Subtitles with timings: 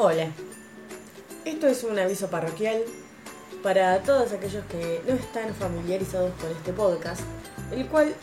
[0.00, 0.28] Hola,
[1.44, 2.84] esto es un aviso parroquial
[3.64, 7.22] para todos aquellos que no están familiarizados con este podcast,
[7.72, 8.14] el cual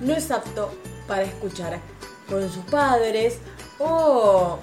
[0.00, 0.74] no es apto
[1.06, 1.78] para escuchar
[2.28, 3.38] con sus padres
[3.78, 4.58] o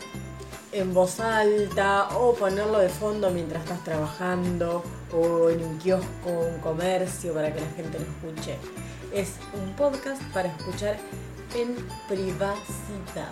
[0.74, 4.84] en voz alta o ponerlo de fondo mientras estás trabajando
[5.14, 8.58] o en un kiosco, un comercio para que la gente lo escuche.
[9.14, 10.98] Es un podcast para escuchar
[11.56, 11.74] en
[12.10, 13.32] privacidad.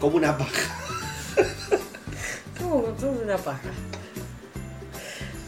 [0.00, 1.05] Como una paja.
[2.66, 3.70] Somos una paja.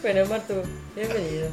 [0.02, 0.54] Bueno, Martu,
[0.94, 1.48] bienvenido.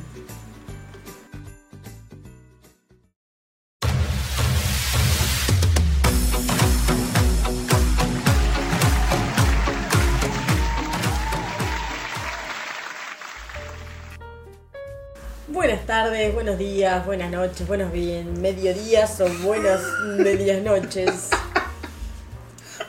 [15.48, 19.82] Buenas tardes, buenos días, buenas noches, buenos bien, mediodías o buenas
[20.20, 21.32] medias noches.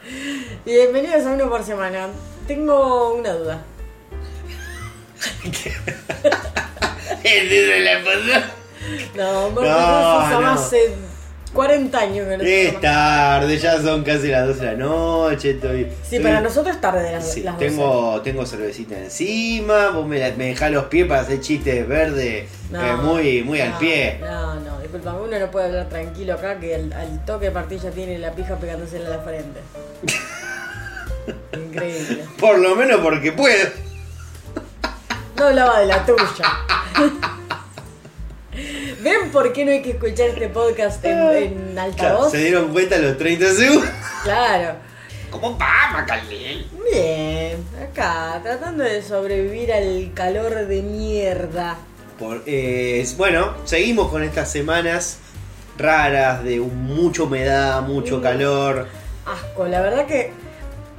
[0.66, 2.08] Bienvenidos a uno por semana.
[2.46, 3.62] Tengo una duda.
[7.24, 8.50] ¿El de la pasada?
[9.16, 10.50] No, No, no.
[10.52, 10.94] hace
[11.52, 12.80] 40 años que no se Es toma.
[12.82, 15.50] tarde, ya son casi las 12 de la noche.
[15.52, 17.66] Estoy, Sí, estoy- para nosotros es tarde de las, Sí, las 12.
[17.66, 22.48] tengo, tengo cervecita encima, vos me, la- me dejás los pies para hacer chistes verdes
[22.70, 24.18] No, eh, muy, muy al no, pie.
[24.20, 27.90] No, no, disculpame, uno no puede hablar tranquilo acá que al, al toque de partilla
[27.90, 29.60] tiene la pija pegándose en la frente.
[31.56, 32.24] Increíble.
[32.38, 33.68] Por lo menos porque puedo.
[35.36, 36.24] No hablaba de la tuya.
[39.02, 42.30] ¿Ven por qué no hay que escuchar este podcast en, en Claro, altavoz?
[42.32, 43.90] ¿Se dieron cuenta los 30 segundos?
[44.24, 44.74] Claro.
[45.30, 46.64] ¿Cómo va, Macalén?
[46.90, 51.76] Bien, acá, tratando de sobrevivir al calor de mierda.
[52.18, 55.18] Por- eh, bueno, seguimos con estas semanas
[55.76, 58.22] raras de mucha humedad, mucho Mm.
[58.22, 58.86] calor.
[59.26, 60.32] Asco, la verdad que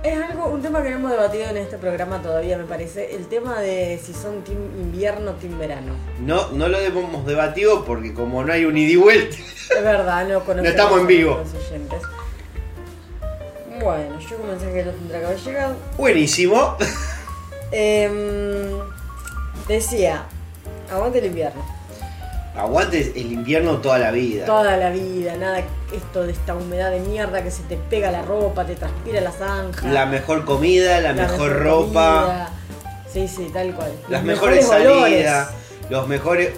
[0.03, 3.16] es algo, un tema que no hemos debatido en este programa todavía, me parece.
[3.16, 5.94] El tema de si son team invierno o team verano.
[6.20, 9.36] No, no lo hemos debatido porque como no hay un ida y vuelta.
[9.36, 11.44] Es verdad, no conocemos No estamos en vivo.
[13.82, 15.76] Bueno, yo comencé que no tendrá que haber llegado.
[15.98, 16.77] Buenísimo.
[17.71, 18.80] Em,
[19.67, 20.23] decía,
[20.89, 21.77] aguante el invierno.
[22.58, 24.45] Aguante el invierno toda la vida.
[24.45, 25.62] Toda la vida, nada
[25.94, 29.32] esto de esta humedad de mierda que se te pega la ropa, te transpira la
[29.32, 29.88] zanja.
[29.88, 32.50] La mejor comida, la, mejor, ropa, comida.
[33.14, 33.92] Sí, sí, tal cual.
[34.10, 35.50] las mejores, salidas,
[35.90, 36.50] los mejores...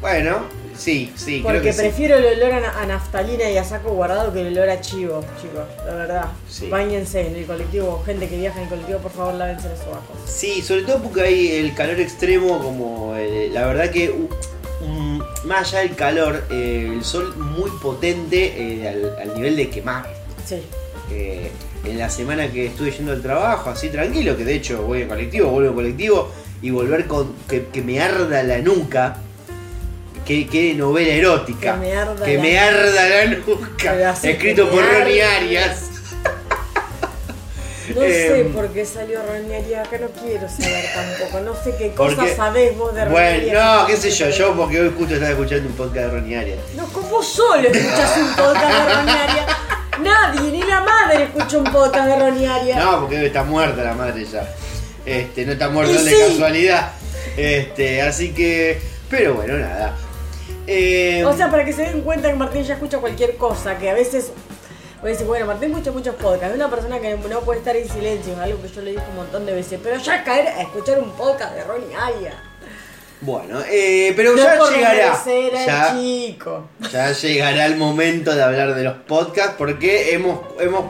[0.00, 0.38] Bueno,
[0.76, 1.80] sí, sí, creo Porque que sí.
[1.80, 4.80] prefiero el olor a, na- a naftalina y a saco guardado que el olor a
[4.80, 6.24] chivo, chicos, la verdad.
[6.48, 6.68] Sí.
[6.70, 10.16] Báñense en el colectivo, gente que viaja en el colectivo, por favor, lávense los sobacos.
[10.24, 14.28] Sí, sobre todo porque hay el calor extremo, como eh, la verdad que uh,
[15.44, 20.06] más allá del calor, eh, el sol muy potente eh, al, al nivel de quemar.
[20.46, 20.62] Sí.
[21.10, 21.50] Eh,
[21.84, 25.08] en la semana que estuve yendo al trabajo, así tranquilo, que de hecho voy en
[25.08, 26.30] colectivo, vuelvo en colectivo,
[26.60, 29.18] y volver con que, que me arda la nuca,
[30.26, 34.84] que, que novela erótica, Que me arda que la- me arda la nuca, escrito por
[34.84, 35.22] Ronnie.
[35.22, 35.87] Arias.
[37.94, 41.92] No sé Em, por qué salió Roniaria, acá no quiero saber tampoco, no sé qué
[41.96, 43.64] Porque- cosas sabés vos de Bueno, Roniaria.
[43.80, 46.58] no, qué sé yo, yo porque hoy justo estaba escuchando un podcast de Arias.
[46.74, 49.46] No, como vos solo escuchás un podcast de Roniaria.
[50.02, 52.78] Nadie, ni la madre escucha un podcast de Roniaria.
[52.78, 54.48] No, porque está muerta la madre ya.
[55.04, 56.16] Este, no está muerta de sí.
[56.28, 56.92] casualidad.
[57.36, 58.78] Este, así que.
[59.10, 59.96] Pero bueno, nada.
[60.66, 63.88] Eh, O sea, para que se den cuenta que Martín ya escucha cualquier cosa, que
[63.90, 64.30] a veces.
[65.00, 67.76] Voy a decir, bueno, Martín escucha muchos podcasts, es una persona que no puede estar
[67.76, 70.48] en silencio, es algo que yo le dije un montón de veces, pero ya caer
[70.48, 72.32] a escuchar un podcast de Ronnie Aria.
[73.20, 75.16] bueno, eh, pero No ya por llegará.
[75.66, 76.68] Ya, chico.
[76.90, 80.86] ya llegará el momento de hablar de los podcasts porque hemos, hemos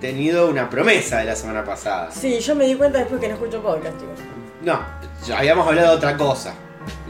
[0.00, 2.10] tenido una promesa de la semana pasada.
[2.10, 4.18] Sí, yo me di cuenta después que no escucho podcast, chicos.
[4.62, 4.80] No,
[5.26, 6.54] ya habíamos hablado de otra cosa.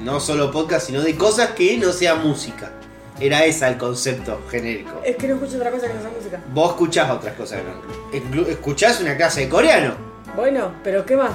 [0.03, 2.72] No solo podcast, sino de cosas que no sea música.
[3.21, 5.00] Era ese el concepto genérico.
[5.04, 6.41] Es que no escucho otra cosa que no sea música.
[6.53, 8.19] Vos escuchás otras cosas, ¿no?
[8.19, 9.94] Inclu- ¿Escuchás una clase de coreano?
[10.37, 11.32] Bueno, pero ¿qué más?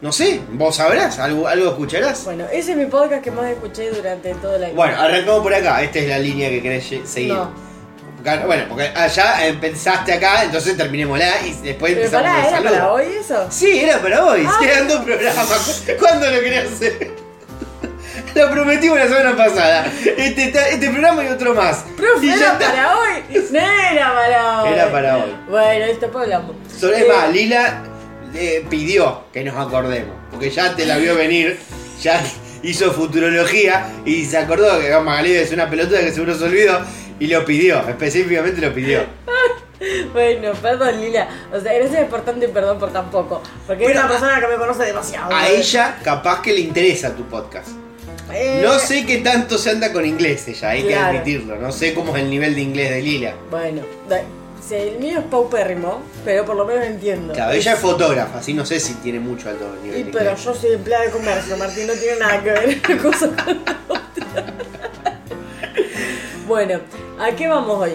[0.00, 2.24] No sé, vos sabrás, algo, algo escucharás.
[2.24, 4.74] Bueno, ese es mi podcast que más escuché durante todo el año.
[4.74, 7.32] Bueno, arrancamos por acá, esta es la línea que querés seguir.
[7.34, 7.50] No.
[8.46, 12.70] Bueno, porque allá empezaste acá, entonces terminémosla y después Pero empezamos pará, ¿era saludo.
[12.72, 13.46] para hoy eso?
[13.50, 14.56] Sí, era para hoy, Ah.
[14.62, 15.84] quedan dos programas.
[15.98, 17.10] ¿Cuándo lo querías hacer?
[18.40, 19.86] Lo prometimos la semana pasada.
[20.16, 21.84] Este, este programa y otro más.
[21.96, 22.58] Profe, Y ¿era está.
[22.58, 23.42] para hoy?
[23.50, 24.72] No era para hoy.
[24.72, 25.36] Era para hoy.
[25.48, 26.56] Bueno, esto hablamos.
[26.78, 27.82] Sobre Eh, más, Lila
[28.34, 31.58] eh, pidió que nos acordemos, porque ya te la vio venir,
[32.00, 32.20] ya
[32.62, 36.80] hizo futurología y se acordó que Magalí es una pelotuda que seguro se olvidó
[37.20, 39.00] y lo pidió, específicamente lo pidió.
[40.14, 41.28] Bueno, perdón, Lila.
[41.52, 43.42] O sea, gracias por tanto y perdón por tan poco.
[43.66, 45.34] Porque es una persona que me conoce demasiado.
[45.34, 47.68] A ella capaz que le interesa tu podcast.
[48.32, 51.56] Eh, No sé qué tanto se anda con inglés ella, hay que admitirlo.
[51.56, 53.34] No sé cómo es el nivel de inglés de Lila.
[53.50, 53.82] Bueno,
[54.66, 57.34] si el mío es paupérrimo, pero por lo menos entiendo.
[57.34, 60.30] Claro, ella es fotógrafa, así no sé si tiene mucho alto nivel Y de pero
[60.30, 60.44] inglés.
[60.44, 63.78] yo soy empleada de comercio, Martín, no tiene nada que ver una cosa con la
[63.88, 64.44] otra.
[66.46, 66.80] Bueno,
[67.18, 67.92] ¿a qué vamos hoy?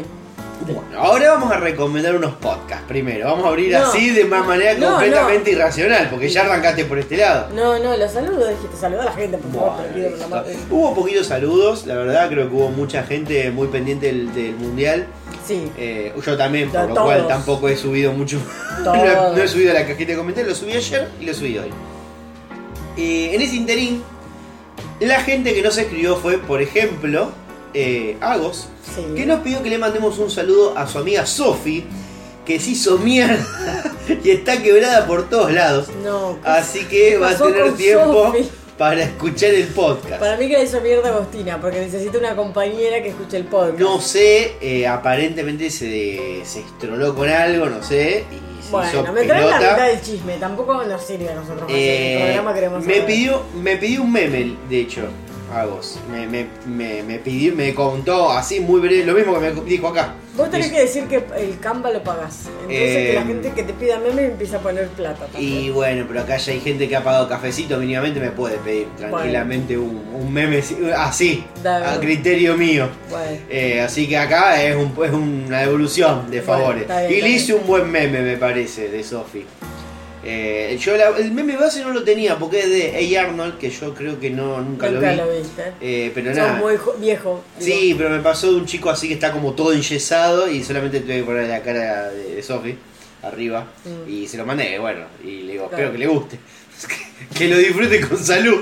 [0.74, 3.26] Bueno, ahora vamos a recomendar unos podcasts primero.
[3.28, 3.86] Vamos a abrir No.
[3.86, 7.50] así de más manera No, completamente irracional, porque ya arrancaste por este lado.
[7.56, 10.30] No, no, los saludos, dijiste, saluda a la gente, por favor, Bueno, te pido por
[10.30, 10.46] la.
[10.70, 15.08] Hubo poquitos saludos, la verdad, creo que hubo mucha gente muy pendiente del, del mundial.
[15.48, 17.06] Sí, Eh, yo también, por lo todos.
[17.08, 18.38] cual tampoco he subido mucho.
[18.84, 19.36] no, he, Todos.
[19.38, 21.70] no he subido la cajita de comentarios, lo subí ayer y lo subí hoy.
[22.98, 24.04] Eh, en ese interín,
[25.00, 27.32] la gente que nos escribió fue, por ejemplo,
[27.74, 29.06] eh, Agos, sí.
[29.16, 31.86] que nos pidió que le mandemos un saludo a su amiga Sofi,
[32.46, 33.46] que se hizo mierda
[34.24, 35.88] y está quebrada por todos lados.
[36.04, 38.34] No, ¿qué Así que va a tener tiempo
[38.78, 40.20] para escuchar el podcast.
[40.20, 43.78] Para mí que le hizo mierda Agostina, porque necesita una compañera que escuche el podcast.
[43.80, 49.14] No sé, eh, aparentemente se, se estroló con algo, no sé, y se bueno, hizo
[49.14, 52.54] me trae la mitad del chisme, tampoco nos sirve a nosotros hacer Eh, el programa
[52.54, 53.06] queremos me saber.
[53.06, 55.02] pidió, me pidió un meme, de hecho,
[55.54, 56.00] Agos.
[56.12, 59.88] Me, me, me, me pidió, me contó así muy breve, lo mismo que me dijo
[59.88, 60.14] acá.
[60.38, 62.46] Vos tenés que decir que el Canva lo pagás.
[62.62, 65.26] Entonces que la Eh, gente que te pida meme empieza a poner plata.
[65.26, 65.64] también.
[65.66, 68.88] Y bueno, pero acá ya hay gente que ha pagado cafecito mínimamente, me puede pedir
[68.98, 70.62] tranquilamente un, un meme
[70.96, 71.86] así- Dale.
[71.86, 72.88] a criterio mío.
[73.10, 76.82] Bueno, Eh, así que acá es, un- es una devolución de Bueno, favores.
[76.84, 79.46] está bien, y le hice un buen meme, me parece, de Sofi.
[80.24, 83.22] Eh, yo la- el meme base no lo tenía porque es de A.
[83.24, 85.32] Arnold, que yo creo que no, nunca, nunca lo vi.
[85.32, 85.64] lo viste.
[85.82, 86.54] Eh, pero Sos nada.
[86.56, 87.44] muy jo- viejo.
[87.58, 91.00] Sí, pero me pasó de un chico así que está como todo enyesado y solamente
[91.00, 92.76] tuve que poner la cara de, de Sofi
[93.24, 94.10] arriba Mm.
[94.10, 95.84] y se lo mandé, bueno, y le digo, Claro.
[95.86, 96.40] espero que le guste.
[97.38, 98.62] que lo disfrute con salud.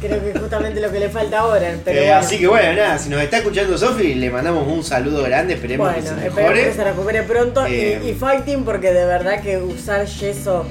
[0.00, 1.74] Creo que es justamente lo que le falta ahora.
[1.84, 2.16] Pero Eh, bueno.
[2.18, 5.86] Así que bueno, nada, si nos está escuchando Sofi, le mandamos un saludo grande, esperemos
[5.90, 6.64] Bueno, que se mejore.
[6.64, 10.64] que se recupere pronto y- Eh, y, fighting porque de verdad que usar yeso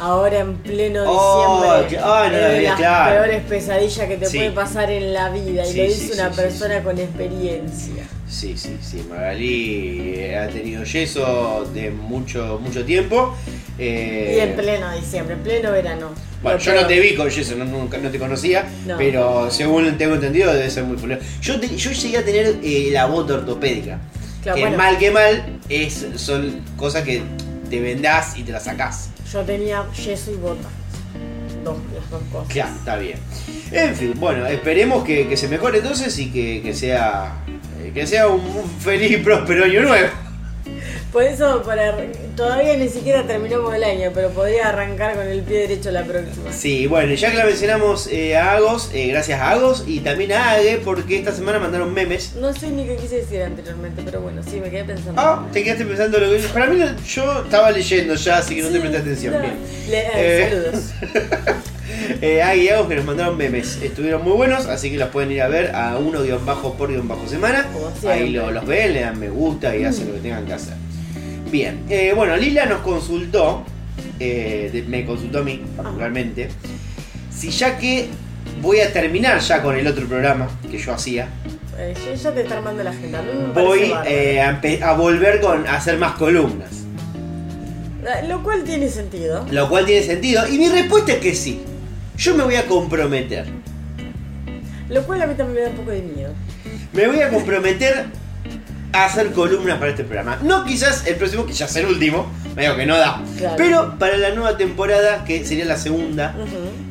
[0.00, 3.12] ahora en pleno Oh, diciembre que- ay, no, es las claro.
[3.22, 4.38] peores pesadillas que te Sí.
[4.38, 8.04] puede pasar en la vida y Sí, lo dice sí, una persona con experiencia.
[8.28, 13.36] Sí, sí, sí, Magalí eh, ha tenido yeso de mucho, mucho tiempo.
[13.78, 16.10] eh, Y en pleno diciembre, en pleno verano.
[16.44, 18.96] Bueno, yo no te vi con yeso, no, nunca, no te conocía, No.
[18.96, 21.20] pero según tengo entendido debe ser muy fulero.
[21.40, 23.98] Yo, te- yo llegué a tener eh, la bota ortopédica,
[24.42, 24.76] Claro, que bueno.
[24.76, 27.22] mal que mal es, son cosas que
[27.70, 29.08] te vendás y te las sacás.
[29.32, 30.68] Yo tenía yeso y bota.
[31.64, 32.52] Dos, las dos cosas.
[32.52, 33.18] Claro, está bien.
[33.72, 37.42] En fin, bueno, esperemos que, que se mejore entonces y que, que sea
[37.82, 40.08] eh, que sea un, un feliz y próspero año nuevo.
[41.14, 41.96] Por eso, para,
[42.36, 46.52] todavía ni siquiera terminamos el año, pero podría arrancar con el pie derecho la próxima.
[46.52, 50.32] Sí, bueno, ya que la mencionamos eh, a Agos, eh, gracias a Agos y también
[50.32, 52.34] a Ague, porque esta semana mandaron memes.
[52.34, 55.20] No sé ni qué quise decir anteriormente, pero bueno, sí, me quedé pensando.
[55.20, 56.38] Ah, te quedaste pensando lo que.
[56.48, 59.34] Para mí, yo estaba leyendo ya, así que no te presté atención.
[59.34, 59.40] no.
[59.40, 59.54] Bien.
[59.88, 60.84] Le- eh, Saludos.
[62.20, 63.78] Eh, Ague y Agos que nos mandaron memes.
[63.80, 66.88] Estuvieron muy buenos, así que los pueden ir a ver a uno guion bajo por
[66.90, 67.66] guion bajo semana.
[68.08, 70.74] Ahí lo- los ven, le dan me gusta y hacen lo que tengan que hacer.
[71.54, 73.62] Bien, eh, bueno, Lila nos consultó,
[74.18, 76.48] eh, me consultó a mí particularmente,
[77.30, 78.08] si ya que
[78.60, 81.28] voy a terminar ya con el otro programa que yo hacía,
[81.78, 83.22] Eh, ya, te está armando la agenda.
[83.22, 86.70] Me voy eh, a, volver con, a hacer más columnas.
[88.26, 89.46] Lo cual tiene sentido.
[89.52, 90.48] Lo cual tiene sentido.
[90.48, 91.62] Y mi respuesta es que sí.
[92.16, 93.46] Yo me voy a comprometer.
[94.88, 96.32] Lo cual a mí también me da un poco de miedo.
[96.92, 98.06] Me voy a comprometer
[98.94, 100.38] a hacer columnas para este programa.
[100.42, 103.20] No quizás el próximo, es el último, me digo que no da.
[103.36, 103.54] Claro.
[103.58, 106.34] Pero para la nueva temporada, que sería la segunda,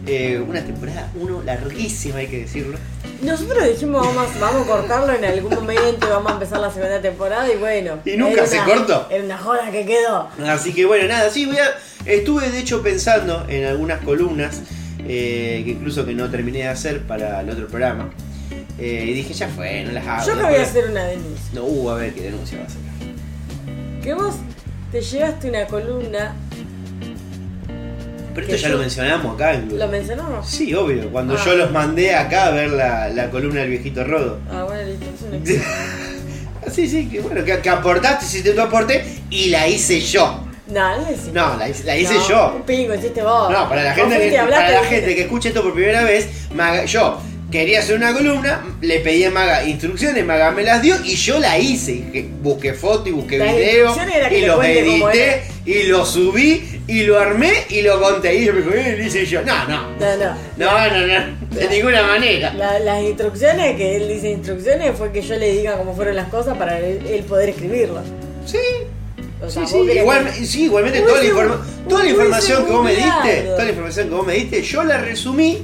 [0.06, 2.78] eh, una temporada uno larguísima, hay que decirlo.
[3.22, 7.02] Nosotros dijimos vamos, vamos a cortarlo en algún momento y vamos a empezar la segunda
[7.02, 8.00] temporada y bueno.
[8.04, 9.08] ¿Y nunca se una- cortó?
[9.10, 10.28] Era una joda que quedó.
[10.46, 11.72] Así que bueno, nada, sí, voy a,
[12.06, 14.60] estuve de hecho pensando en algunas columnas,
[15.08, 18.10] eh, que incluso que no terminé de hacer para el otro programa.
[18.80, 20.26] Eh, y dije, ya fue, no las hago.
[20.26, 21.50] Yo después- voy a hacer una denuncia.
[21.54, 24.02] No, uh, a ver qué denuncia va a sacar.
[24.02, 24.36] Que vos
[24.92, 26.36] te llevaste una columna.
[28.34, 29.78] Pero esto ya yo- lo mencionamos acá incluso.
[29.78, 30.50] ¿Lo mencionamos?
[30.50, 31.42] Sí, obvio, cuando Ah.
[31.46, 34.40] yo los mandé acá a ver la, la columna del viejito Rodo.
[34.52, 35.06] Ah, bueno, listo.
[35.16, 35.64] Es un éxito.
[36.66, 40.46] Ah, sí, sí, que bueno, que, que aportaste, hiciste tu aporte y la hice yo.
[40.68, 42.54] No, no No, la, hice- la hice No, yo.
[42.56, 43.52] Un pingo, hiciste vos.
[43.52, 46.28] No, para la gente, que, para la gente que escuche esto por primera vez,
[46.88, 47.22] yo
[47.54, 51.40] quería hacer una columna, le pedí a Maga instrucciones, Maga me las dio y yo
[51.40, 52.04] la hice.
[52.42, 53.96] Busqué foto y busqué video
[54.32, 54.64] y los cómo
[55.12, 58.36] edité y lo subí y lo armé y lo conté.
[58.36, 59.44] Y yo me dijo, eh, le hice yo.
[59.44, 59.84] No, no.
[60.00, 60.36] No, no.
[60.58, 61.38] No, no, no.
[61.56, 62.52] De ninguna manera.
[62.56, 66.30] La- las instrucciones, que él dice instrucciones, fue que yo le diga cómo fueron las
[66.30, 68.02] cosas para él, él poder escribirlo.
[68.48, 68.58] Sí.
[69.42, 72.72] O Sí, sea, sí, querés igual, sí, igualmente toda la, informa- toda la información que
[72.72, 75.60] vos me diste, toda la información que vos me diste, yo la resumí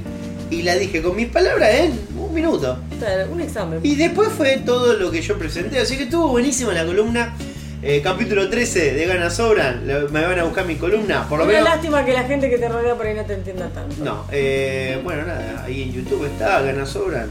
[0.50, 2.78] y la dije con mis palabras en un minuto.
[2.98, 3.80] Claro, un examen.
[3.82, 7.34] Y después fue todo lo que yo presenté, así que estuvo buenísima la columna.
[7.82, 11.54] Eh, capítulo 13 de Ganas Sobran, me van a buscar mi columna, por lo Una
[11.54, 11.68] menos.
[11.70, 14.04] lástima que la gente que te rodea por ahí no te entienda tanto.
[14.04, 17.30] No, eh, bueno, nada, ahí en YouTube está, Ganas Sobran.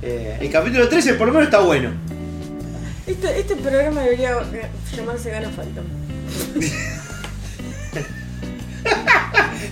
[0.00, 1.90] Eh, el capítulo 13 por lo menos está bueno.
[3.08, 4.66] Este, este programa debería eh,
[4.96, 5.84] llamarse Gana Falcon.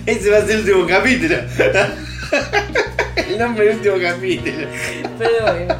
[0.05, 1.35] Ese va a ser el último capítulo.
[3.29, 4.67] el nombre del último capítulo.
[5.17, 5.75] Pero bueno.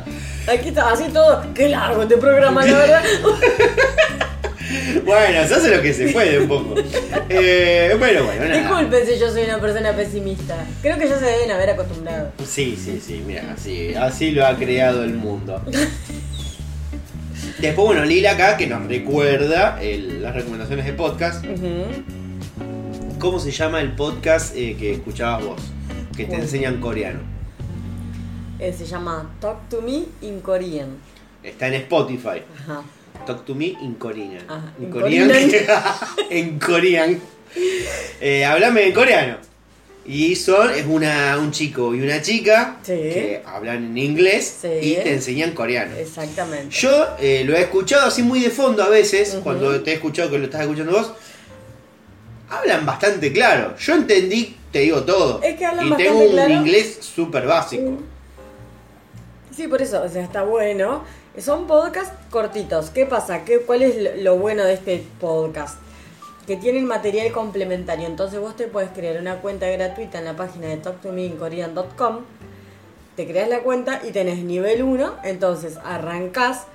[0.52, 1.44] Aquí está, así todo.
[1.54, 3.04] Qué largo este programa, la verdad.
[5.06, 6.76] Bueno, se hace lo que se puede un poco.
[7.30, 8.58] Eh, bueno, bueno, nada.
[8.58, 10.56] Disculpen si yo soy una persona pesimista.
[10.82, 12.32] Creo que ya se deben haber acostumbrado.
[12.46, 15.62] Sí, sí, sí, mira, así, así lo ha creado el mundo.
[17.60, 21.46] Después, bueno, Lila acá que nos recuerda el- las recomendaciones de podcast.
[23.20, 25.62] ¿Cómo se llama el podcast eh, que escuchabas vos?
[26.16, 27.20] Que te enseñan coreano.
[28.60, 30.98] Eh, se llama Talk to Me in Korean.
[31.44, 32.42] Está en Spotify.
[32.60, 32.84] Ajá.
[33.26, 34.38] Talk to me in Korean.
[34.78, 35.28] En in Korean.
[35.28, 35.50] Korean.
[36.30, 37.20] en Korean.
[38.22, 39.38] Eh, hablame en coreano.
[40.06, 42.92] Y son, es una, un chico y una chica Sí.
[42.94, 44.68] que hablan en inglés Sí.
[44.82, 45.96] y te enseñan coreano.
[45.96, 46.70] Exactamente.
[46.76, 50.32] Yo eh, lo he escuchado así muy de fondo a veces, cuando te he escuchado
[50.32, 51.12] que lo estás escuchando vos.
[52.50, 53.76] Hablan bastante claro.
[53.78, 55.42] Yo entendí, te digo todo.
[55.42, 56.54] Es que hablan y tengo un claro.
[56.54, 57.92] inglés súper básico.
[59.56, 61.04] Sí, por eso, o sea, está bueno.
[61.38, 62.90] Son podcasts cortitos.
[62.90, 63.44] ¿Qué pasa?
[63.46, 65.78] ¿Qué, ¿Cuál es lo- lo bueno de este podcast?
[66.48, 68.08] Que tienen material complementario.
[68.08, 72.20] Entonces vos te puedes crear una cuenta gratuita en la página de talktomeinkorean.com.
[73.16, 75.16] Te creas la cuenta y tenés nivel 1.
[75.24, 76.66] Entonces arrancás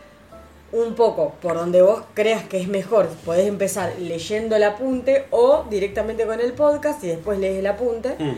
[0.73, 3.09] un poco por donde vos creas que es mejor.
[3.25, 8.17] Podés empezar leyendo el apunte o directamente con el podcast y después lees el apunte
[8.19, 8.37] Mm.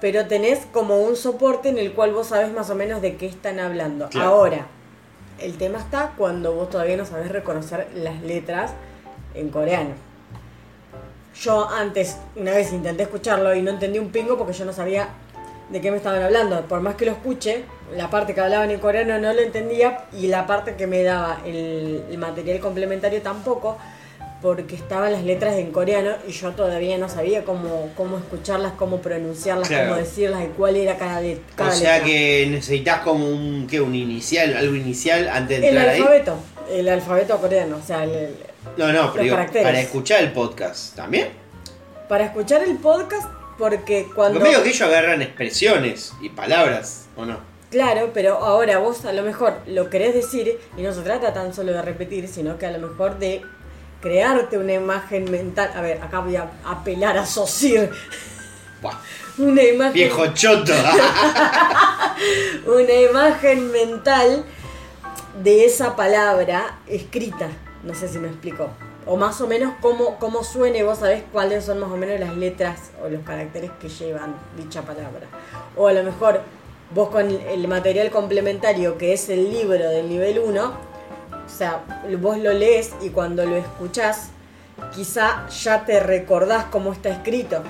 [0.00, 3.26] pero tenés como un soporte en el cual vos sabés más o menos de qué
[3.26, 4.08] están hablando.
[4.08, 4.28] Claro.
[4.30, 4.66] Ahora,
[5.40, 8.72] el tema está cuando vos todavía no sabés reconocer las letras
[9.34, 9.90] en coreano.
[11.40, 15.08] Yo antes, una vez intenté escucharlo y no entendí un pingo porque yo no sabía
[15.68, 16.62] de qué me estaban hablando.
[16.66, 17.64] Por más que lo escuche,
[17.96, 21.40] la parte que hablaban en coreano no lo entendía y la parte que me daba
[21.44, 23.78] el, el material complementario tampoco,
[24.42, 28.98] porque estaban las letras en coreano y yo todavía no sabía cómo, cómo escucharlas, cómo
[29.00, 29.88] pronunciarlas, Claro.
[29.88, 32.04] cómo decirlas y cuál era cada, de, O sea letra.
[32.06, 33.80] que necesitas como un, ¿qué?
[33.80, 36.00] un inicial, algo inicial antes de El entrar ahí.
[36.00, 36.36] alfabeto,
[36.70, 38.36] el alfabeto coreano, o sea, el- el-
[38.76, 41.28] No, no, pero digo, para escuchar el podcast también.
[42.08, 43.28] para escuchar el podcast,
[43.58, 44.38] porque cuando...
[44.38, 47.38] Porque medio que ellos agarran expresiones y palabras, ¿o no?
[47.70, 51.52] Claro, pero ahora vos a lo mejor lo querés decir y no se trata tan
[51.52, 53.42] solo de repetir, sino que a lo mejor de
[54.00, 55.70] crearte una imagen mental.
[55.74, 57.90] A ver, acá voy a apelar a Sosir.
[58.80, 58.94] Buah,
[59.38, 60.72] Una imagen, viejo choto.
[62.66, 64.44] una imagen mental
[65.42, 67.48] de esa palabra escrita.
[67.84, 68.70] No sé si me explico.
[69.06, 72.18] O más o menos cómo, cómo suena y vos sabés cuáles son más o menos
[72.18, 75.28] las letras o los caracteres que llevan dicha palabra.
[75.76, 76.40] O a lo mejor
[76.90, 81.80] vos con el material complementario que es el libro del nivel 1, o sea,
[82.20, 84.30] vos lo lees y cuando lo escuchás,
[84.94, 87.62] quizá ya te recordás cómo está escrito.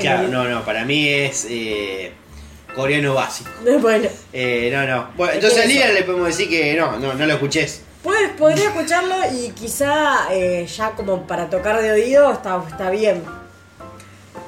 [0.00, 2.12] Claro, el- no, no, para mí es eh,
[2.74, 3.50] coreano básico.
[3.80, 5.08] Bueno, Eh, no, no.
[5.16, 5.94] Bueno, Es entonces que a Lila eso.
[5.94, 7.82] le podemos decir que no, no, no lo escuches.
[8.02, 13.22] Pues podría escucharlo y quizá eh, ya como para tocar de oído está, está bien.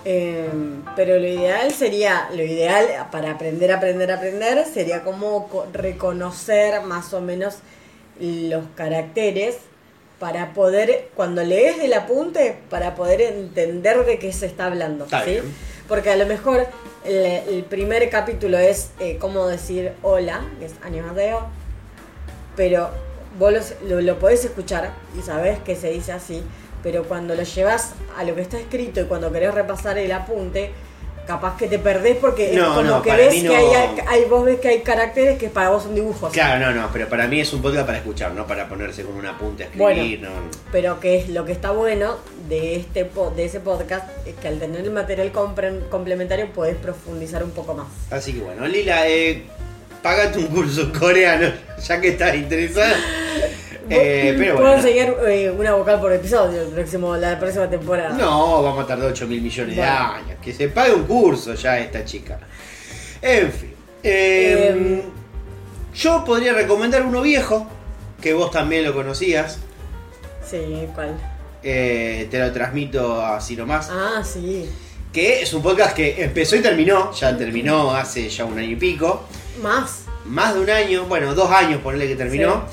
[0.08, 0.48] Eh,
[0.94, 7.12] pero lo ideal sería, lo ideal para aprender, aprender, aprender, sería como co- reconocer más
[7.12, 7.56] o menos
[8.20, 9.56] los caracteres
[10.20, 15.06] para poder, cuando lees el apunte, para poder entender de qué se está hablando.
[15.06, 15.30] Está ¿sí?
[15.32, 15.54] bien.
[15.88, 16.66] Porque a lo mejor
[17.04, 21.48] el, el primer capítulo es eh, cómo decir hola, que es animadeo,
[22.54, 22.90] pero
[23.40, 26.42] vos los- lo, lo podés escuchar y sabés que se dice así,
[26.87, 30.71] pero cuando lo llevas a lo que está escrito y cuando querés repasar el apunte,
[31.26, 34.45] capaz que te perdés porque es No, como no, que ves que hay, hay- vos
[34.45, 36.33] ves que hay caracteres que para vos son dibujos.
[36.33, 39.16] Claro, no, no, pero para mí es un podcast para escuchar, no para ponerse con
[39.16, 40.00] un apunte a Bueno.
[40.00, 40.21] escribir.
[40.21, 40.31] no.
[40.71, 44.61] Pero que es lo que está bueno de este de ese podcast es que al
[44.61, 45.33] tener el material
[45.90, 47.88] complementario podés profundizar un poco más.
[48.12, 49.43] Así que bueno, Lila, eh,
[50.05, 51.49] pagate un curso coreano,
[51.85, 52.95] ya que estás interesada.
[53.88, 54.75] Eh, pero bueno.
[54.75, 58.11] enseñar eh, una vocal por episodio el próximo, la próxima temporada.
[58.16, 60.38] No, vamos a tardar 8 mil millones de años.
[60.43, 62.38] Que se pague un curso ya esta chica.
[63.23, 63.75] En fin.
[64.02, 65.02] eh, Em.
[65.95, 67.66] yo podría recomendar uno viejo,
[68.21, 69.59] que vos también lo conocías.
[70.49, 71.16] Sí, ¿cuál?
[71.62, 73.88] eh, te lo transmito así nomás.
[73.90, 74.69] Ah, sí.
[75.12, 77.12] Que es un podcast que empezó y terminó.
[77.12, 79.25] Ya terminó hace ya un año y pico.
[79.62, 80.02] Más.
[80.26, 82.64] Más de un año, bueno, dos años ponerle que terminó.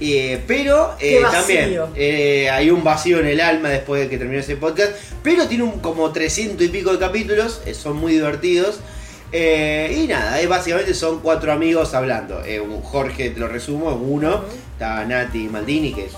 [0.00, 1.64] Eh, pero eh, también
[1.96, 4.92] eh, hay un vacío en el alma después de que terminó ese podcast.
[5.22, 8.80] Pero tiene un, como 300 y pico de capítulos, son muy divertidos.
[9.32, 12.42] Y nada, básicamente son cuatro amigos hablando.
[12.84, 14.44] Jorge, te lo resumo, es uno.
[14.72, 16.12] Está Nati Maldini, que es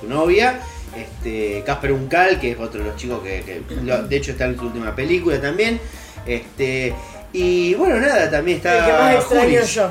[0.00, 0.60] su novia.
[0.96, 4.44] Este, Casper Uncal, que es otro de los chicos que, que lo- de hecho está
[4.44, 5.80] en su última película también.
[6.24, 6.94] Este,
[7.32, 8.78] y bueno, nada, también está.
[8.78, 9.72] el que más extraño Juli.
[9.72, 9.90] yo.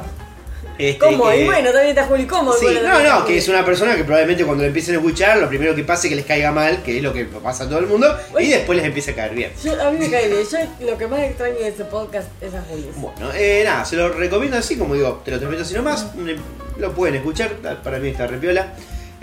[0.77, 1.29] Este, ¿Cómo?
[1.29, 2.53] que- Y bueno, también está Juli Cómo.
[2.53, 5.47] Sí, no, no, que es una persona que probablemente cuando le empiecen a escuchar, lo
[5.47, 7.79] primero que pase es que les caiga mal, que es lo que pasa a todo
[7.79, 8.55] el mundo, y Oye.
[8.57, 9.51] después les empieza a caer bien.
[9.63, 10.41] Yo- a mí me cae bien.
[10.51, 12.87] Yo lo que más extraño de este podcast es a Juli.
[12.95, 16.37] Bueno, eh, nada, se lo recomiendo así, como digo, te lo transmito así nomás, eh,
[16.77, 17.51] lo pueden escuchar,
[17.83, 18.73] para mí está repiola.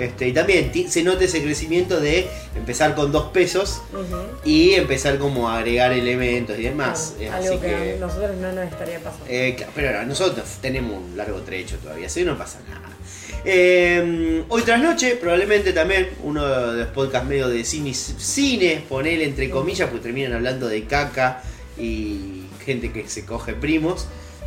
[0.01, 3.83] Este, y también se nota ese crecimiento de empezar con dos pesos
[4.45, 7.15] y empezar como a agregar elementos y demás.
[7.21, 9.27] eh, Algo así que, que, a nosotros no nos estaría pasando.
[9.29, 12.89] Eh, pero no, nosotros tenemos un largo trecho todavía, así no pasa nada.
[13.45, 19.25] Eh, hoy tras noche, probablemente también uno de los podcasts medio de cine, cine, ponele
[19.25, 21.43] entre comillas, porque terminan hablando de caca
[21.79, 24.07] y gente que se coge primos,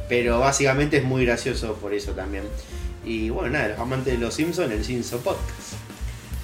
[0.09, 2.43] pero básicamente es muy gracioso por eso también.
[3.05, 5.73] Y bueno, nada, los amantes de los Simpsons, el Simpson Podcast.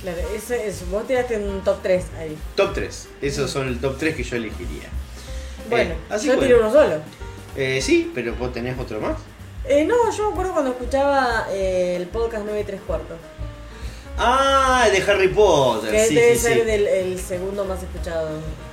[0.01, 2.37] Claro, ese es, vos tiraste un top 3 ahí.
[2.55, 4.87] Top 3, esos son el top 3 que yo elegiría.
[5.69, 6.69] Bueno, así yo que tiré bueno.
[6.69, 6.95] uno solo.
[7.55, 9.17] Eh, sí, pero vos tenés otro más.
[9.65, 13.17] Eh, no, yo me acuerdo cuando escuchaba eh, el podcast 9 y 3 cuartos.
[14.17, 15.91] Ah, el de Harry Potter.
[15.91, 16.61] Que sí, debe sí, ser sí.
[16.65, 18.29] del- el segundo más escuchado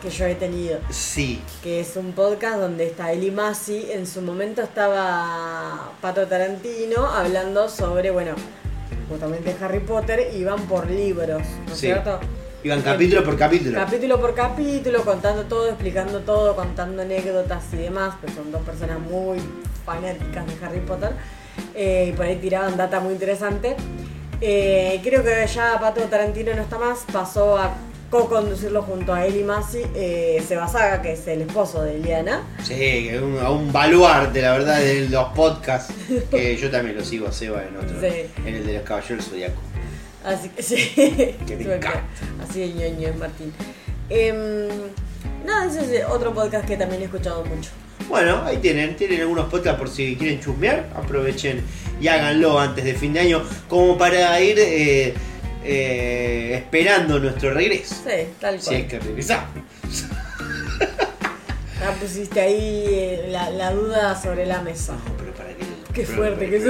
[0.06, 0.78] que yo he tenido.
[0.90, 3.88] Sí, Que es un podcast donde está Eli Masi.
[3.90, 8.32] En su momento estaba Pato Tarantino hablando sobre, bueno,
[9.08, 10.30] justamente Harry Potter.
[10.34, 11.86] Y van por libros, ¿no es Sí.
[11.86, 12.20] cierto?
[12.62, 13.78] iban capítulo por capítulo.
[13.78, 18.98] Capítulo por capítulo, contando todo, explicando todo, contando anécdotas y demás, pues son dos personas
[18.98, 19.38] muy
[19.84, 21.10] fanáticas de Harry Potter.
[21.74, 23.76] eh, y por ahí tiraban data muy interesante.
[24.40, 27.72] Eh, creo que ya Pato Tarantino no está más, pasó a
[28.10, 32.42] co-conducirlo junto a Eli Masi, eh, Seba Saga, que es el esposo de Eliana.
[32.62, 35.92] Sí, un, a un baluarte, la verdad, de los podcasts.
[36.30, 38.00] Que yo también lo sigo a Seba en otro.
[38.00, 38.26] Sí.
[38.44, 39.60] En el de los Caballeros del Zodiaco.
[40.24, 40.76] Así que sí.
[41.46, 42.02] Que te encanta.
[42.42, 43.52] Así de ñoño es Martín.
[44.08, 44.68] Em,
[45.44, 47.70] nada, ese es otro podcast que también he escuchado mucho.
[48.08, 51.62] Bueno, ahí tienen, tienen algunos podcasts por si quieren chusmear, aprovechen
[52.00, 55.14] y háganlo antes de fin de año, como para ir eh,
[55.64, 57.94] eh, esperando nuestro regreso.
[58.04, 58.76] Sí, tal Si cual.
[58.80, 59.48] es que regresamos.
[61.80, 64.92] Ya pusiste ahí eh, la, la duda sobre la mesa.
[64.92, 66.64] No, pero para que el, Qué pro- fuerte que es.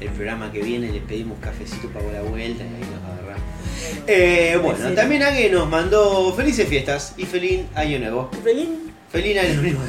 [0.00, 3.42] El programa que viene le pedimos cafecito para la vuelta y ahí nos agarramos.
[4.06, 8.30] Eh, bueno, también alguien nos mandó felices fiestas y feliz año nuevo.
[8.42, 9.80] Felín, Feliz año nuevo.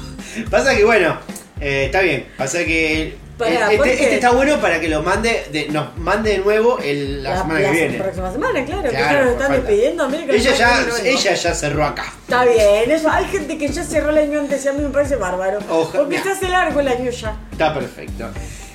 [0.50, 1.18] Pasa que bueno,
[1.60, 2.26] eh, está bien.
[2.36, 6.38] Pasa que Pará, este, este está bueno para que lo mande, de- nos mande de
[6.38, 7.98] nuevo el- la, semana que viene.
[7.98, 8.82] próxima semana, claro.
[8.82, 10.08] que Claro, ya nos están despidiendo.
[10.08, 12.12] Que Ella la ya, que ella ya cerró acá.
[12.22, 13.10] Está bien, eso.
[13.10, 15.58] Hay gente que ya cerró el año antes y a mí me parece bárbaro.
[15.70, 16.22] Oja- porque mira.
[16.22, 17.36] se hace largo el año ya.
[17.52, 18.28] Está perfecto.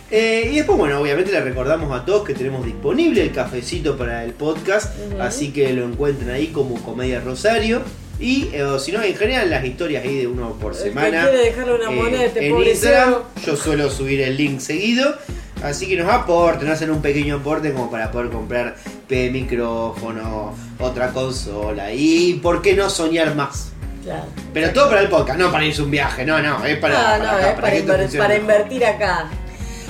[0.09, 4.23] Eh, y después, bueno, obviamente le recordamos a todos que tenemos disponible el cafecito para
[4.23, 7.81] el podcast, así que lo encuentran ahí como Comedia Rosario.
[8.19, 11.21] Y eh, o si no, en general las historias ahí de uno por que semana.
[11.23, 15.15] quiere dejarle una moneda a este en Instagram, yo suelo subir el link seguido.
[15.63, 18.75] Así que nos aporten, hacen un pequeño aporte como para poder comprar
[19.07, 23.71] P micrófono, otra consola y por qué no soñar más.
[24.03, 24.25] Claro.
[24.53, 26.95] Pero todo para el podcast, no para irse a un viaje, no, no, es para,
[26.95, 28.41] para no, acá, es para, que esto inver- funcione para mejor.
[28.55, 29.29] invertir acá.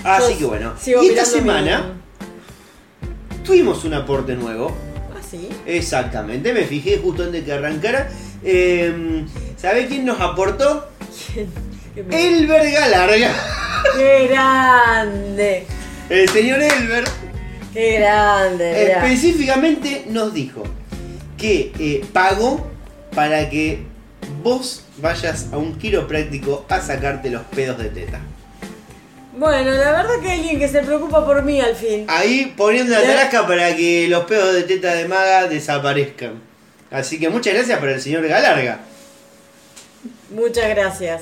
[0.04, 0.74] Así Yo que bueno.
[0.86, 1.94] Y esta mi- semana
[3.46, 4.76] tuvimos un aporte nuevo.
[5.30, 5.50] Sí.
[5.66, 8.10] Exactamente, me fijé justo antes que arrancara.
[8.44, 9.26] Eh,
[9.58, 10.88] ¿Sabe quién nos aportó?
[12.08, 13.32] Me- Elber Galarga.
[13.98, 15.66] ¡Qué grande!
[16.10, 17.04] El señor Elber
[17.74, 18.92] ¡Qué grande!
[18.94, 20.63] específicamente nos dijo
[21.38, 22.66] que eh, pagó
[23.13, 23.80] para que
[24.44, 28.20] vos vayas a un quiropráctico a sacarte los pedos de teta.
[29.38, 32.06] Bueno, la verdad que hay alguien que se preocupa por mí al fin.
[32.08, 36.41] Ahí poniendo la tarasca para que los pedos de teta de maga desaparezcan.
[36.89, 38.80] Así que muchas gracias para el señor Galarga.
[40.32, 41.21] Muchas gracias.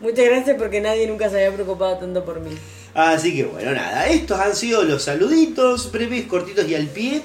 [0.00, 2.50] Muchas gracias porque nadie nunca se había preocupado tanto por mí.
[2.94, 7.22] Así que bueno, nada, estos han sido los saluditos, breves, cortitos y al pie.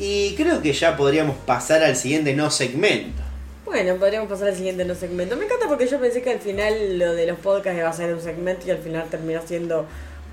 [0.00, 3.22] Y creo que ya podríamos pasar al siguiente no segmento.
[3.64, 5.36] Bueno, podríamos pasar al siguiente no segmento.
[5.36, 8.12] Me encanta porque yo pensé que al final lo de los podcasts iba a ser
[8.12, 9.86] un segmento y al final terminó siendo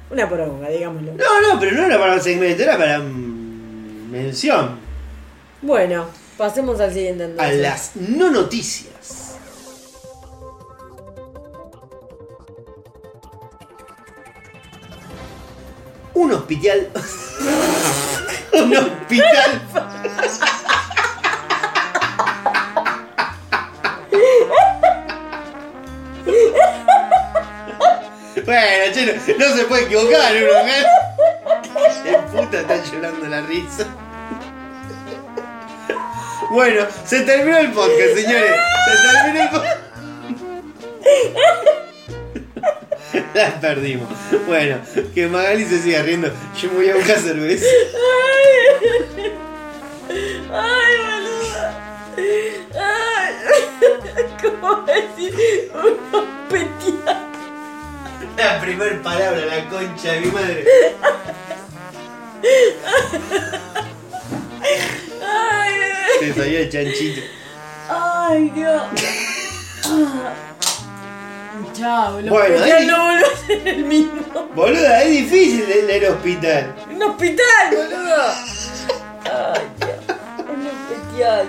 [0.10, 1.14] una poronga, digámoslo.
[1.14, 4.80] No, no, pero no era para el segmento, era para mm, mención.
[5.62, 7.58] Bueno, pasemos al siguiente A entonces.
[7.62, 9.36] las no noticias.
[16.14, 16.90] Un hospital.
[18.54, 19.62] un hospital.
[28.50, 30.84] Bueno, che, no, no se puede equivocar uno, ¿eh?
[32.04, 33.86] ¿Qué puta está llorando la risa?
[36.50, 38.56] Bueno, se terminó el podcast, señores.
[38.86, 39.78] Se terminó el podcast.
[43.36, 44.10] La perdimos.
[44.48, 44.80] Bueno,
[45.14, 46.32] que Magali se siga riendo.
[46.60, 47.68] Yo me voy a buscar cerveza.
[50.52, 51.76] Ay, boluda.
[52.74, 53.36] Ay.
[54.42, 55.72] ¿Cómo decir?
[55.76, 56.00] Un.
[58.40, 60.66] La primer palabra, la concha de mi madre.
[65.26, 65.74] Ay,
[66.20, 67.22] Se salió el chanchito.
[67.90, 68.82] ay, Dios.
[71.74, 74.22] Chao, el Bueno, ahí- no vuelve a ser el mismo.
[74.56, 76.76] Boluda, es difícil el, el hospital.
[76.92, 78.24] Un hospital, boludo.
[79.26, 80.18] Ay, Dios.
[80.50, 81.48] Un hospital.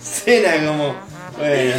[0.00, 0.94] Cena como.
[1.38, 1.74] Bueno.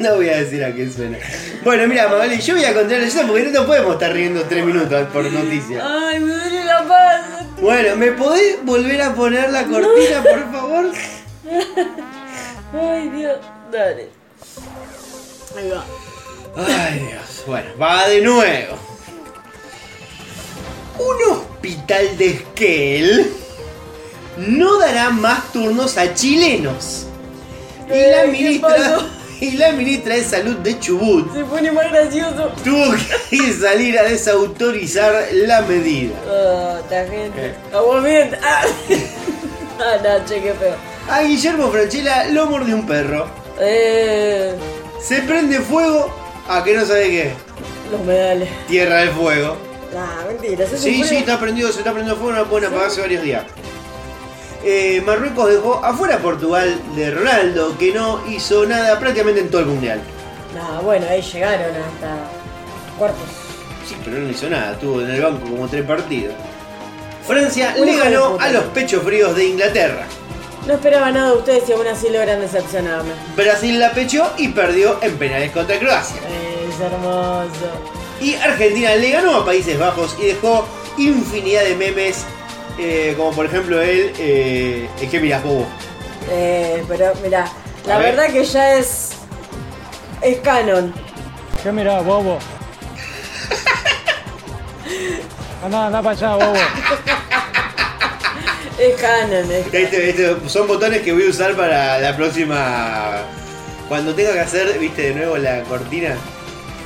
[0.10, 1.18] No voy a decir a qué suena.
[1.62, 4.64] Bueno, mira, Magali, yo voy a contar eso porque no nos podemos estar riendo tres
[4.64, 5.84] minutos por noticia.
[5.84, 7.46] Ay, me duele la panza.
[7.60, 10.86] Bueno, ¿me podés volver a poner la cortina, por favor?
[12.72, 13.38] Ay, Dios.
[13.70, 14.08] Dale.
[15.58, 15.84] Ahí va.
[16.56, 17.44] Ay, Dios.
[17.46, 18.78] Bueno, va de nuevo.
[20.98, 23.32] Un hospital de Esquel
[24.38, 27.06] no dará más turnos a chilenos.
[27.86, 29.00] Y la Eh, ¿qué ministra,
[29.50, 32.52] y la ministra de Salud de Chubut Se pone más gracioso.
[32.62, 32.94] tuvo
[33.30, 36.14] que salir a desautorizar la medida.
[36.28, 37.46] Ah, esta gente.
[37.46, 38.30] Eh.
[38.42, 38.62] Ah.
[39.78, 40.74] ah, no, che, qué feo.
[41.08, 43.28] A Guillermo Franchella lo mordió un perro.
[43.58, 44.54] Eh.
[45.02, 46.12] Se prende fuego
[46.48, 47.32] a que no sabe qué.
[47.90, 48.48] Los medales.
[48.68, 49.56] Tierra del fuego.
[49.92, 50.66] Nah, mentira.
[50.76, 53.44] Sí, sí, está prendido, se está prendiendo fuego, no pueden apagarse varios días.
[54.62, 59.62] Eh, Marruecos dejó afuera a Portugal de Ronaldo, que no hizo nada prácticamente en todo
[59.62, 60.00] el mundial.
[60.54, 62.16] Nah, bueno, ahí llegaron hasta
[62.98, 63.28] cuartos.
[63.86, 66.34] Sí, pero no hizo nada, tuvo en el banco como tres partidos.
[67.26, 70.06] Francia le ganó a los pechos fríos de Inglaterra.
[70.66, 73.12] No esperaba nada de ustedes y aún así logran decepcionarme.
[73.34, 76.20] Brasil la pechó y perdió en penales contra Croacia.
[76.20, 77.70] Es hermoso.
[78.20, 80.66] Y Argentina le ganó a Países Bajos y dejó
[80.98, 82.24] infinidad de memes,
[82.78, 85.66] eh, como por ejemplo el, eh, el que mirás bobo.
[86.30, 87.46] Eh, pero mira,
[87.86, 88.14] la ver.
[88.16, 89.10] verdad que ya es.
[90.22, 90.92] Es canon.
[91.62, 92.38] ¿Qué mirá, bobo?
[95.64, 96.58] Anda, anda para allá, bobo.
[98.78, 103.18] Es canon, es Este- este- son botones que voy a usar para la próxima.
[103.88, 106.14] Cuando tenga que hacer, viste, de nuevo la cortina,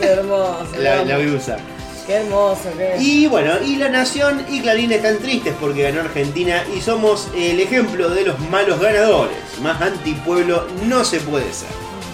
[0.01, 0.67] Qué hermoso.
[0.79, 1.59] la, la voy a usar.
[2.07, 2.97] Qué hermoso, qué.
[3.01, 7.59] Y bueno, y La Nación y Clarín están tristes porque ganó Argentina y somos el
[7.61, 9.37] ejemplo de los malos ganadores.
[9.63, 11.69] Más antipueblo no se puede ser.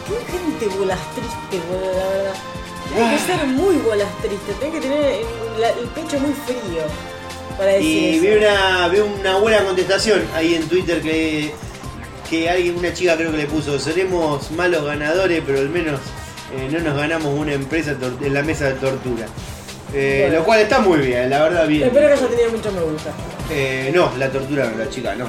[0.07, 2.35] Qué gente bolas triste, boludo, la verdad.
[2.95, 3.27] Tiene que Ah.
[3.39, 6.83] ser muy bolas triste, tiene que tener el, la- el pecho muy frío
[7.59, 8.23] para decir Y eso.
[8.23, 11.53] vi una, vi una buena contestación ahí en Twitter que,
[12.29, 16.01] que alguien, una chica creo que le puso, seremos malos ganadores, pero al menos
[16.53, 19.27] eh, no nos ganamos una empresa tor- en la mesa de tortura.
[19.93, 20.39] Eh, Bueno.
[20.39, 21.85] Lo cual está muy bien, la verdad bien.
[21.89, 23.11] Espero que haya tenido mucho me gusta.
[23.51, 25.27] Eh, no, la tortura no, la chica no.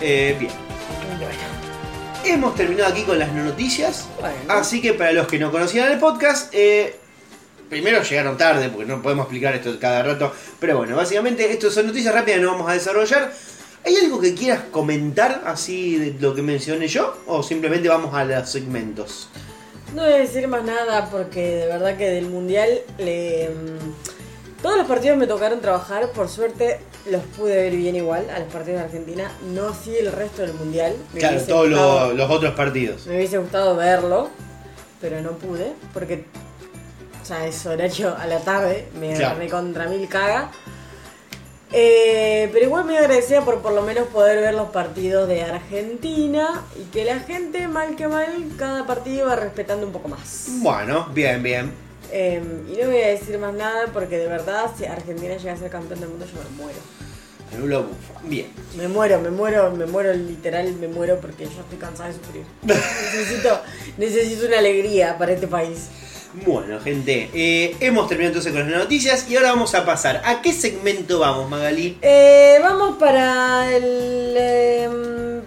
[0.00, 0.52] Eh, bien.
[1.18, 1.30] Bueno,
[2.24, 4.08] Hemos terminado aquí con las no noticias.
[4.20, 4.36] bueno.
[4.48, 6.96] Así que para los que no conocían el podcast, eh,
[7.68, 10.32] primero llegaron tarde porque no podemos explicar esto cada rato.
[10.58, 13.32] Pero bueno, básicamente esto son noticias rápidas, no vamos a desarrollar.
[13.86, 17.16] ¿Hay algo que quieras comentar así de lo que mencioné yo?
[17.26, 19.30] ¿O simplemente vamos a los segmentos?
[19.94, 24.76] No voy a decir más nada porque de verdad que del mundial le, mm, todos
[24.78, 26.10] los partidos me tocaron trabajar.
[26.12, 26.78] Por suerte
[27.10, 29.30] los pude ver bien igual a los partidos de Argentina.
[29.52, 30.94] No así el resto del mundial.
[31.12, 33.06] Me Claro, todos gustado- los, los otros partidos.
[33.06, 34.28] Me hubiese gustado verlo,
[35.00, 36.24] pero no pude porque
[37.22, 39.38] o sea, es horario a la tarde, me Claro.
[39.38, 40.50] recontra mil caga.
[41.72, 46.64] Eh, pero igual me agradecida por por lo menos poder ver los partidos de Argentina
[46.76, 48.26] y que la gente, mal que mal,
[48.58, 50.46] cada partido va respetando un poco más.
[50.62, 51.72] Bueno, bien, bien.
[52.12, 55.56] Eh, y no voy a decir más nada porque de verdad, si Argentina llega a
[55.56, 56.78] ser campeón del mundo, yo me muero.
[57.58, 58.20] Bufa.
[58.24, 58.46] Bien.
[58.76, 62.44] Me muero, me muero, me muero, literal, me muero porque yo estoy cansada de sufrir.
[62.62, 63.60] necesito,
[63.98, 65.88] necesito una alegría para este país.
[66.32, 70.22] Bueno, gente, eh, hemos terminado entonces con las noticias y ahora vamos a pasar.
[70.24, 71.98] ¿A qué segmento vamos, Magali?
[72.02, 75.42] Eh, vamos para el em,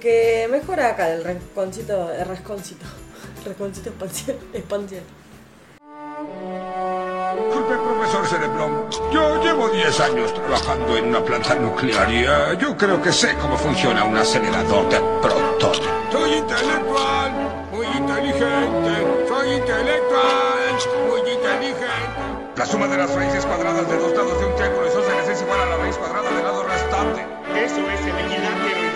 [0.00, 2.84] que mejora acá, el rasconcito, el rasconcito,
[3.46, 3.90] rasconcito
[4.52, 5.04] expansión.
[7.36, 8.90] Disculpe, profesor Cereblón.
[9.12, 13.34] Yo llevo 10 años trabajando en una planta nuclear y eh, yo creo que sé
[13.40, 15.80] cómo funciona un acelerador de protones.
[16.10, 19.28] Soy intelectual, muy inteligente.
[19.28, 22.56] Soy intelectual, muy inteligente.
[22.56, 25.60] La suma de las raíces cuadradas de dos lados de un triángulo isósceles es igual
[25.60, 27.24] a la raíz cuadrada del lado restante.
[27.54, 28.88] Eso es el equilátero.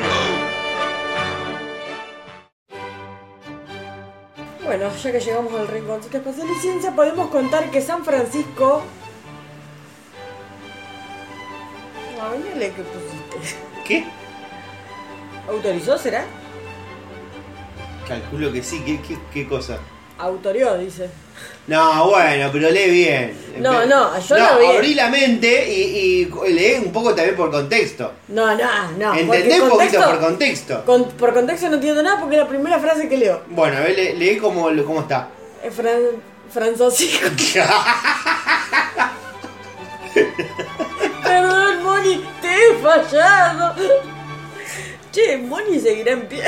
[4.64, 8.82] Bueno, ya que llegamos al rinconcito espacial y ciencia, podemos contar que San Francisco...
[12.18, 13.56] No, que pusiste.
[13.84, 14.04] ¿Qué?
[15.48, 16.24] ¿Autorizó, será?
[18.06, 18.82] Calculo que sí.
[18.84, 19.78] ¿Qué, qué, qué cosa?
[20.18, 21.08] Autorió, dice.
[21.66, 23.36] No, bueno, pero lee bien.
[23.58, 24.66] No, no, yo no, vi.
[24.66, 28.12] abrí la mente y, y lee un poco también por contexto.
[28.28, 29.14] No, no, no.
[29.14, 30.84] Entendé un poquito por contexto.
[30.84, 33.42] con- por contexto no entiendo nada porque es la primera frase que leo.
[33.48, 35.28] Bueno, a ver, lee, lee cómo, cómo está.
[35.62, 35.98] Es Fran,
[36.52, 37.26] Francisco.
[41.22, 43.74] Perdón, Moni, te he fallado.
[45.12, 46.42] Che, Moni seguirá en pie.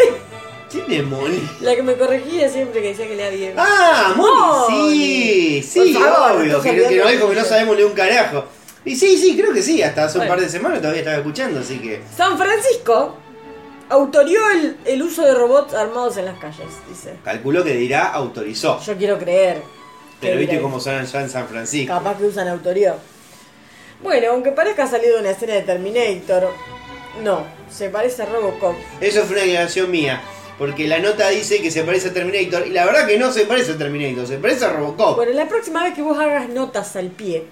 [1.61, 3.55] La que me corregía siempre que decía que lea bien.
[3.57, 7.77] Ah, Moni, sí, sí, favor, obvio, que, que olvidando no de dijo que no sabemos
[7.77, 8.45] leer un carajo.
[8.85, 11.61] Y sí, sí, creo que sí, hasta hace un par de semanas todavía estaba escuchando,
[11.61, 12.03] así que...
[12.15, 13.17] San Francisco
[13.89, 17.15] autorió el, el uso de robots armados en las calles, dice.
[17.25, 18.81] Calculó que dirá autorizó.
[18.81, 19.63] Yo quiero creer.
[20.21, 21.93] Pero viste cómo son allá en San Francisco.
[21.95, 22.97] Capaz que usan autoría.
[24.03, 26.51] Bueno, aunque parezca salido de una escena de Terminator,
[27.23, 28.75] no, se parece a Robocop.
[29.01, 30.21] Eso fue una declaración mía.
[30.59, 32.67] Porque la nota dice que se parece a Terminator.
[32.67, 35.17] Y la verdad que no se parece a Terminator, se parece a Robocop.
[35.17, 37.45] Bueno, la próxima vez que vos hagas notas al pie,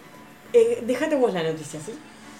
[0.53, 1.93] eh, dejate vos la noticia, ¿sí?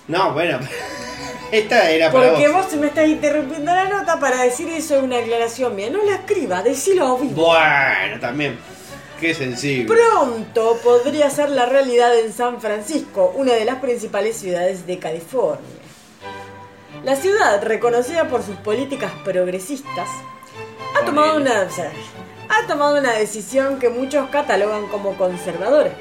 [0.09, 0.59] No, bueno.
[1.53, 2.65] Esta era para Porque vos.
[2.65, 5.91] vos me estás interrumpiendo la nota para decir eso es una aclaración mía.
[5.91, 7.47] No la escriba, decilo a vivo.
[7.47, 8.59] Bueno, también.
[9.21, 9.95] Qué sensible.
[9.95, 15.61] Pronto podría ser la realidad en San Francisco, una de las principales ciudades de California.
[17.05, 20.09] La ciudad, reconocida por sus políticas progresistas,
[20.95, 21.91] ha tomado una, o sea,
[22.49, 25.93] ha tomado una decisión que muchos catalogan como conservadora.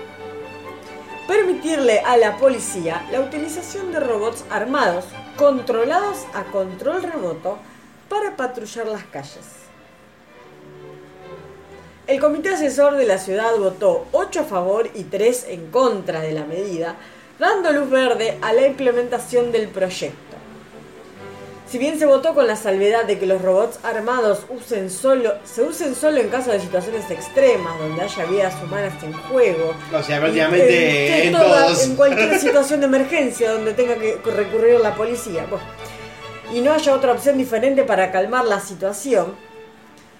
[1.28, 5.06] Permitirle a la policía la utilización de robots armados
[5.38, 7.58] controlados a control remoto
[8.10, 9.62] para patrullar las calles.
[12.08, 16.34] El comité asesor de la ciudad votó 8 a favor y 3 en contra de
[16.34, 16.96] la medida,
[17.40, 20.31] dando luz verde a la implementación del proyecto.
[21.72, 25.62] Si bien se votó con la salvedad de que los robots armados usen solo, se
[25.64, 30.20] usen solo en caso de situaciones extremas donde haya vidas humanas en juego, O sea,
[30.20, 31.84] prácticamente en, en, toda- todos.
[31.86, 35.64] en cualquier situación de emergencia donde tenga que recurrir la policía, bueno,
[36.54, 39.34] y no haya otra opción diferente para calmar la situación,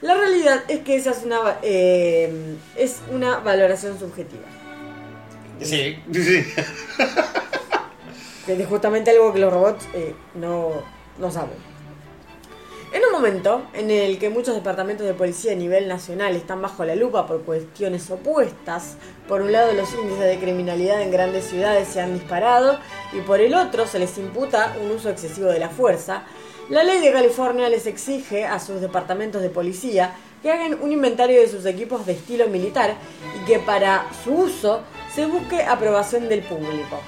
[0.02, 4.44] la realidad es que esa es una, eh, es una valoración subjetiva.
[5.62, 6.46] Sí, sí.
[8.46, 10.82] Que es justamente algo que los robots eh, no,
[11.22, 11.72] no saben.
[12.94, 16.84] En un momento en el que muchos departamentos de policía a nivel nacional están bajo
[16.84, 18.98] la lupa por cuestiones opuestas,
[19.30, 22.80] por un lado los índices de criminalidad en grandes ciudades se han disparado
[23.14, 26.24] y por el otro se les imputa un uso excesivo de la fuerza,
[26.70, 31.40] la ley de California les exige a sus departamentos de policía que hagan un inventario
[31.40, 32.96] de sus equipos de estilo militar
[33.42, 34.82] y que para su uso
[35.16, 37.00] se busque aprobación del público.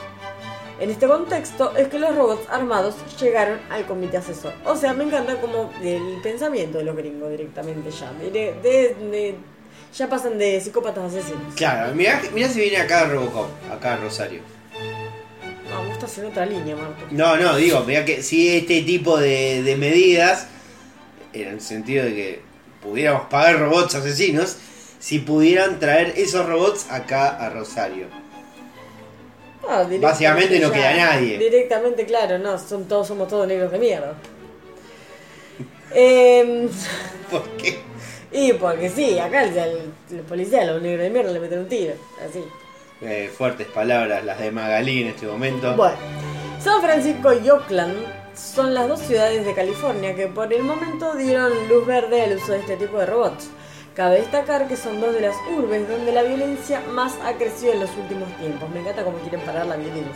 [0.80, 4.54] En este contexto es que los robots armados llegaron al comité asesor.
[4.66, 8.12] O sea, me encanta como el pensamiento de los gringos directamente ya.
[8.14, 9.36] De, de- de-
[9.96, 11.54] ya pasan de psicópatas a asesinos.
[11.56, 14.42] Claro, mirá, mirá si viene acá Robocop, acá Rosario.
[15.70, 16.96] No, vos estás en otra línea, Marco.
[17.12, 20.48] No, no, digo, mirá que si este tipo de, de medidas,
[21.34, 22.42] en el sentido de que
[22.82, 24.58] pudiéramos pagar robots asesinos,
[25.00, 28.08] si pudieran traer esos robots acá a Rosario.
[29.64, 31.38] No, Básicamente no queda nadie.
[31.38, 34.14] Directamente, claro, no, son todos, somos todos negros de mierda.
[35.96, 36.70] Em,
[37.30, 37.80] ¿Por qué?
[38.32, 41.68] y porque sí, acá el, el- el policía los negros de mierda le meten un
[41.70, 41.94] tiro,
[42.28, 42.44] así.
[43.02, 45.74] Eh, fuertes palabras las de Magalí en este momento.
[45.76, 45.96] Bueno,
[46.60, 47.96] San Francisco y Oakland
[48.36, 52.54] son las dos ciudades de California que por el momento dieron luz verde al uso
[52.54, 53.50] de este tipo de robots.
[53.96, 57.82] Cabe destacar que son dos de las urbes donde la violencia más ha crecido en
[57.82, 58.68] los últimos tiempos.
[58.72, 60.12] Me encanta cómo quieren parar la violencia.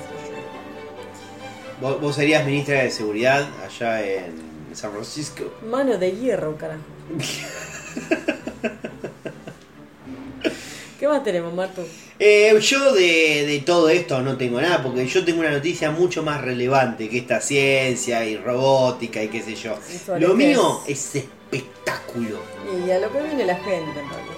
[1.80, 4.34] Vos, vos serías ministra de seguridad allá en
[4.74, 5.44] San Francisco.
[5.70, 6.82] Mano de hierro, carajo.
[11.00, 11.84] ¿Qué más tenemos, Martu?
[12.18, 16.24] Eh, yo de, de todo esto no tengo nada, porque yo tengo una noticia mucho
[16.24, 19.78] más relevante que esta ciencia y robótica y qué sé yo.
[19.94, 21.14] ¿Y sobre Lo mío es
[21.52, 22.40] espectáculo.
[22.86, 24.38] Y a lo que viene la gente, en realidad.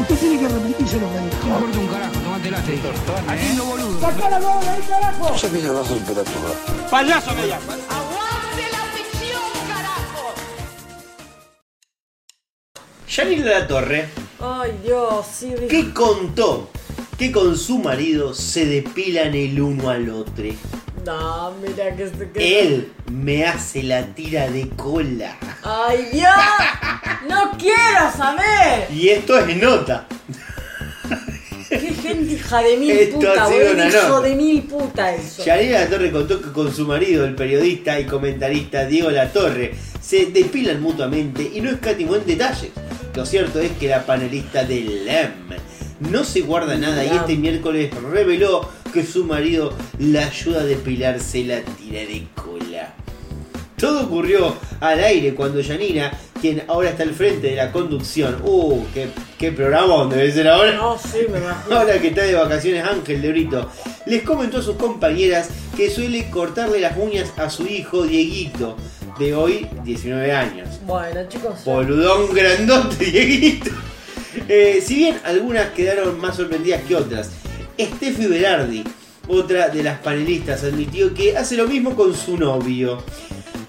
[0.00, 1.46] Usted tiene que arrepentirse de lo que dijo.
[1.46, 2.58] No importa un carajo, tomate la
[3.32, 4.00] Aquí no boludo.
[4.00, 5.34] ¡Sacá la bola de ahí, carajo!
[6.90, 7.76] ¡Payaso me llama!
[13.08, 16.70] Yanira La Torre, Ay, Dios, sí, que contó
[17.18, 20.44] que con su marido se depilan el uno al otro.
[21.04, 25.36] No, mira que se que- Él me hace la tira de cola.
[25.62, 26.30] ¡Ay, Dios!
[27.28, 28.88] ¡No quiero saber!
[28.92, 30.06] Y esto es nota.
[31.68, 33.72] ¡Qué gente hija de mil Esto puta, ha sido boludo!
[33.74, 34.20] una Hijo nota.
[34.28, 35.44] de mil puta eso.
[35.44, 39.74] Yanira La Torre contó que con su marido, el periodista y comentarista Diego La Torre,
[40.02, 42.70] se depilan mutuamente y no escatimó en detalles.
[43.14, 45.30] Lo cierto es que la panelista de LEM
[46.10, 51.44] no se guarda nada y este miércoles reveló que su marido la ayuda a depilarse
[51.44, 52.94] la tira de cola.
[53.76, 58.84] Todo ocurrió al aire cuando Yanira, quien ahora está al frente de la conducción, uh,
[58.92, 60.72] qué, qué programa debe ser ahora.
[60.72, 61.76] No, sí, me imagino.
[61.78, 63.70] Ahora que está de vacaciones Ángel de Brito,
[64.04, 68.76] les comentó a sus compañeras que suele cortarle las uñas a su hijo Dieguito,
[69.18, 70.68] de hoy 19 años.
[70.84, 71.64] Bueno, chicos.
[71.64, 73.70] Boludón grandote Dieguito.
[74.46, 77.30] Eh, si bien algunas quedaron más sorprendidas que otras,
[77.86, 78.84] Steffi Berardi,
[79.28, 83.02] otra de las panelistas, admitió que hace lo mismo con su novio.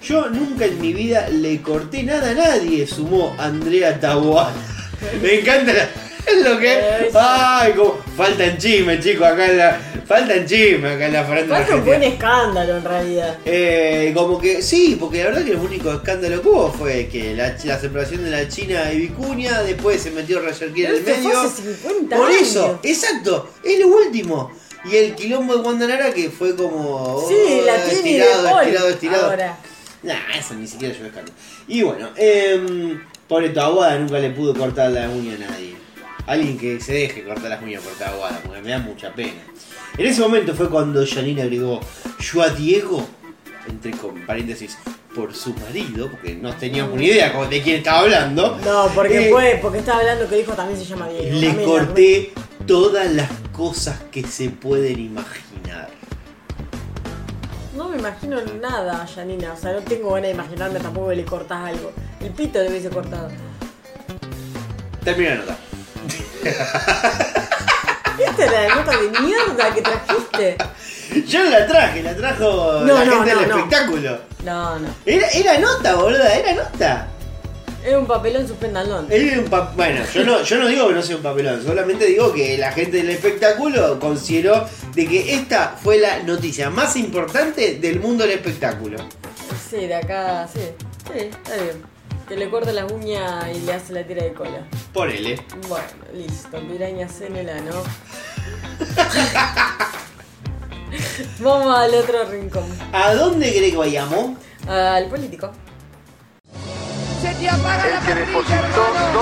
[0.06, 4.52] Yo nunca en mi vida le corté nada a nadie, sumó Andrea Taboada.
[5.22, 5.88] Me encanta la-
[6.26, 7.08] es lo que.
[7.14, 7.96] Ay, como.
[8.16, 9.80] Faltan chismes, chicos, acá en la.
[10.06, 13.38] Faltan chismes acá en la farándula Falta un buen escándalo en realidad.
[13.46, 17.34] Eh, como que sí, porque la verdad que el único escándalo que hubo fue que
[17.34, 21.02] la, la separación de la China y Vicuña, después se metió Roger Kier en el
[21.02, 21.40] fue medio.
[21.40, 22.42] hace 50 Por años.
[22.42, 24.52] eso, exacto, es lo último.
[24.84, 27.24] Y el quilombo de Guandanara que fue como.
[27.28, 29.30] Sí, oh, la tiene de estirado, estirado, estirado.
[29.30, 29.58] Ahora.
[30.02, 31.34] Nah, eso ni siquiera yo escándalo.
[31.68, 32.98] Y bueno, eh,
[33.28, 35.81] pobre Taboada nunca le pudo cortar la uña a nadie.
[36.26, 39.42] Alguien que se deje cortar las uñas por Taboada, porque me da mucha pena.
[39.98, 41.80] En ese momento fue cuando Janine agregó,
[42.20, 43.06] yo a Diego,
[43.68, 43.92] entre
[44.26, 44.78] paréntesis,
[45.14, 48.58] por su marido, porque no teníamos ni idea de quién estaba hablando.
[48.64, 51.38] No, porque eh, fue, porque estaba hablando que el hijo también se llama Diego.
[51.38, 52.32] Le También, corté
[52.66, 55.90] todas las cosas que se pueden imaginar.
[57.76, 59.52] No me imagino nada, Janina.
[59.52, 61.92] O sea, no tengo ganas de imaginarme tampoco que le cortás algo.
[62.20, 63.28] El pito le hubiese cortado.
[65.04, 65.71] Termina la nota.
[68.18, 70.56] ¿Esta era la nota de mierda que trajiste?
[71.26, 74.18] Yo no la traje, la trajo No, la no, gente no, del espectáculo.
[74.44, 74.88] No, no.
[75.04, 77.08] Era, era nota, boluda, era nota.
[77.84, 79.06] Era un papelón suspendalón.
[79.10, 82.06] Era un pa- bueno, yo no, yo no digo que no sea un papelón, solamente
[82.06, 87.78] digo que la gente del espectáculo consideró de que esta fue la noticia más importante
[87.80, 88.98] del mundo del espectáculo.
[89.68, 90.60] Sí, de acá, sí.
[91.12, 91.82] Sí, está bien.
[92.28, 94.66] Que le corta las uñas y le hace la tira de cola.
[94.94, 95.38] Por él, eh.
[95.68, 96.58] Bueno, listo.
[96.68, 97.72] Pirañas en el ano.
[101.40, 102.64] Vamos al otro rincón.
[102.92, 104.38] ¿A dónde cree que vayamos?
[104.68, 105.50] Al político.
[107.20, 109.20] ¡Se te apaga la parrilla, hermano!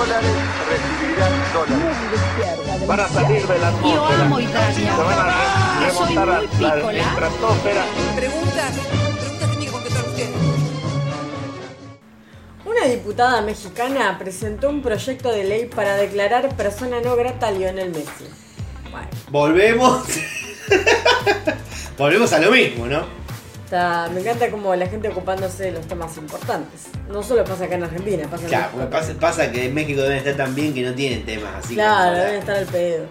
[2.86, 4.24] Van a salir de la Yo atmósfera.
[4.24, 4.96] amo Italia.
[4.96, 6.40] Se van a Yo soy remontar a
[6.82, 7.84] muy la estratosfera.
[8.16, 8.72] Preguntas
[12.82, 17.90] Una diputada mexicana presentó un proyecto de ley para declarar persona no grata a Lionel
[17.90, 18.24] Messi.
[18.90, 20.04] Bueno, Volvemos.
[21.98, 23.04] Volvemos a lo mismo, ¿no?
[23.64, 26.86] está- me encanta como la gente ocupándose de los temas importantes.
[27.08, 28.78] No solo pasa acá en Argentina, pasa en Claro, México.
[28.90, 31.74] porque pasa, pasa que en México deben estar tan bien que no tienen temas así.
[31.74, 33.04] Claro, deben estar al pedo.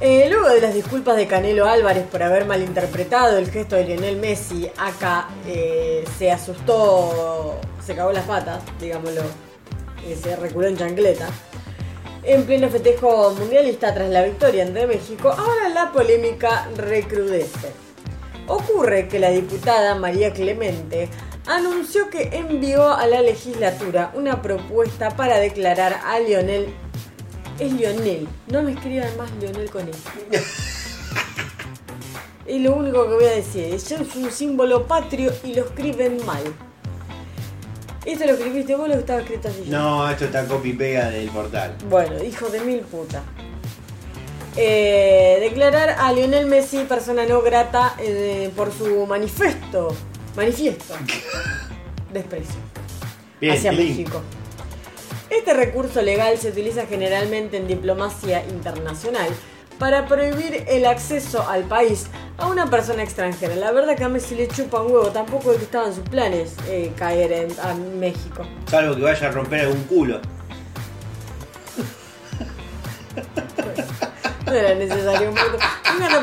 [0.00, 4.16] Eh, luego de las disculpas de Canelo Álvarez por haber malinterpretado el gesto de Lionel
[4.16, 9.22] Messi, acá eh, se asustó, se cagó las patas, digámoslo,
[10.06, 11.26] y se reculó en chancleta.
[12.22, 17.72] En pleno festejo mundialista tras la victoria ante México, ahora la polémica recrudece.
[18.46, 21.08] Ocurre que la diputada María Clemente
[21.46, 26.66] anunció que envió a la legislatura una propuesta para declarar a Lionel
[27.58, 28.28] es Lionel.
[28.48, 29.94] No me escriban más Lionel con él.
[32.44, 33.72] es lo único que voy a decir.
[33.72, 36.67] Eso es un símbolo patrio y lo escriben mal.
[38.08, 39.64] Esto lo escribiste vos, lo que estaba escrito así.
[39.66, 41.76] No, esto está copy pega del portal.
[41.90, 43.22] Bueno, hijo de mil puta.
[44.56, 49.94] Eh, declarar a Lionel Messi persona no grata eh, por su manifiesto.
[50.34, 50.94] Manifiesto.
[52.12, 52.56] Desprecio.
[53.42, 53.72] Bien, hacia.
[53.72, 54.22] México.
[55.28, 59.28] Este recurso legal se utiliza generalmente en diplomacia internacional
[59.78, 62.06] para prohibir el acceso al país
[62.38, 63.56] a una persona extranjera.
[63.56, 66.54] La verdad que a Messi le chupa un huevo, tampoco es que estaban sus planes
[66.68, 68.46] eh, caer en, a México.
[68.70, 70.20] Salvo que vaya a romper algún culo.
[74.46, 75.58] No era necesario un poco.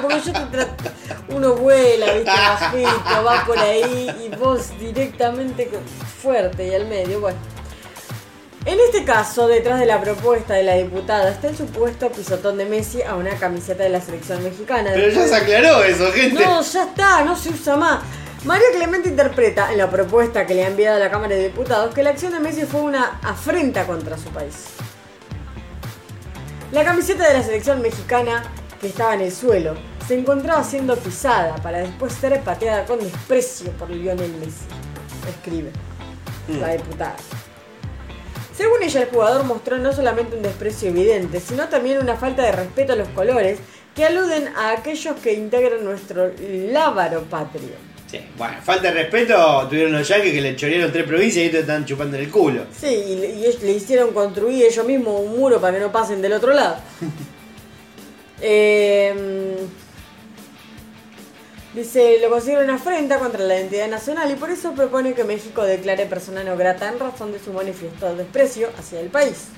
[0.02, 0.84] Porque yo te trato.
[1.30, 5.70] Uno vuela, viste, bajito, va por ahí y vos directamente
[6.22, 7.20] fuerte y al medio.
[7.20, 7.55] Bueno.
[8.66, 12.66] En este caso, detrás de la propuesta de la diputada está el supuesto pisotón de
[12.66, 14.90] Messi a una camiseta de la selección mexicana.
[14.92, 16.44] Pero ya se aclaró eso, gente.
[16.44, 18.00] no, ya está, no se usa más.
[18.44, 21.94] María Clemente interpreta en la propuesta que le ha enviado a la Cámara de Diputados
[21.94, 24.56] que la acción de Messi fue una afrenta contra su país.
[26.72, 28.44] La camiseta de la selección mexicana,
[28.82, 29.76] que estaba en el suelo,
[30.08, 34.66] se encontraba siendo pisada para después ser pateada con desprecio por Lionel Messi.
[35.30, 35.72] Escribe
[36.60, 37.16] la diputada.
[38.58, 42.52] Según ella, el jugador mostró no solamente un desprecio evidente, sino también una falta de
[42.54, 43.60] respeto a los colores
[43.94, 46.32] que aluden a aquellos que integran nuestro
[46.72, 47.72] lábaro patrio.
[48.10, 51.62] Sí, bueno, falta de respeto, tuvieron los yankees que le chorearon tres provincias y estos
[51.62, 52.64] están chupando en el culo.
[52.80, 56.22] Sí, y, le- y le hicieron construir ellos mismos un muro para que no pasen
[56.22, 56.78] del otro lado.
[58.42, 59.56] Eh,
[61.76, 65.64] dice, lo considera una afrenta contra la identidad nacional y por eso propone que México
[65.64, 69.50] declare persona no grata en razón de su manifiesto de desprecio hacia el país.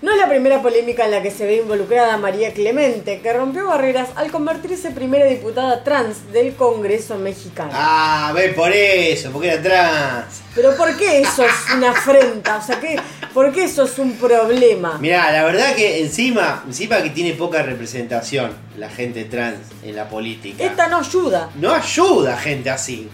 [0.00, 3.66] No es la primera polémica en la que se ve involucrada María Clemente, que rompió
[3.66, 7.70] barreras al convertirse primera diputada trans del Congreso mexicano.
[7.74, 10.40] Ah, ve por eso, porque era trans.
[10.54, 12.58] Pero ¿por qué eso es una afrenta?
[12.58, 12.96] O sea, ¿qué,
[13.34, 14.98] ¿por qué eso es un problema?
[15.00, 20.08] Mirá, la verdad que encima, encima que tiene poca representación la gente trans en la
[20.08, 20.62] política.
[20.62, 21.50] Esta no ayuda.
[21.56, 23.08] No ayuda gente así.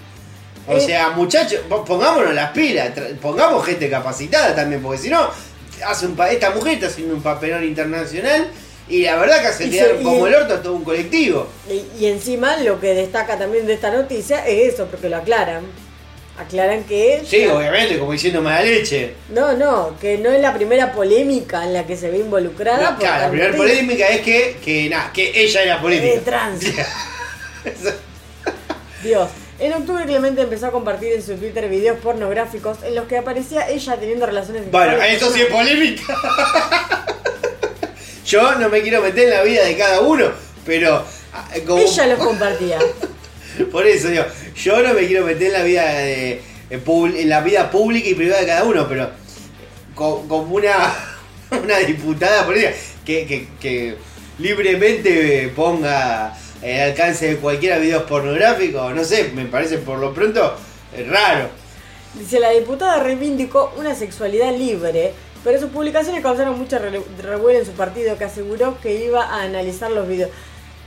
[0.68, 0.80] O Eh.
[0.80, 2.90] sea, muchachos, po- pongámonos las pilas,
[3.22, 5.30] pongamos gente capacitada también, porque si no,
[5.86, 8.48] hace un esta mujer está haciendo un papelón internacional
[8.88, 11.48] y la verdad que hace quedar como el orto a todo un colectivo.
[11.70, 15.64] Y, y encima lo que destaca también de esta noticia es eso, porque lo aclaran.
[16.36, 17.22] Aclaran que...
[17.24, 19.14] Sí, obviamente, como diciendo mala leche.
[19.30, 22.90] No, no, que no es la primera polémica en la que se ve involucrada.
[22.90, 26.20] No, claro, la primera polémica es que, que, nada, que ella era Eh, política.
[26.24, 26.60] trans.
[29.02, 29.28] Dios.
[29.64, 33.66] En octubre Clemente empezó a compartir en su Twitter videos pornográficos en los que aparecía
[33.66, 36.02] ella teniendo relaciones Bueno, eso sí es polémica.
[38.26, 40.26] Yo no me quiero meter en la vida de cada uno,
[40.66, 41.02] pero
[41.32, 42.78] ah, como, Ella los compartía.
[43.72, 47.70] por eso digo, yo no me quiero meter en la vida de, en la vida
[47.70, 49.08] pública y privada de cada uno, pero
[49.94, 50.94] co- como una,
[51.62, 52.72] una diputada política
[53.06, 53.96] que, que, que
[54.38, 60.56] libremente ponga el alcance de cualquiera videos pornográficos, no sé, me parece por lo pronto
[60.96, 61.48] eh, raro.
[62.14, 65.12] Dice, la diputada reivindicó una sexualidad libre,
[65.42, 69.42] pero sus publicaciones causaron mucho re- revuelo en su partido que aseguró que iba a
[69.42, 70.30] analizar los videos.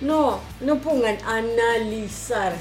[0.01, 2.53] No, no pongan analizar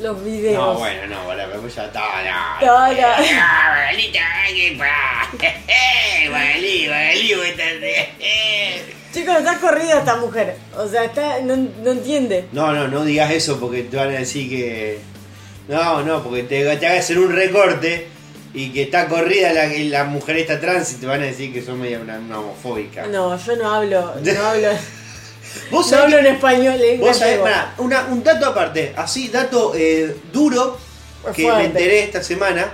[0.00, 0.54] los videos.
[0.62, 2.00] No, bueno, no, bueno, pues ya está,
[2.60, 2.66] no.
[2.66, 3.06] No, no.
[3.06, 4.76] Ah, Magalita, ¿qué
[9.12, 10.56] Chicos, está corrida esta mujer.
[10.76, 12.46] O sea, está, no, no entiende.
[12.52, 14.98] No, no, no digas eso porque te van a decir que.
[15.68, 18.08] No, no, porque te, te hagas en un recorte
[18.54, 21.62] y que está corrida la, la mujer esta trans y te van a decir que
[21.62, 23.06] son media una, una homofóbica.
[23.06, 24.68] No, yo no hablo, no hablo,
[25.70, 26.80] Vos no hablo en español.
[26.82, 27.38] en Vos sabés,
[27.78, 30.78] una- un dato aparte, así, dato eh, duro
[31.34, 31.58] que Fuerte.
[31.60, 32.70] me enteré esta semana.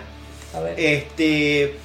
[0.54, 0.74] A ver.
[0.78, 1.76] Este.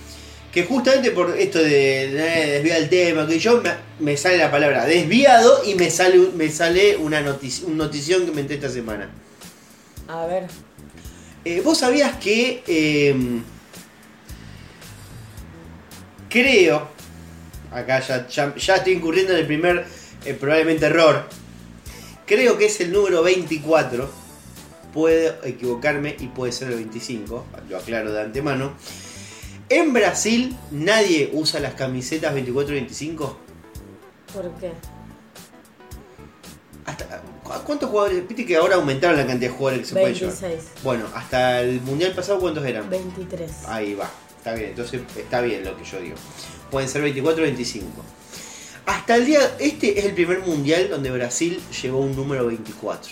[0.54, 4.52] Que justamente por esto de, de desviar el tema, que yo me, me sale la
[4.52, 8.70] palabra desviado y me sale, me sale una noticia, un notición que me enteré esta
[8.70, 9.10] semana.
[10.08, 10.48] A ver.
[11.46, 13.42] Eh, ¿Vos sabías que eh,
[16.30, 16.88] creo,
[17.72, 19.86] acá ya, ya, ya estoy incurriendo en el primer
[20.26, 21.28] eh, probablemente error,
[22.26, 24.10] creo que es el número 24,
[24.94, 28.74] puedo equivocarme y puede ser el 25, lo aclaro de antemano.
[29.74, 33.38] En Brasil nadie usa las camisetas 24 y 25.
[34.32, 34.72] ¿Por qué?
[36.86, 38.28] Hasta, ¿cu- ¿Cuántos jugadores?
[38.28, 40.36] Viste que ahora aumentaron la cantidad de jugadores que se pueden llevar.
[40.42, 40.72] 26.
[40.84, 42.88] Bueno, hasta el mundial pasado, ¿cuántos eran?
[42.88, 43.52] 23.
[43.68, 46.16] Ahí va, está bien, entonces está bien lo que yo digo.
[46.70, 47.88] Pueden ser 24 o 25.
[48.86, 53.12] Hasta el día, este es el primer mundial donde Brasil llevó un número 24.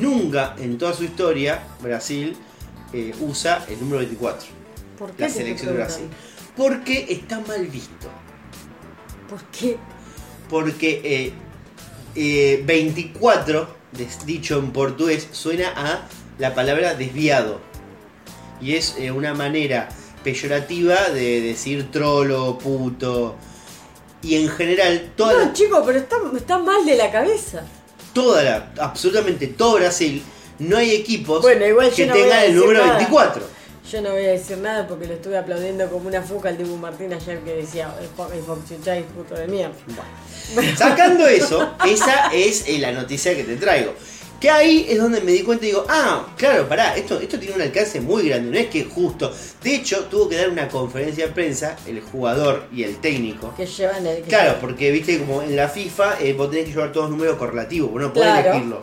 [0.00, 2.34] Nunca en toda su historia Brasil
[2.94, 4.59] eh, usa el número 24.
[5.00, 5.76] ¿Por qué La selección de?
[5.78, 6.04] Brasil.
[6.56, 8.08] Porque está mal visto.
[9.30, 9.76] ¿Por qué?
[10.50, 11.32] Porque eh,
[12.14, 16.06] eh, 24, des- dicho en portugués, suena a
[16.38, 17.60] la palabra desviado.
[18.60, 19.88] Y es eh, una manera
[20.22, 23.36] peyorativa de decir trolo, puto.
[24.22, 27.62] Y en general, toda No, la, chico, pero está, está mal de la cabeza.
[28.12, 30.22] toda la, absolutamente todo Brasil,
[30.58, 32.98] no hay equipos Bueno, igual que no tengan el número nada.
[32.98, 33.59] 24.
[33.90, 36.76] Yo no voy a decir nada porque lo estuve aplaudiendo como una fuca al Dibu
[36.76, 39.74] Martín ayer que decía el Fo- el Foxuchay puto de mierda.
[40.76, 43.94] Sacando eso, esa es eh, la noticia que te traigo.
[44.40, 47.56] Que ahí es donde me di cuenta y digo, ah, claro, pará, esto, esto tiene
[47.56, 49.30] un alcance muy grande, no es que justo.
[49.62, 53.52] De hecho, tuvo que dar una conferencia de prensa el jugador y el técnico.
[53.54, 54.16] Que llevan el.
[54.22, 57.36] que Claro, porque viste como en la FIFA eh, vos tenés que llevar todos números
[57.36, 58.50] correlativos, vos no podés Claro.
[58.52, 58.80] elegirlo.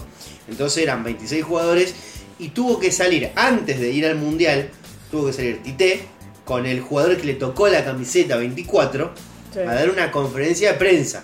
[0.48, 1.96] Entonces eran 26 jugadores
[2.40, 4.70] y tuvo que salir, antes de ir al Mundial,
[5.12, 6.02] tuvo que salir Tite
[6.46, 9.12] con el jugador que le tocó la camiseta 24
[9.54, 9.60] Sí.
[9.60, 11.24] a dar una conferencia de prensa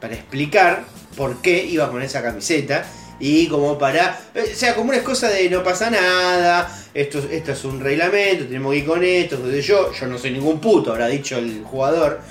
[0.00, 0.84] para explicar
[1.16, 2.84] por qué iba con esa camiseta
[3.20, 7.52] y como para, eh, o sea, como una cosa de no pasa nada, esto, esto
[7.52, 11.06] es un reglamento, tenemos que ir con esto, yo, yo no soy ningún puto, habrá
[11.08, 12.20] dicho el jugador.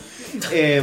[0.52, 0.82] Eh,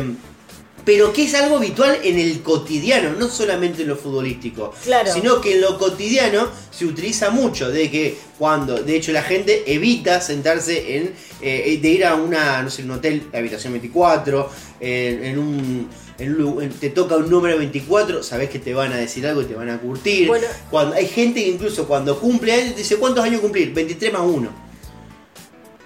[0.84, 5.12] pero que es algo habitual en el cotidiano, no solamente en lo futbolístico, Claro.
[5.12, 9.64] sino que en lo cotidiano se utiliza mucho, de que cuando, de hecho la gente
[9.66, 11.12] evita sentarse en,
[11.42, 14.50] eh, de ir a una, no sé, un hotel, habitación 24,
[14.80, 19.26] en, en un, en te toca un número 24, sabes que te van a decir
[19.26, 20.28] algo y te van a curtir.
[20.28, 20.46] Bueno.
[20.70, 23.72] Cuando, hay gente que incluso cuando cumple años te dice, ¿cuántos años cumplir?
[23.72, 24.70] 23 más 1.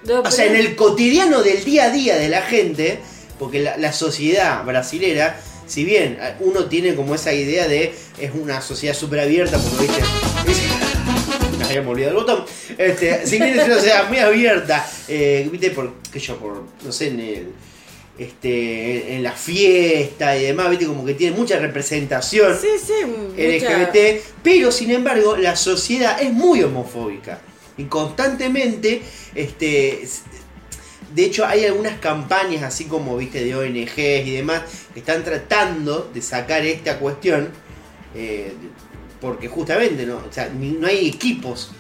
[0.07, 3.01] No, O sea, en el cotidiano del día a día de la gente,
[3.39, 8.31] porque la, la sociedad brasilera, si bien eh, uno tiene como esa idea de es
[8.35, 10.01] una sociedad súper abierta, porque viste,
[10.51, 12.45] es- me había olvidado el botón,
[12.79, 16.93] este, si bien es una sociedad muy abierta, eh, viste, por, qué yo, por, no
[16.93, 17.47] sé, en el,
[18.19, 22.57] este, en la fiesta y demás, viste, como que tiene mucha representación.
[22.61, 22.93] Sí, sí.
[23.07, 27.41] mucha- LGBT, pero sin embargo la sociedad es muy homofóbica
[27.77, 29.03] y constantemente,
[29.35, 30.07] este,
[31.15, 34.63] de hecho hay algunas campañas así como viste de ONGs y demás
[34.93, 37.51] que están tratando de sacar esta cuestión
[38.15, 38.53] eh,
[39.21, 41.71] porque justamente no, o sea, no hay equipos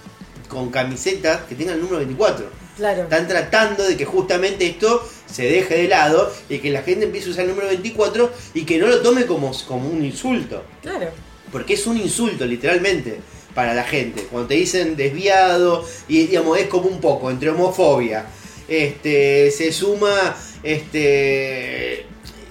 [0.48, 2.46] con camisetas que tengan el número 24.
[2.76, 3.02] Claro.
[3.02, 7.28] Están tratando de que justamente esto se deje de lado y que la gente empiece
[7.28, 10.64] a usar el número 24 y que no lo tome como, como un insulto.
[10.82, 11.10] Claro.
[11.52, 13.20] Porque es un insulto, literalmente,
[13.54, 14.26] para la gente.
[14.30, 18.26] Cuando te dicen desviado, y digamos, es como un poco entre homofobia.
[18.68, 19.50] Este.
[19.50, 20.36] Se suma.
[20.62, 22.06] Este.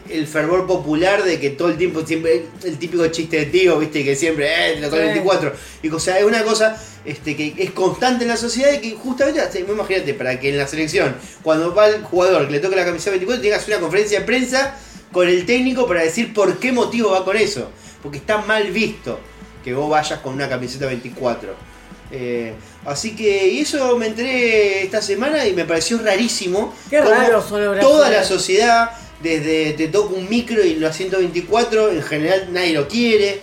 [0.10, 2.46] El fervor popular de que todo el tiempo siempre.
[2.64, 4.48] El típico chiste de tío, viste, que siempre.
[4.48, 4.90] Eh, Sí.
[4.90, 5.54] 24.
[5.82, 6.82] Y o sea, es una cosa.
[7.06, 10.66] Este, que es constante en la sociedad y que justamente, imagínate, para que en la
[10.68, 14.26] selección, cuando va el jugador que le toca la camiseta 24, tengas una conferencia de
[14.26, 14.78] prensa
[15.12, 17.70] con el técnico para decir por qué motivo va con eso.
[18.02, 19.20] Porque está mal visto
[19.64, 21.73] que vos vayas con una camiseta 24.
[22.16, 22.54] Eh,
[22.86, 26.72] así que y eso me enteré esta semana y me pareció rarísimo.
[26.88, 31.92] Qué raro son los Toda la sociedad, desde te toca un micro y los 124,
[31.92, 33.42] en general nadie lo quiere.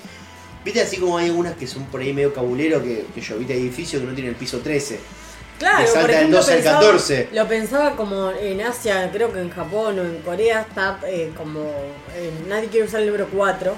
[0.64, 3.54] Viste así como hay algunas que son por ahí medio cabulero que, que yo viste
[3.54, 5.00] edificios que no tienen el piso 13.
[5.58, 7.28] Claro, salta por del ejemplo, 12 al pensaba- 14.
[7.32, 11.60] Lo pensaba como en Asia, creo que en Japón o en Corea está eh, como.
[12.14, 13.74] eh, nadie quiere usar el número 4,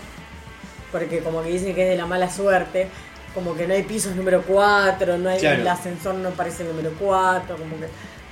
[0.92, 2.88] porque como que dicen que es de la mala suerte.
[3.34, 5.62] Como que no hay pisos número 4, no hay, Claro.
[5.62, 7.86] el ascensor no parece el número 4, como que.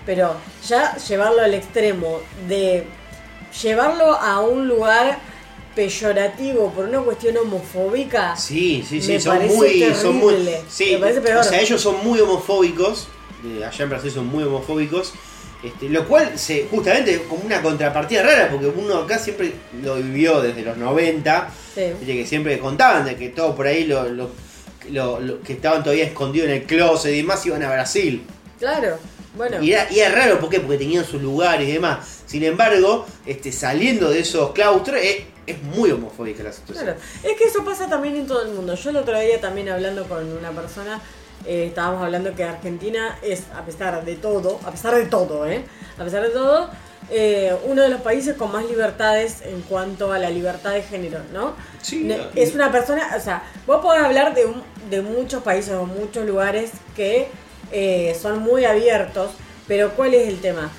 [0.04, 0.34] Pero
[0.66, 2.84] ya llevarlo al extremo de
[3.62, 5.18] llevarlo a un lugar
[5.74, 8.36] peyorativo por una cuestión homofóbica.
[8.36, 10.34] Sí, sí, sí, Me son parece muy, son muy,
[10.68, 11.38] sí, Me parece peor.
[11.38, 13.08] o sea, ellos son muy homofóbicos,
[13.44, 15.12] eh, allá en Brasil son muy homofóbicos,
[15.62, 20.40] este, lo cual se, justamente como una contrapartida rara, porque uno acá siempre lo vivió
[20.40, 21.92] desde los 90, Sí.
[22.04, 24.30] que siempre contaban de que todo por ahí lo, lo-
[24.90, 28.22] lo- lo- que estaban todavía escondidos en el closet y demás iban a Brasil.
[28.58, 28.98] Claro,
[29.36, 29.62] bueno.
[29.62, 30.60] Y era, y era raro, ¿por qué?
[30.60, 32.22] Porque tenían sus lugares y demás.
[32.26, 36.84] Sin embargo, este, saliendo de esos claustros, es, es muy homofóbica la situación.
[36.84, 38.74] Claro, es que eso pasa también en todo el mundo.
[38.74, 41.00] Yo el otro día también hablando con una persona,
[41.46, 45.62] eh, estábamos hablando que Argentina es, a pesar de todo, a pesar de todo, ¿eh?
[45.98, 46.70] A pesar de todo,
[47.10, 51.18] eh, uno de los países con más libertades en cuanto a la libertad de género,
[51.32, 51.54] ¿no?
[51.82, 52.04] Sí,
[52.34, 56.24] es una persona, o sea, vos podés hablar de, un- de muchos países o muchos
[56.26, 57.28] lugares que
[57.72, 59.32] eh, son muy abiertos,
[59.66, 60.70] pero ¿cuál es el tema?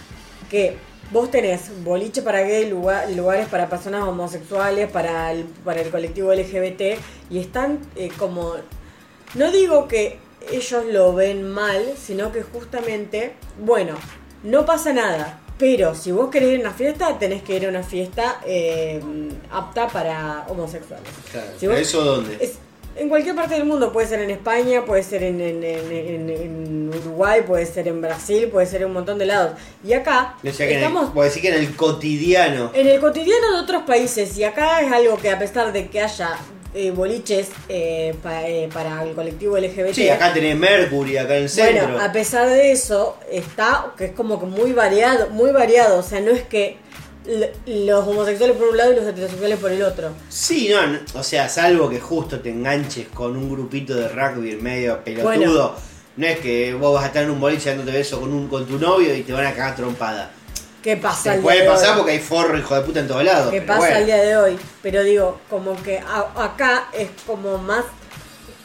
[0.49, 0.77] Que
[1.11, 6.33] vos tenés boliche para gay, lugar- lugares para personas homosexuales, para el, para el colectivo
[6.33, 6.97] LGBT,
[7.29, 8.55] y están eh, como...
[9.35, 10.17] No digo que
[10.51, 13.95] ellos lo ven mal, sino que justamente, bueno,
[14.43, 15.39] no pasa nada.
[15.61, 18.99] Pero si vos querés ir a una fiesta, tenés que ir a una fiesta eh,
[19.51, 21.07] apta para homosexuales.
[21.31, 22.35] Claro, Si vos- ¿Eso dónde?
[22.41, 22.57] Es-
[22.97, 26.29] en cualquier parte del mundo, puede ser en España, puede ser en, en- en- en-
[26.29, 29.51] en Uruguay, puede ser en Brasil, puede ser en un montón de lados.
[29.83, 32.71] Y acá O sea que en el, estamos puedo decir que en el cotidiano.
[32.73, 36.01] en el cotidiano de otros países y acá es algo que a pesar de que
[36.01, 36.31] haya
[36.73, 41.43] eh, boliches eh, pa- eh, para el colectivo LGBT, Sí, acá tenés Mercury, acá en
[41.43, 41.87] el centro.
[41.89, 46.03] bueno, a pesar de eso, está que es como que muy variado, muy variado, o
[46.03, 46.77] sea, no es que
[47.67, 50.09] los homosexuales por un lado y los heterosexuales por el otro.
[50.29, 54.55] Sí, no, no, o sea, salvo que justo te enganches con un grupito de rugby
[54.55, 55.29] medio pelotudo.
[55.29, 55.91] Bueno.
[56.17, 58.65] No es que vos vas a estar en un boliche dándote beso con, un, con
[58.65, 60.29] tu novio y te van a cagar trompada.
[60.81, 61.21] ¿Qué pasa?
[61.23, 61.75] Se al día puede de hoy?
[61.75, 63.51] pasar porque hay forro hijo de puta en todos lados.
[63.51, 63.95] que pero pasa bueno.
[63.97, 64.59] al día de hoy.
[64.81, 67.85] Pero digo, como que a- acá es como más...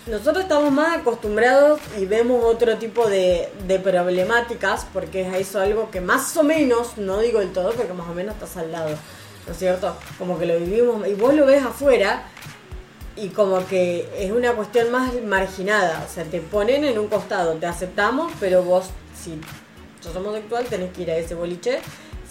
[0.06, 5.90] Nosotros estamos más acostumbrados y vemos otro tipo de, de problemáticas, porque es eso algo
[5.90, 8.90] que más o menos, no digo el todo, porque más o menos estás al lado,
[9.46, 9.96] ¿no es cierto?
[10.16, 12.22] Como que lo vivimos, y vos lo ves afuera,
[13.16, 17.54] y como que es una cuestión más marginada, o sea, te ponen en un costado,
[17.54, 18.90] te aceptamos, pero vos,
[19.20, 19.40] si
[20.00, 21.80] sos homosexual, tenés que ir a ese boliche,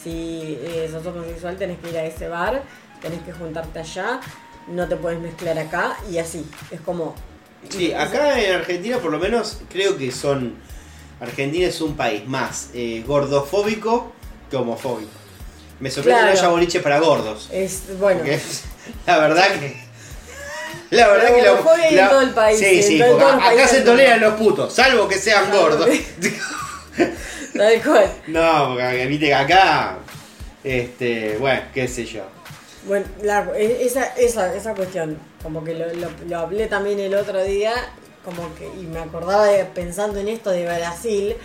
[0.06, 2.62] si eh, sos homosexual, tenés que ir a ese bar,
[3.02, 4.20] tenés que juntarte allá,
[4.68, 7.16] no te puedes mezclar acá, y así, es como...
[7.70, 10.56] Sí, acá en Argentina por lo menos creo que son...
[11.20, 14.12] Argentina es un país más eh, gordofóbico
[14.52, 15.10] que homofóbico.
[15.80, 16.34] Me sorprende Claro.
[16.34, 17.50] que no haya boliche para gordos.
[17.52, 18.22] Es, bueno,
[19.08, 19.84] la verdad que...
[20.92, 23.68] La verdad La que la, en todo el país, Sí, sí, todo- en los acá
[23.68, 25.90] se toleran los putos, salvo que sean gordos.
[27.58, 28.12] tal cual.
[28.28, 29.98] no, porque viste que acá...
[30.64, 32.24] Este, bueno, qué sé yo.
[32.88, 37.14] Bueno, la- e- esa, esa, esa cuestión, como que lo, lo- lo hablé también el
[37.14, 37.74] otro día,
[38.24, 41.36] como que, y me acordaba de, pensando en esto de Brasil,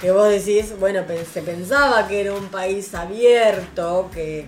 [0.00, 1.02] que vos decís, bueno,
[1.32, 4.46] se pensaba que era un país abierto, que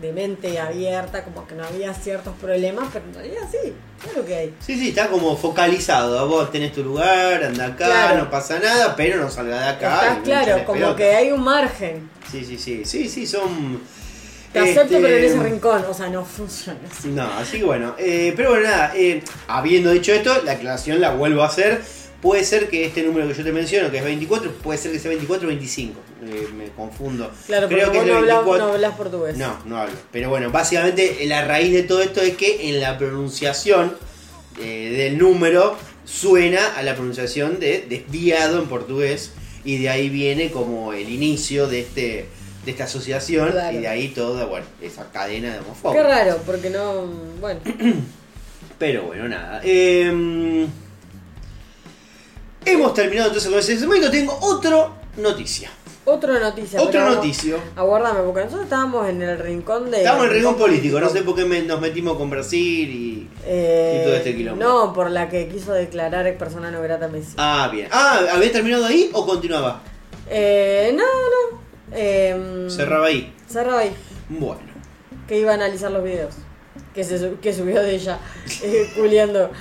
[0.00, 3.72] de mente abierta, como que no había ciertos problemas, pero en realidad sí,
[4.02, 4.54] claro que hay.
[4.60, 6.28] Sí, sí, está como focalizado.
[6.28, 8.18] Vos tenés tu lugar, anda acá, Claro.
[8.18, 10.00] no pasa nada, pero no salga de acá.
[10.08, 12.08] Estás claro, como que hay un margen.
[12.30, 13.80] Sí, sí, sí, sí, sí, son...
[14.52, 17.08] Te acepto, este, pero en ese rincón, o sea, no funciona así.
[17.08, 21.10] No, así que bueno, eh, pero bueno, nada, eh, habiendo dicho esto, la aclaración la
[21.10, 21.82] vuelvo a hacer.
[22.20, 24.98] Puede ser que este número que yo te menciono, que es 24, puede ser que
[24.98, 26.00] sea 24 o 25.
[26.24, 27.30] Eh, me confundo.
[27.46, 28.66] Claro, Creo porque que vos es no 24.
[28.66, 29.36] no hablas portugués.
[29.36, 29.94] No, no hablo.
[30.10, 33.96] Pero bueno, básicamente la raíz de todo esto es que en la pronunciación
[34.60, 39.32] eh, del número suena a la pronunciación de desviado en portugués
[39.64, 42.26] y de ahí viene como el inicio de este
[42.64, 43.78] de esta asociación Claro.
[43.78, 46.02] y de ahí toda, bueno, esa cadena de homofobia.
[46.02, 47.06] Qué raro, porque no.
[47.40, 47.60] Bueno.
[48.78, 49.60] Pero bueno, nada.
[49.64, 50.66] Eh,
[52.64, 54.10] hemos terminado entonces con ese segmento.
[54.10, 55.70] Tengo otra noticia.
[56.04, 56.80] Otra noticia.
[56.80, 57.58] Otro pero noticio.
[57.76, 59.98] Aguardame, porque nosotros estábamos en el rincón de.
[59.98, 63.28] Estamos en el rincón político, no sé por qué me- nos metimos con Brasil y...
[63.44, 64.64] Eh, y todo este quilombo.
[64.64, 67.34] No, por la que quiso declarar persona no grata Messi.
[67.36, 67.88] Ah, bien.
[67.92, 69.82] Ah, ¿había terminado ahí o continuaba?
[70.30, 71.60] Eh, no, no.
[71.92, 73.34] Eh, Cerraba ahí.
[73.46, 73.92] Cerraba ahí.
[74.30, 74.60] Bueno.
[75.26, 76.34] Que iba a analizar los videos.
[76.98, 78.18] Que, se, su- que subió de ella.
[78.60, 79.52] Eh, culiando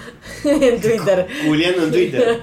[0.44, 1.28] en Twitter.
[1.46, 2.42] Juliando en Twitter.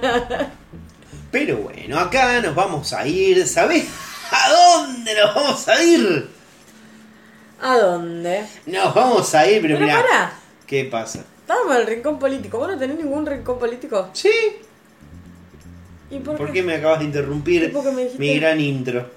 [1.31, 3.45] Pero bueno, acá nos vamos a ir.
[3.45, 3.87] ¿Sabés
[4.31, 6.27] a dónde nos vamos a ir?
[7.61, 8.45] ¿A dónde?
[8.67, 10.01] Nos vamos a ir, pero, Pero mirá.
[10.01, 10.33] pará.
[10.65, 11.25] ¿Qué pasa?
[11.41, 12.57] Estábamos en el rincón político.
[12.57, 14.09] ¿Vos no tenés ningún rincón político?
[14.13, 14.31] Sí.
[16.09, 18.17] ¿Y por, ¿Por qué me acabas de interrumpir ¿Y dijiste?
[18.17, 19.09] mi gran intro?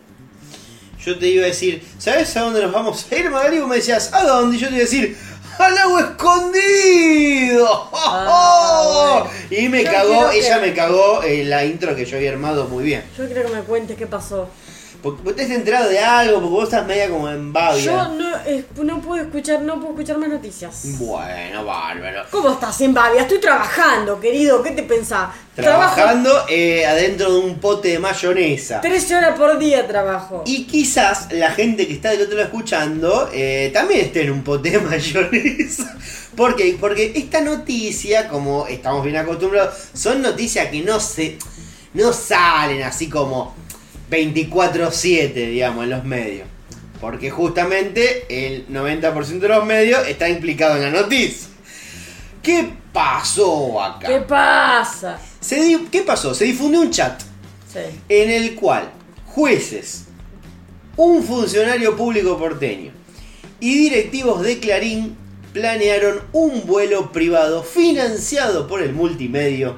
[1.04, 3.60] Yo te iba a decir, ¿sabes a dónde nos vamos a ir, Magali?
[3.60, 4.56] Vos me decías, ¿a dónde?
[4.56, 5.16] Y yo te iba a decir,
[5.58, 7.88] ¡al lago escondido!
[7.92, 9.30] Ah, bueno.
[9.50, 12.66] Y me Yo cagó, que- ella me cagó eh, la intro que yo había armado
[12.68, 13.04] muy bien.
[13.16, 14.48] Yo quiero que me cuentes qué pasó.
[15.02, 17.82] Porque vos has enterado de algo, porque vos estás media como en babia.
[17.82, 20.98] Yo no, eh, no puedo escuchar, no puedo escuchar más noticias.
[20.98, 22.24] Bueno, bárbaro.
[22.30, 23.22] ¿Cómo estás en Babia?
[23.22, 24.60] Estoy trabajando, querido.
[24.60, 25.28] ¿Qué te pensás?
[25.54, 28.80] Trabajando eh, adentro de un pote de mayonesa.
[28.80, 30.42] 13 horas por día trabajo.
[30.46, 34.42] Y quizás la gente que está del otro lado escuchando eh, también esté en un
[34.42, 35.96] pote de mayonesa.
[36.36, 36.76] ¿Por qué?
[36.78, 41.38] Porque esta noticia, como estamos bien acostumbrados, son noticias que no se.
[41.94, 43.54] no salen así como
[44.10, 46.46] 24-7, digamos, en los medios.
[47.00, 51.48] Porque justamente el 90% de los medios está implicado en la noticia.
[52.42, 54.08] ¿Qué pasó acá?
[54.08, 55.18] ¿Qué pasa?
[55.40, 56.34] Se ¿Qué pasó?
[56.34, 57.20] Se difundió un chat
[57.72, 57.80] Sí.
[58.08, 58.88] en el cual
[59.26, 60.04] jueces
[60.96, 62.92] un funcionario público porteño
[63.60, 65.16] y directivos de Clarín
[65.52, 69.76] planearon un vuelo privado financiado por el multimedio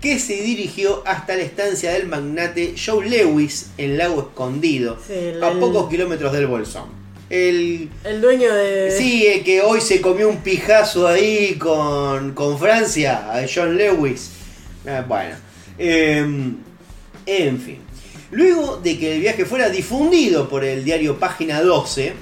[0.00, 5.42] que se dirigió hasta la estancia del magnate Joe Lewis en Lago Escondido, Sí, el-
[5.44, 6.98] a pocos kilómetros del Bolsón.
[7.28, 8.90] El, El dueño de.
[8.96, 14.30] sí, el que hoy se comió un pijazo ahí con, con Francia, a John Lewis.
[14.86, 15.36] Ah, bueno,
[15.78, 16.56] em,
[17.26, 17.78] en fin.
[18.32, 22.14] Luego de que el viaje fuera difundido por el diario Página 12,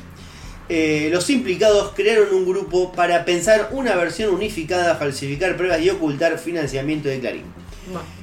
[0.69, 6.39] eh, los implicados crearon un grupo para pensar una versión unificada, falsificar pruebas y ocultar
[6.39, 7.45] financiamiento de Clarín.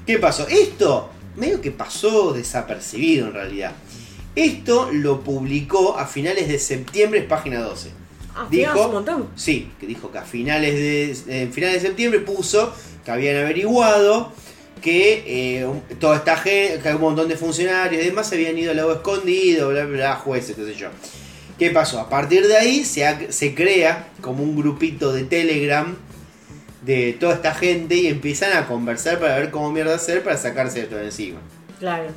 [0.05, 0.47] ¿Qué pasó?
[0.47, 3.71] Esto medio que pasó desapercibido en realidad.
[4.35, 7.89] Esto lo publicó a finales de septiembre, es página 12.
[8.35, 9.29] Ah, Dijo- un montón.
[9.35, 10.73] Sí, que dijo que a finales
[11.25, 12.73] de, en finales de septiembre puso
[13.05, 14.33] que habían averiguado
[14.81, 15.67] que eh,
[15.99, 18.91] toda esta gente, que un montón de funcionarios y demás se habían ido al lago
[18.93, 20.89] escondido, bla, bla, bla, jueces, qué sé yo.
[21.57, 22.01] ¿Qué pasó?
[22.01, 25.95] A partir de ahí se crea como un grupito de Telegram
[26.85, 30.81] de toda esta gente y empiezan a conversar para ver cómo mierda hacer para sacarse
[30.81, 31.39] esto de encima.
[31.79, 32.09] Claro.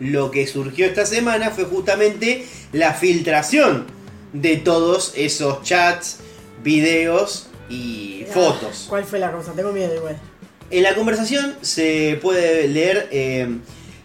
[0.00, 3.86] Lo que surgió esta semana fue justamente la filtración
[4.32, 6.18] de todos esos chats,
[6.62, 8.84] videos y fotos.
[8.84, 9.52] Ah, ¿Cuál fue la cosa?
[9.52, 10.18] Tengo miedo igual.
[10.70, 13.48] En la conversación se puede leer eh,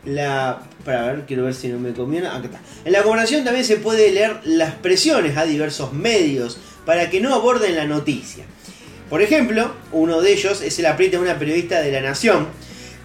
[0.05, 0.63] la...
[0.85, 2.27] Para ver, quiero ver si no me conviene.
[2.27, 2.59] Acá está.
[2.85, 7.33] En la conversación también se puede leer las presiones a diversos medios para que no
[7.33, 8.45] aborden la noticia.
[9.09, 12.47] Por ejemplo, uno de ellos es el apriete de una periodista de La Nación,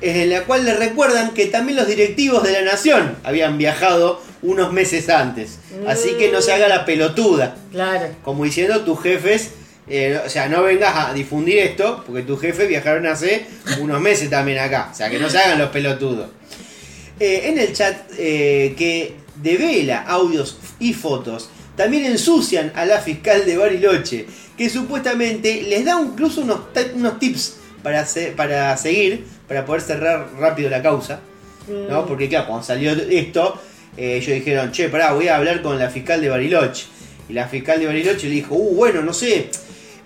[0.01, 4.73] en la cual le recuerdan que también los directivos de La Nación habían viajado unos
[4.73, 5.59] meses antes.
[5.89, 7.57] Así que no se haga la pelotuda.
[7.73, 8.09] Claro.
[8.23, 9.53] Como diciendo, tus jefes,
[9.89, 13.47] eh, o sea, no vengas a difundir esto, porque tus jefes viajaron hace
[13.81, 14.91] unos meses también acá.
[14.93, 16.29] O sea, que no se hagan los pelotudos.
[17.19, 23.45] Eh, en el chat eh, que devela audios y fotos, también ensucian a la fiscal
[23.45, 26.61] de Bariloche, que supuestamente les da incluso unos,
[26.95, 31.21] unos tips para, hacer- para seguir, para poder cerrar rápido la causa.
[31.89, 32.03] ¿no?
[32.03, 32.07] Mm.
[32.07, 33.61] Porque claro, cuando salió esto,
[33.97, 36.87] eh, ellos dijeron, che, pará, voy a hablar con la fiscal de Bariloche.
[37.29, 39.49] Y la fiscal de Bariloche le dijo, uh, bueno, no sé,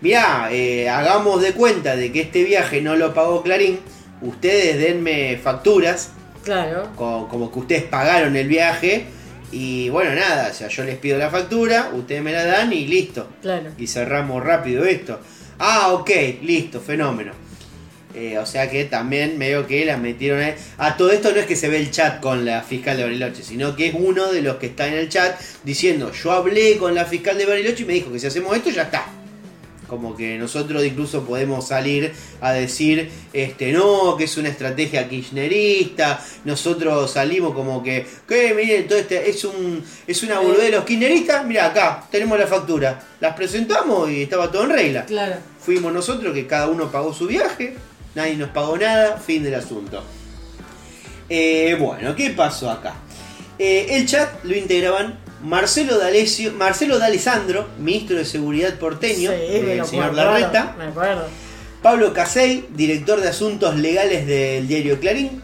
[0.00, 3.80] mirá, eh, hagamos de cuenta de que este viaje no lo pagó Clarín,
[4.22, 6.10] ustedes denme facturas,
[6.44, 6.88] Claro.
[6.96, 9.04] co- como que ustedes pagaron el viaje,
[9.50, 12.86] y bueno, nada, o sea, yo les pido la factura, ustedes me la dan y
[12.86, 13.28] listo.
[13.40, 13.70] Claro.
[13.78, 15.20] Y cerramos rápido esto.
[15.58, 16.10] Ah, ok,
[16.42, 17.32] listo, fenómeno.
[18.14, 20.54] Eh, o sea que también medio que la metieron ahí.
[20.78, 23.42] A todo esto no es que se ve el chat con la fiscal de Bariloche,
[23.42, 26.94] sino que es uno de los que está en el chat diciendo, yo hablé con
[26.94, 29.06] la fiscal de Bariloche y me dijo que si hacemos esto ya está.
[29.88, 36.22] Como que nosotros incluso podemos salir a decir, este, no, que es una estrategia kirchnerista,
[36.44, 40.84] nosotros salimos como que, que miren, todo este, es un, es una boludez de los
[40.84, 45.06] kirchneristas, mira acá, tenemos la factura, las presentamos y estaba todo en regla.
[45.06, 45.36] Claro.
[45.60, 47.74] Fuimos nosotros que cada uno pagó su viaje,
[48.14, 50.04] nadie nos pagó nada, fin del asunto.
[51.30, 52.94] Eh, bueno, ¿qué pasó acá?
[53.58, 59.84] Eh, el chat lo integraban Marcelo D'Alessio, Marcelo D'Alessandro, ministro de Seguridad porteño, Sí, el
[59.86, 61.26] señor acuerdo, Larreta, Me acuerdo.
[61.82, 65.42] Pablo Casey, director de asuntos legales del diario Clarín,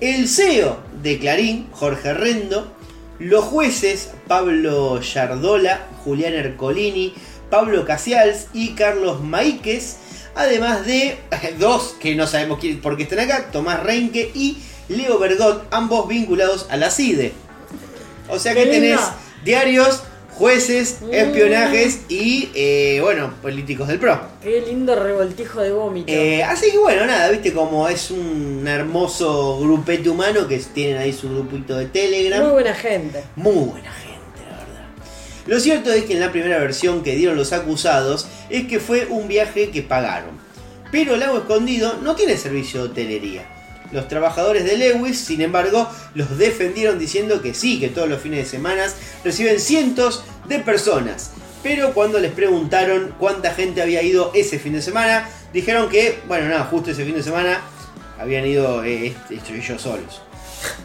[0.00, 2.70] el CEO de Clarín, Jorge Rendo,
[3.18, 7.14] los jueces Pablo Yardola, Julián Ercolini,
[7.48, 9.96] Pablo Casials y Carlos Maíquez,
[10.34, 11.18] además de
[11.58, 14.58] dos que no sabemos quién, por qué están acá, Tomás Reinke y
[14.88, 17.32] Leo Bergot, ambos vinculados a la CIDE.
[18.28, 19.00] O sea que tenés
[19.44, 20.02] diarios,
[20.32, 21.12] jueces, Mm.
[21.14, 24.20] espionajes y, eh, bueno, políticos del PRO.
[24.42, 26.10] Qué lindo revoltijo de vómito.
[26.12, 31.12] Eh, así que bueno, nada, viste como es un hermoso grupete humano que tienen ahí
[31.12, 32.42] su grupito de Telegram.
[32.42, 33.22] Muy buena gente.
[33.36, 34.86] Muy buena gente, la verdad.
[35.46, 39.06] Lo cierto es que en la primera versión que dieron los acusados es que fue
[39.06, 40.42] un viaje que pagaron.
[40.90, 43.48] Pero Lago Escondido no tiene servicio de hotelería.
[43.92, 48.40] Los trabajadores de Lewis, sin embargo, los defendieron diciendo que sí, que todos los fines
[48.40, 48.84] de semana
[49.24, 51.30] reciben cientos de personas.
[51.62, 56.48] Pero cuando les preguntaron cuánta gente había ido ese fin de semana, dijeron que, bueno,
[56.48, 57.60] nada, justo ese fin de semana
[58.18, 60.20] habían ido eh, este- ellos solos.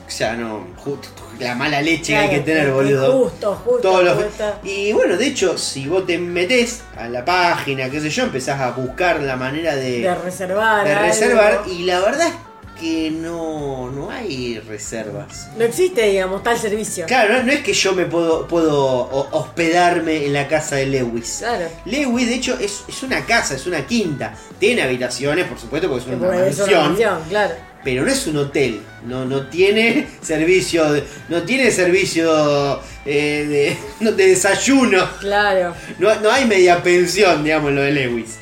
[0.07, 1.07] O sea, no, justo
[1.39, 3.11] la mala leche que hay que tener, boludo.
[3.29, 3.81] Justo, justo.
[3.81, 4.23] Todos los-.
[4.63, 8.59] Y bueno, de hecho, si vos te metés a la página, qué sé yo, empezás
[8.59, 10.85] a buscar la manera de, De reservar.
[10.85, 11.05] de algo.
[11.07, 12.33] reservar y la verdad es
[12.79, 15.49] que no, no hay reservas.
[15.57, 17.05] No existe, digamos, tal servicio.
[17.05, 20.85] Claro, no, no es que yo me puedo, puedo ho- hospedarme en la casa de
[20.85, 21.37] Lewis.
[21.39, 21.67] Claro.
[21.85, 24.33] Lewis, de hecho, es, es una casa, es una quinta.
[24.59, 27.19] Tiene habitaciones, por supuesto, porque es una Porque es una mansión.
[27.29, 27.53] claro.
[27.83, 30.83] pero no es un hotel, no, no tiene servicio,
[31.29, 35.73] no tiene servicio eh, de, de desayuno, Claro.
[35.97, 38.35] no, no hay media pensión, digamos, lo de Lewis.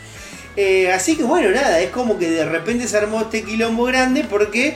[0.57, 4.25] Eh, así que bueno, nada, es como que de repente se armó este quilombo grande
[4.29, 4.75] porque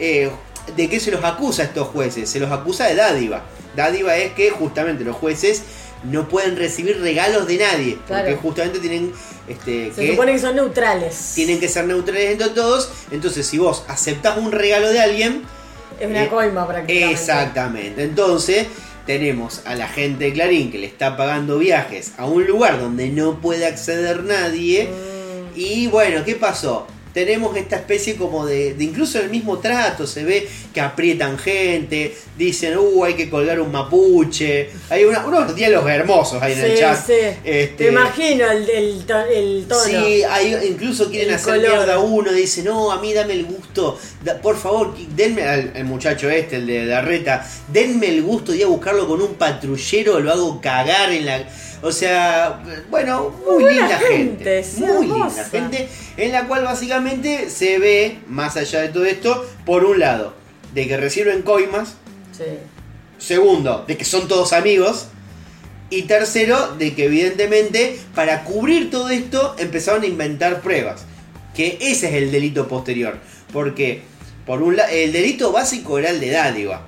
[0.00, 0.28] eh,
[0.76, 2.28] ¿de qué se los acusa a estos jueces?
[2.28, 3.44] Se los acusa de dádiva.
[3.76, 5.62] Dádiva es que justamente los jueces
[6.02, 9.12] no pueden recibir regalos de nadie, porque justamente tienen
[9.46, 11.32] este, Se que- supone que son neutrales.
[11.34, 12.90] tienen que ser neutrales entre todos.
[13.12, 15.42] Entonces, si vos aceptás un regalo de alguien,
[16.00, 17.12] Es una eh, coima prácticamente.
[17.12, 18.02] Exactamente.
[18.02, 18.66] Entonces,
[19.06, 23.08] tenemos a la gente de Clarín que le está pagando viajes a un lugar donde
[23.10, 24.88] no puede acceder nadie.
[24.88, 25.09] Mm,
[25.60, 26.86] Y bueno, ¿qué pasó?
[27.12, 32.16] Tenemos esta especie como de, de incluso el mismo trato, se ve que aprietan gente,
[32.38, 34.70] dicen, uh, hay que colgar un mapuche.
[34.88, 37.04] Hay una- unos diálogos hermosos ahí en el chat.
[37.04, 37.12] sí.
[37.44, 39.80] Este, Te imagino el, el, to- el tono.
[39.84, 41.70] Sí, hay, incluso quieren El hacer color.
[41.78, 45.72] mierda a uno, dice, no, a mí dame el gusto, da- por favor, denme al
[45.74, 49.20] el muchacho este, el de la reta, denme el gusto de ir a buscarlo con
[49.20, 51.44] un patrullero, lo hago cagar en la...
[51.82, 55.42] O sea, bueno, muy linda gente, gente, muy hermosa.
[55.42, 59.98] linda gente, en la cual básicamente se ve, más allá de todo esto, por un
[59.98, 60.34] lado,
[60.74, 61.94] de que reciben coimas,
[62.36, 62.44] Sí.
[63.18, 65.08] Segundo, de que son todos amigos.
[65.90, 71.02] Y tercero, de que evidentemente para cubrir todo esto empezaron a inventar pruebas.
[71.54, 73.18] Que ese es el delito posterior.
[73.52, 74.02] Porque
[74.46, 76.86] por un lado, el delito básico era el de dádiva.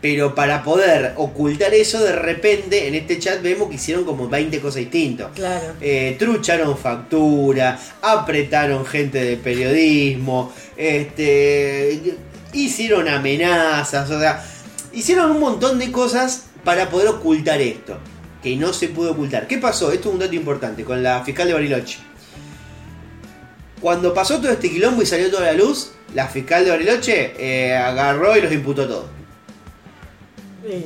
[0.00, 4.58] Pero para poder ocultar eso, de repente en este chat vemos que hicieron como 20
[4.60, 5.28] cosas distintas.
[5.34, 5.74] Claro.
[5.80, 12.16] Eh, trucharon factura, apretaron gente de periodismo, este,
[12.54, 14.42] hicieron amenazas, o sea,
[14.94, 17.98] hicieron un montón de cosas para poder ocultar esto,
[18.42, 19.46] que no se pudo ocultar.
[19.46, 19.92] ¿Qué pasó?
[19.92, 21.98] Esto es un dato importante con la fiscal de Bariloche.
[23.82, 27.76] Cuando pasó todo este quilombo y salió toda la luz, la fiscal de Bariloche eh,
[27.76, 29.19] agarró y los imputó a todos.
[30.66, 30.84] Sí.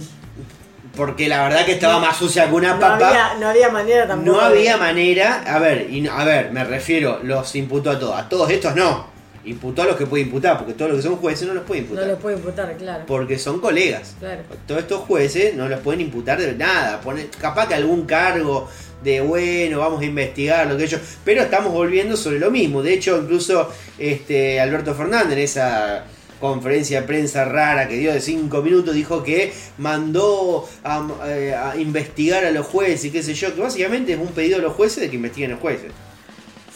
[0.97, 3.09] Porque la verdad que estaba más sucia que una No papa.
[3.09, 4.37] había, no había manera tampoco.
[4.37, 8.17] No había manera, a ver, y no- a ver, me refiero, los imputó a todos,
[8.17, 9.13] a todos estos no.
[9.45, 11.81] Imputó a los que puede imputar, porque todos los que son jueces no los puede
[11.83, 12.07] No imputar.
[12.09, 13.05] lo puede imputar, claro.
[13.07, 14.15] Porque son colegas.
[14.21, 14.43] Claro.
[14.67, 17.01] Todos estos jueces no los pueden imputar de nada.
[17.41, 18.69] Capaz que algún cargo
[19.03, 21.01] de bueno, vamos a investigar lo que ellos.
[21.27, 22.83] Pero estamos volviendo sobre lo mismo.
[22.83, 23.69] De hecho, incluso
[23.99, 26.05] este Alberto Fernández en esa
[26.41, 31.77] conferencia de prensa rara que dio de 5 minutos dijo que mandó a, eh, a
[31.77, 34.75] investigar a los jueces y qué sé yo, que básicamente es un pedido a los
[34.75, 35.91] jueces de que investiguen a los jueces.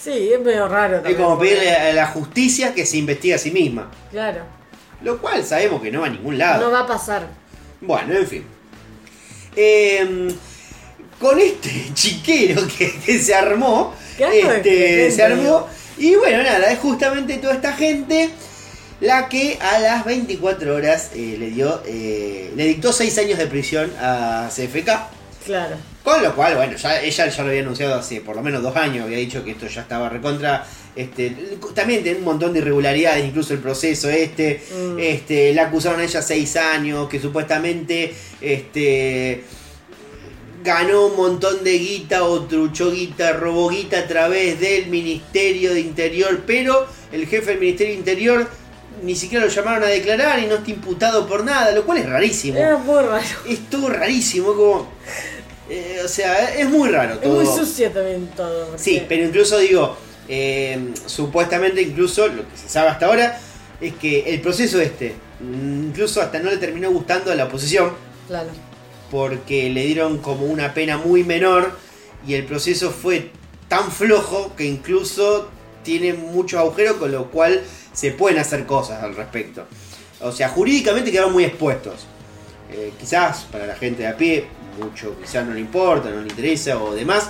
[0.00, 1.22] Sí, es medio raro Es también.
[1.22, 3.90] como porque- pedirle a la justicia que se investigue a sí misma.
[4.10, 4.42] Claro.
[5.02, 6.64] Lo cual sabemos que no va a ningún lado.
[6.66, 7.28] No va a pasar.
[7.80, 8.44] Bueno, en fin.
[9.56, 10.28] Em,
[11.20, 15.66] con este chiquero que, que se armó, este, se armó.
[15.98, 18.30] Y bueno, nada, es justamente toda esta gente
[19.00, 23.46] la que a las 24 horas eh, le dio, eh, le dictó 6 años de
[23.46, 24.90] prisión a CFK.
[25.44, 25.76] Claro.
[26.02, 28.74] Con lo cual, bueno, ya, ella ya lo había anunciado hace por lo menos dos
[28.76, 30.66] años, había dicho que esto ya estaba recontra.
[30.96, 31.30] Este,
[31.74, 34.60] también tiene un montón de irregularidades, incluso el proceso este.
[34.74, 34.98] Mm.
[34.98, 39.44] Este, la acusaron a ella seis años, que supuestamente este,
[40.64, 45.80] ganó un montón de guita o truchó guita, robó guita a través del Ministerio de
[45.80, 48.48] Interior, pero el jefe del Ministerio de Interior
[49.02, 52.08] ni siquiera lo llamaron a declarar y no está imputado por nada, lo cual es
[52.08, 52.58] rarísimo.
[52.58, 53.22] Era muy raro.
[53.48, 54.88] Es todo rarísimo, como...
[55.70, 57.34] eh, o sea, es muy raro Es todo.
[57.42, 58.66] muy sucio también todo.
[58.68, 59.96] porque- Sí, pero incluso digo,
[60.28, 63.38] eh, supuestamente incluso lo que se sabe hasta ahora
[63.80, 67.92] es que el proceso este, mm, incluso hasta no le terminó gustando a la oposición,
[68.26, 68.48] Claro.
[69.10, 71.72] porque le dieron como una pena muy menor
[72.26, 73.30] y el proceso fue
[73.68, 75.48] tan flojo que incluso
[75.84, 77.62] tiene muchos agujeros con lo cual
[77.98, 79.66] se pueden hacer cosas al respecto.
[80.20, 82.06] O sea, jurídicamente quedaron muy expuestos.
[82.70, 84.46] Eh, quizás para la gente de a pie,
[84.80, 87.28] mucho quizás no le importa, no le interesa o demás.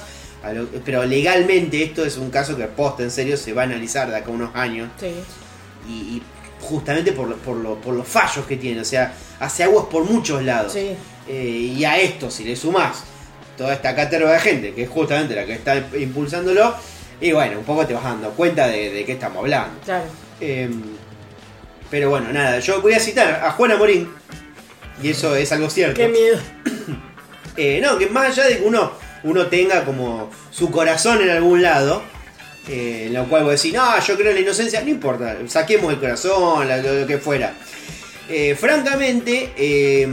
[0.54, 4.08] lo- pero legalmente esto es un caso que posta en serio se va a analizar
[4.10, 5.10] de acá a unos años Sí.
[5.88, 6.22] y, y
[6.60, 10.42] justamente por, por, lo- por los fallos que tiene, o sea, hace aguas por muchos
[10.44, 10.72] lados.
[10.74, 10.90] Sí.
[11.28, 13.02] Eh, y a esto, si le sumás
[13.56, 16.74] toda esta caterva de gente, que es justamente la que está impulsándolo,
[17.20, 19.80] y bueno, un poco te vas dando cuenta de, de qué estamos hablando.
[19.84, 20.04] Claro.
[20.40, 20.70] Eh,
[21.90, 24.08] pero bueno, nada, yo voy a citar a Juana Morín,
[25.02, 25.96] y eso es algo cierto.
[25.96, 26.38] Qué miedo.
[27.60, 28.92] Eh, no, que más allá de que uno,
[29.24, 32.04] uno tenga como su corazón en algún lado,
[32.68, 35.92] eh, en lo cual vos decís, no, yo creo en la inocencia, no importa, saquemos
[35.92, 37.54] el corazón, lo, lo que fuera.
[38.28, 40.06] Eh, francamente, eh,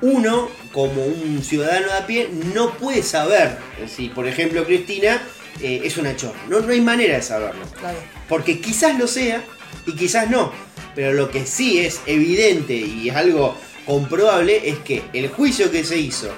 [0.00, 3.56] uno, como un ciudadano de a pie, no puede saber
[3.86, 5.22] si, por ejemplo, Cristina
[5.62, 6.40] es una chorra.
[6.48, 7.64] No, no hay manera de saberlo.
[7.78, 7.98] Claro.
[8.28, 9.44] Porque quizás lo sea
[9.86, 10.52] y quizás no.
[10.94, 13.56] Pero lo que sí es evidente y es algo
[13.86, 16.30] comprobable es que el juicio que se hizo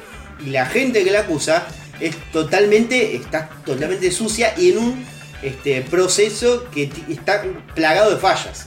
[0.44, 1.66] y la gente que la acusa
[2.00, 5.06] es totalmente, está totalmente sucia y en un
[5.42, 8.66] este, proceso que está plagado de fallas.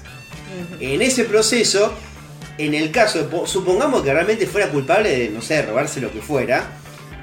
[0.79, 1.93] En ese proceso,
[2.57, 6.11] en el caso, de, po- supongamos que realmente fuera culpable de, no sé, robarse lo
[6.11, 6.69] que fuera,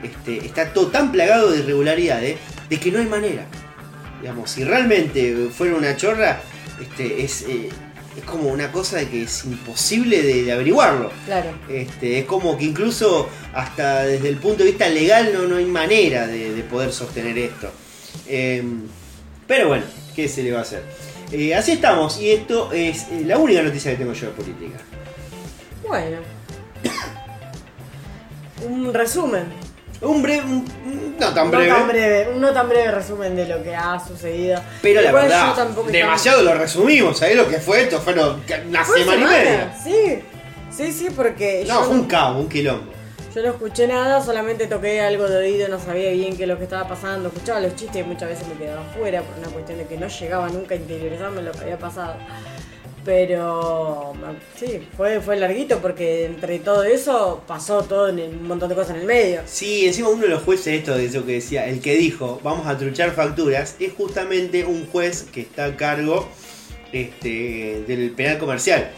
[0.02, 2.36] este, está todo tan plagado de irregularidades
[2.68, 3.46] de que no hay manera.
[4.20, 6.42] Digamos, si realmente fuera una chorra,
[6.80, 7.68] este, es, eh,
[8.16, 11.10] es como una cosa de que es imposible de, de averiguarlo.
[11.26, 11.50] Claro.
[11.68, 15.66] Este, es como que incluso hasta desde el punto de vista legal no, no hay
[15.66, 17.70] manera de, de poder sostener esto.
[18.26, 18.62] Eh,
[19.46, 20.82] pero bueno, ¿qué se le va a hacer?
[21.32, 24.78] Eh, así estamos, y esto es eh, la única noticia que tengo yo de política.
[25.86, 26.18] Bueno.
[28.68, 29.44] Un resumen.
[30.02, 33.46] Un breve, un- no tan No breve, tan breve, un no tan breve resumen de
[33.46, 34.60] lo que ha sucedido.
[34.82, 37.18] pero la Igual verdad, estaba- demasiado lo resumimos.
[37.18, 38.00] ¿Sabés lo que fue esto?
[38.00, 39.74] Fueron una ¿Fue semana y media.
[39.82, 40.18] Sí,
[40.70, 42.90] sí, sí, porque No, yo, fue un cabo, un quilombo.
[43.32, 46.58] yo no escuché nada, solamente toqué algo de oído, no sabía bien qué es lo
[46.58, 49.78] que estaba pasando, escuchaba los chistes y muchas veces me quedaba afuera por una cuestión
[49.78, 52.16] de que no llegaba nunca a interiorizarme lo que había pasado.
[53.04, 54.14] Pero
[54.58, 58.74] sí, fue, fue larguito porque entre todo eso pasó todo en el- un montón de
[58.76, 59.40] cosas en el medio.
[59.46, 62.66] Sí, encima uno de los jueces, esto de eso que decía, el que dijo, vamos
[62.66, 66.28] a truchar facturas, es justamente un juez que está a cargo
[66.92, 68.90] este, del penal comercial.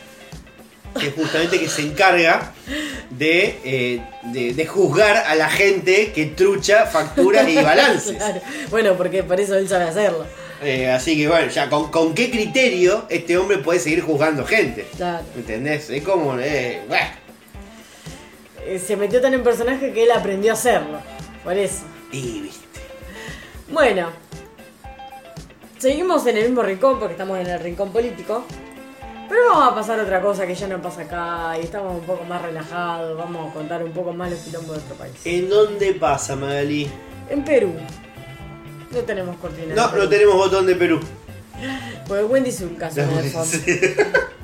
[1.00, 2.52] Que es justamente que se encarga
[3.10, 4.02] de, eh,
[4.32, 8.16] de, de juzgar a la gente que trucha facturas y balances.
[8.16, 8.40] Claro.
[8.70, 10.24] Bueno, porque por eso él sabe hacerlo.
[10.64, 14.86] Eh, así que bueno, ya con, con qué criterio este hombre puede seguir juzgando gente.
[14.96, 15.24] Claro.
[15.36, 15.90] ¿Entendés?
[15.90, 17.06] Es como, eh, bueno.
[18.66, 20.98] Eh, Se metió tan en personaje que él aprendió a hacerlo.
[21.42, 21.82] Por eso.
[22.12, 22.64] Y viste.
[23.70, 24.08] Bueno,
[25.78, 28.44] seguimos en el mismo rincón porque estamos en el rincón político.
[29.28, 32.06] Pero vamos a pasar a otra cosa que ya no pasa acá y estamos un
[32.06, 33.16] poco más relajados.
[33.18, 35.14] Vamos a contar un poco más los quilombos de nuestro país.
[35.24, 36.88] ¿En dónde pasa, Magali?
[37.30, 37.72] En Perú.
[38.94, 39.74] No tenemos cortina.
[39.74, 41.00] No, no tenemos botón de Perú.
[42.06, 43.58] Porque Wendy es un caso en el fondo.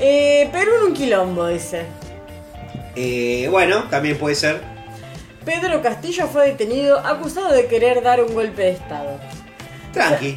[0.00, 1.82] Eh, Perú en un quilombo, dice.
[2.94, 4.60] Eh, bueno, también puede ser.
[5.44, 9.18] Pedro Castillo fue detenido acusado de querer dar un golpe de Estado.
[9.92, 10.36] Tranqui.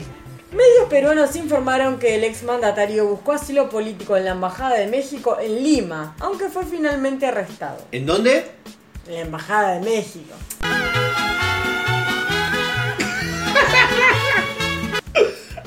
[0.51, 5.63] Medios peruanos informaron que el exmandatario buscó asilo político en la Embajada de México en
[5.63, 7.77] Lima, aunque fue finalmente arrestado.
[7.91, 8.45] ¿En dónde?
[9.07, 10.33] En la Embajada de México.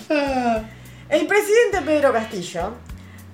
[1.09, 2.73] El presidente Pedro Castillo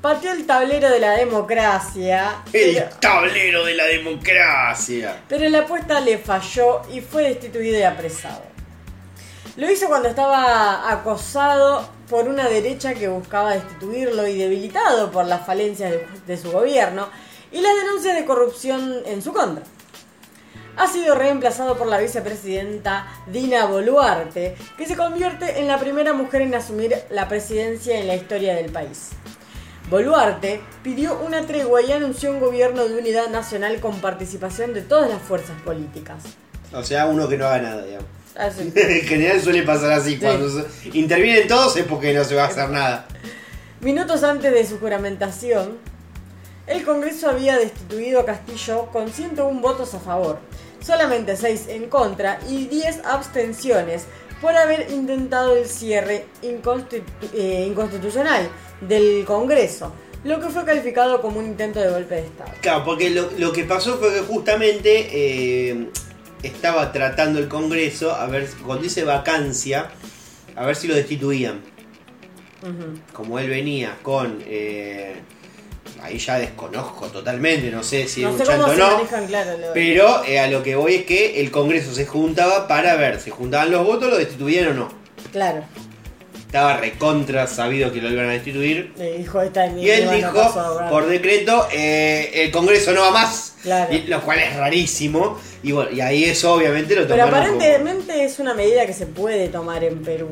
[0.00, 5.16] pateó el tablero de la democracia, El pero, tablero de la democracia.
[5.28, 8.42] pero la apuesta le falló y fue destituido y apresado.
[9.56, 15.44] Lo hizo cuando estaba acosado por una derecha que buscaba destituirlo y debilitado por las
[15.44, 17.08] falencias de, de su gobierno
[17.52, 19.64] y las denuncias de corrupción en su contra.
[20.76, 26.42] Ha sido reemplazado por la vicepresidenta Dina Boluarte, que se convierte en la primera mujer
[26.42, 29.10] en asumir la presidencia en la historia del país.
[29.90, 35.10] Boluarte pidió una tregua y anunció un gobierno de unidad nacional con participación de todas
[35.10, 36.22] las fuerzas políticas.
[36.72, 38.06] O sea, uno que no haga nada, digamos.
[38.36, 38.72] Así.
[38.76, 40.16] En general suele pasar así.
[40.18, 40.48] Cuando
[40.92, 43.06] intervienen todos es porque no se va a hacer nada.
[43.80, 45.78] Minutos antes de su juramentación,
[46.70, 50.38] el Congreso había destituido a Castillo con 101 votos a favor,
[50.80, 54.04] solamente 6 en contra y 10 abstenciones
[54.40, 57.02] por haber intentado el cierre inconstitu-
[57.34, 58.48] eh, inconstitucional
[58.80, 59.92] del Congreso,
[60.24, 62.50] lo que fue calificado como un intento de golpe de Estado.
[62.62, 65.88] Claro, porque lo, lo que pasó fue que justamente eh,
[66.42, 69.90] estaba tratando el Congreso, a ver, cuando dice vacancia,
[70.56, 71.60] a ver si lo destituían.
[73.12, 74.38] Como él venía con...
[74.46, 75.16] eh,
[76.02, 78.96] ahí ya desconozco totalmente, no sé si No sé un chanto o no.
[78.98, 79.58] manejan, claro.
[79.58, 83.20] lo- Pero eh, a lo que voy es que el Congreso se juntaba para ver
[83.20, 84.88] si juntaban los votos, lo destituían o no.
[85.32, 85.64] Claro.
[86.46, 88.92] Estaba recontra sabido que lo iban a destituir.
[88.98, 93.54] Le dijo esta Y él dijo, por decreto, eh, el Congreso no va más.
[93.62, 93.94] Claro.
[93.94, 95.38] Y- lo cual es rarísimo.
[95.62, 98.94] Y bueno, y ahí eso obviamente lo Pero tomaron como- aparentemente es una medida que
[98.94, 100.28] se puede tomar en Perú.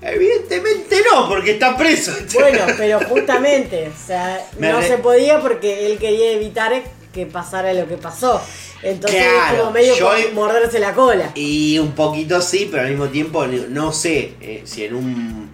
[0.00, 2.12] Evidentemente no, porque está preso.
[2.34, 6.72] Bueno, pero justamente, o sea, Me no re- se podía porque él quería evitar
[7.12, 8.40] que pasara lo que pasó.
[8.82, 11.32] Entonces Claro, es como medio yo- morderse la cola.
[11.34, 15.50] Y un poquito sí, pero al mismo tiempo no- no sé eh, si en un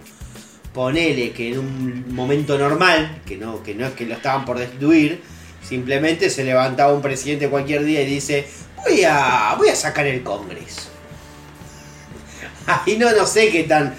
[0.73, 4.59] ponele que en un momento normal, que no, que no es que lo estaban por
[4.59, 5.21] destituir,
[5.67, 8.45] simplemente se levantaba un presidente cualquier día y dice,
[8.83, 10.81] voy a, voy a sacar el Congreso.
[12.67, 13.95] Ahí no, no sé qué tan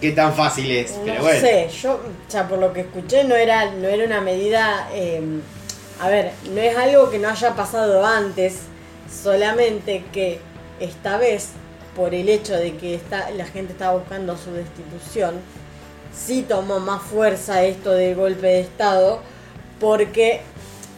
[0.00, 0.92] qué tan fácil es.
[0.96, 1.40] No pero bueno.
[1.40, 4.88] sé, yo, o sea, por lo que escuché, no era, no era una medida.
[4.92, 5.20] eh,
[6.00, 8.60] a ver, no es algo que no haya pasado antes,
[9.22, 10.40] solamente que
[10.80, 11.48] esta vez,
[11.94, 15.34] por el hecho de que está, la gente estaba buscando su destitución,
[16.12, 19.20] sí tomó más fuerza esto del golpe de Estado,
[19.78, 20.40] porque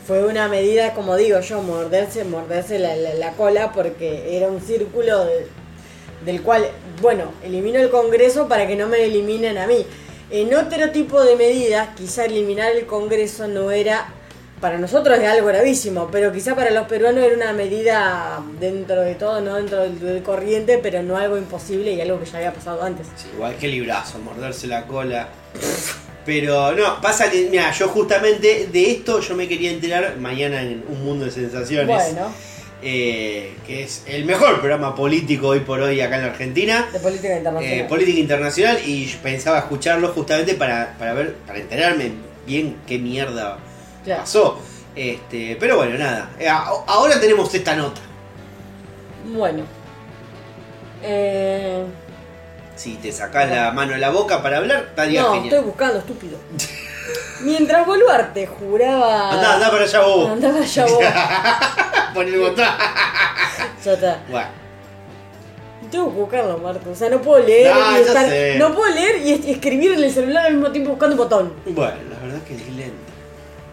[0.07, 4.61] fue una medida, como digo yo, morderse, morderse la, la- la cola, porque era un
[4.61, 5.49] círculo de-
[6.25, 6.67] del cual,
[7.01, 9.87] bueno, elimino el Congreso para que no me eliminen a mí.
[10.31, 14.09] En otro tipo de medidas, quizá eliminar el Congreso no era,
[14.61, 19.15] para nosotros es algo gravísimo, pero quizá para los peruanos era una medida dentro de
[19.15, 22.53] todo, no dentro del, del corriente, pero no algo imposible y algo que ya había
[22.53, 23.07] pasado antes.
[23.17, 25.29] Sí, igual que librazo, morderse la cola.
[26.25, 30.85] Pero no, pasa que, mira, yo justamente de esto yo me quería enterar mañana en
[30.89, 31.89] Un Mundo de Sensaciones.
[31.89, 32.33] Bueno,
[32.83, 36.89] eh, que es el mejor programa político hoy por hoy acá en la Argentina.
[36.93, 37.87] de política eh, internacional.
[37.89, 42.13] política internacional y pensaba escucharlo justamente para, para ver, para enterarme
[42.47, 43.59] bien qué mierda
[44.05, 44.21] Claro.
[44.23, 44.59] pasó.
[44.97, 46.31] Este, pero bueno, nada.
[46.39, 48.01] Eh, ahora tenemos esta nota.
[49.33, 49.65] Bueno.
[51.03, 51.85] Eh,
[52.77, 55.49] Si te sacás la mano de la boca para hablar, estaría no, genial.
[55.55, 56.39] estoy buscando, estúpido.
[57.43, 59.31] Mientras Boluarte juraba...
[59.33, 60.31] Andá, andá para allá vos.
[60.31, 61.05] Andá para allá vos.
[62.15, 62.65] Pon el botón.
[63.85, 64.21] Ya está.
[64.31, 64.49] Bueno,
[65.91, 66.91] Tengo que buscarlo, Marco.
[66.91, 68.57] O sea, no puedo leer No, y estar- sé.
[68.59, 71.53] No puedo leer y es- escribir en el celular al mismo tiempo buscando un botón.
[71.67, 72.97] bueno, la verdad que es lento.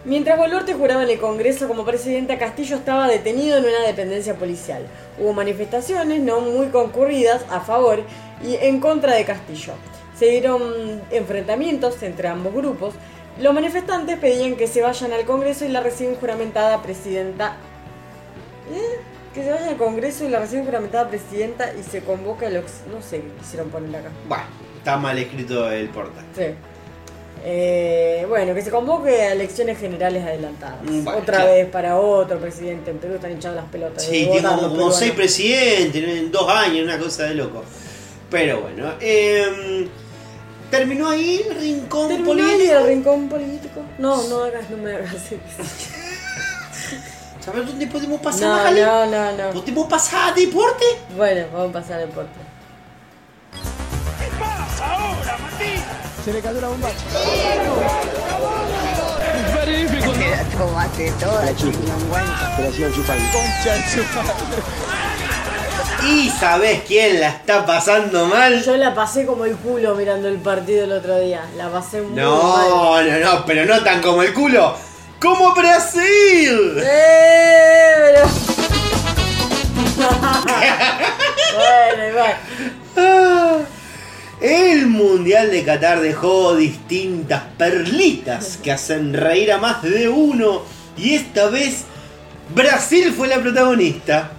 [0.04, 4.82] Mientras Boluarte juraba en el Congreso como presidenta, Castillo estaba detenido en una dependencia policial.
[5.18, 8.02] Hubo manifestaciones no muy concurridas a favor
[8.42, 9.74] y en contra de Castillo.
[10.18, 12.94] Se dieron enfrentamientos entre ambos grupos.
[13.40, 17.56] Los manifestantes pedían que se vayan al Congreso y la recién juramentada presidenta...
[18.72, 19.00] ¿Eh?
[19.34, 22.64] Que se vayan al Congreso y la recién juramentada presidenta y se convoca a los...
[22.92, 24.10] No sé qué quisieron poner acá.
[24.28, 24.44] Bueno,
[24.76, 26.24] está mal escrito el portal.
[26.36, 26.44] Sí.
[27.42, 30.82] Eh, bueno, que se convoque a elecciones generales adelantadas.
[30.82, 31.52] Mm, bueno, Otra claro.
[31.52, 32.90] vez para otro presidente.
[32.90, 34.04] En Perú están hinchados las pelotas.
[34.04, 37.64] Sí, votar tiene como, como seis presidentes en dos años, una cosa de loco.
[38.30, 39.88] Pero bueno, em,
[40.70, 42.78] terminó ahí el rincón ¿Terminó ahí político.
[42.78, 43.80] el rincón político?
[43.98, 45.36] No, no hagas, no me hagas eso.
[47.44, 48.80] ¿Sabes dónde podemos pasar, No, Magali?
[48.82, 49.50] no, no, no.
[49.60, 50.84] ¿Podemos pasar a deporte?
[51.16, 52.38] Bueno, vamos a pasar al deporte.
[56.24, 56.88] Se le cayó la bomba.
[66.02, 68.62] ¿Y sabes quién la está pasando mal?
[68.64, 71.42] Yo la pasé como el culo mirando el partido el otro día.
[71.56, 72.24] La pasé muy mal.
[72.24, 74.74] No, no, no, pero no tan como el culo.
[75.20, 76.78] ¡Como Brasil!
[76.78, 78.14] ¡Eh!
[78.14, 78.26] Pero...
[81.54, 82.36] bueno, igual.
[82.96, 83.58] Ah,
[84.40, 90.62] El Mundial de Qatar dejó distintas perlitas que hacen reír a más de uno.
[90.96, 91.84] Y esta vez
[92.54, 94.32] Brasil fue la protagonista.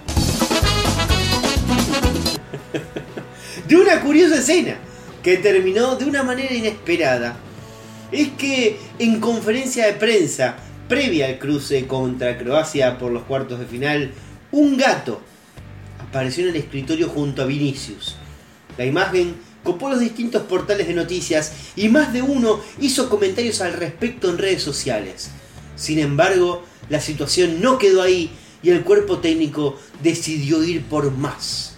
[3.68, 4.76] De una curiosa escena
[5.22, 7.36] que terminó de una manera inesperada.
[8.10, 10.56] Es que en conferencia de prensa
[10.88, 14.10] previa al cruce contra Croacia por los cuartos de final,
[14.50, 15.20] un gato
[15.98, 18.16] apareció en el escritorio junto a Vinicius.
[18.76, 23.72] La imagen copó los distintos portales de noticias y más de uno hizo comentarios al
[23.72, 25.30] respecto en redes sociales.
[25.76, 28.30] Sin embargo, la situación no quedó ahí
[28.62, 31.74] y el cuerpo técnico decidió ir por más.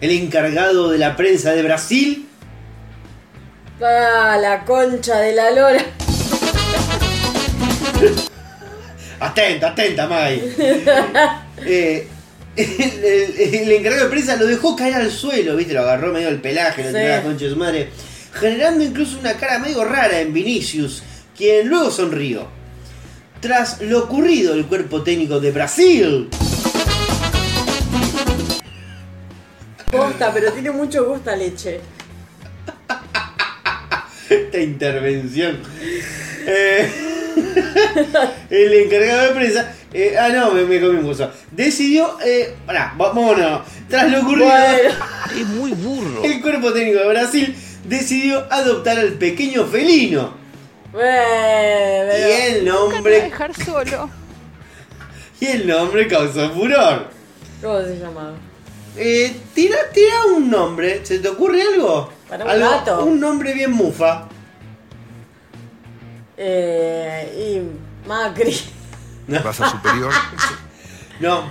[0.00, 2.22] El encargado de la prensa de Brasil
[3.82, 5.84] Ah, la concha de la lora.
[9.20, 10.42] Atenta, atenta, Mai.
[11.68, 12.06] Eh,
[12.54, 12.70] el,
[13.04, 15.72] el- el encargado de prensa lo dejó caer al suelo, ¿viste?
[15.72, 16.94] Lo agarró medio el pelaje, lo Sí.
[16.96, 17.88] tiró a la concha de su madre.
[18.34, 21.02] Generando incluso una cara medio rara en Vinicius,
[21.36, 22.46] quien luego sonrió.
[23.40, 26.28] Tras lo ocurrido, el cuerpo técnico de Brasil
[29.90, 31.80] Posta, pero tiene mucho gusto a leche.
[34.28, 35.58] esta intervención.
[36.46, 36.90] Eh,
[38.50, 39.72] el encargado de prensa.
[39.92, 41.30] eh, ah, no, me, me comí un gusto.
[41.52, 42.18] Decidió.
[42.24, 43.62] Eh, pará, vámonos.
[43.88, 44.48] Tras lo ocurrido.
[44.48, 44.94] Bueno,
[45.40, 46.24] Es muy burro.
[46.24, 47.54] El cuerpo técnico de Brasil
[47.84, 50.34] decidió adoptar al pequeño felino.
[50.96, 53.22] Bueno, Y el nombre.
[53.22, 54.10] dejar solo.
[55.40, 57.08] Y el nombre causó furor.
[57.60, 58.32] ¿Cómo se llamaba?
[58.96, 61.04] Eh, tira, tira un nombre.
[61.04, 62.10] ¿Se te ocurre algo?
[62.26, 63.04] Para un Algo- gato.
[63.04, 64.26] Un nombre bien mufa.
[66.38, 67.60] Eh,
[68.04, 68.58] y Macri.
[69.28, 70.12] No, Raza superior.
[71.20, 71.50] no.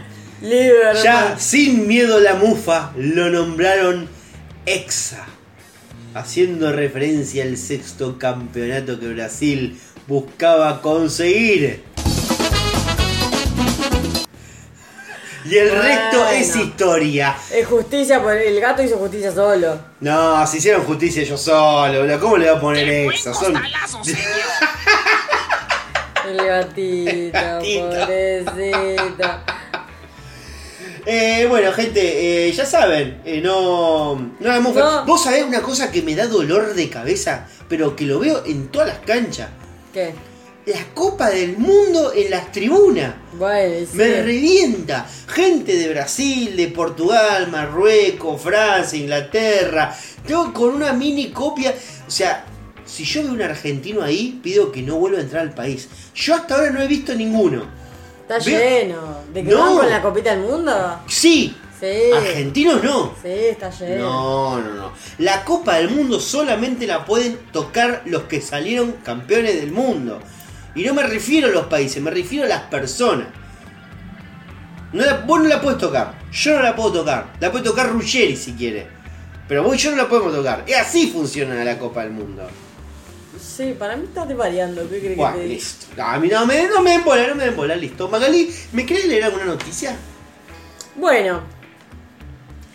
[1.04, 4.08] Ya sin miedo la mufa lo nombraron
[4.66, 5.26] Exa.
[6.16, 9.78] Haciendo referencia al sexto campeonato que Brasil
[10.08, 11.84] buscaba conseguir.
[15.44, 17.36] Y el resto es historia.
[17.54, 19.78] Es justicia, por el gato hizo justicia solo.
[20.00, 22.20] No, si hicieron justicia yo solo, boludo.
[22.20, 23.34] ¿Cómo le voy a poner exa?
[23.34, 23.54] Son...
[26.28, 27.90] El gatito, Gatito.
[27.90, 29.55] pobrecito.
[31.06, 35.06] Eh, bueno, gente, eh, ya saben, eh, no, no hagamos No.
[35.06, 38.70] Vos sabés una cosa que me da dolor de cabeza, pero que lo veo en
[38.70, 39.50] todas las canchas.
[39.94, 40.14] ¿Qué?
[40.66, 43.14] La Copa del Mundo en las tribunas.
[43.38, 43.98] Bueno, sí.
[43.98, 45.06] Me revienta.
[45.28, 49.96] Gente de Brasil, de Portugal, Marruecos, Francia, Inglaterra.
[50.28, 51.76] Yo con una mini copia.
[52.08, 52.46] O sea,
[52.84, 55.88] si yo veo un argentino ahí, pido que no vuelva a entrar al país.
[56.16, 57.85] Yo hasta ahora no he visto ninguno.
[58.28, 59.20] Está lleno.
[59.34, 59.60] ¿De que No.
[59.60, 61.00] van con la copita del mundo?
[61.08, 61.56] Sí.
[61.80, 62.12] Sí.
[62.16, 63.14] Argentinos no.
[63.22, 64.04] Sí, está lleno.
[64.06, 64.92] No, no, no.
[65.20, 70.20] La Copa del Mundo solamente la pueden tocar los que salieron campeones del mundo.
[70.74, 73.28] Y no me refiero a los países, me refiero a las personas.
[74.94, 77.34] No la- vos no la puedes tocar, yo no la puedo tocar.
[77.40, 78.88] La puede tocar Ruggeri si quiere.
[79.48, 80.64] Pero vos y yo no la podemos tocar.
[80.66, 82.48] Y así funciona la Copa del Mundo.
[83.40, 84.90] Sí, para mí estás variando.
[84.90, 85.86] ¿Qué crees Bueno, que te listo.
[85.98, 88.08] No, a mí no me, no me den bola, no me den bola, listo.
[88.10, 89.96] Magali, ¿me querés leer alguna noticia?
[90.96, 91.42] Bueno,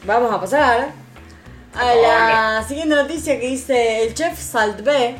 [0.07, 0.93] vamos a pasar
[1.75, 5.17] a la siguiente noticia que dice el chef Salt B,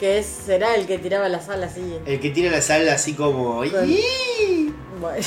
[0.00, 1.80] que es, será el que tiraba la sal así.
[2.06, 3.56] El que tira la sal así como.
[5.00, 5.26] Bueno,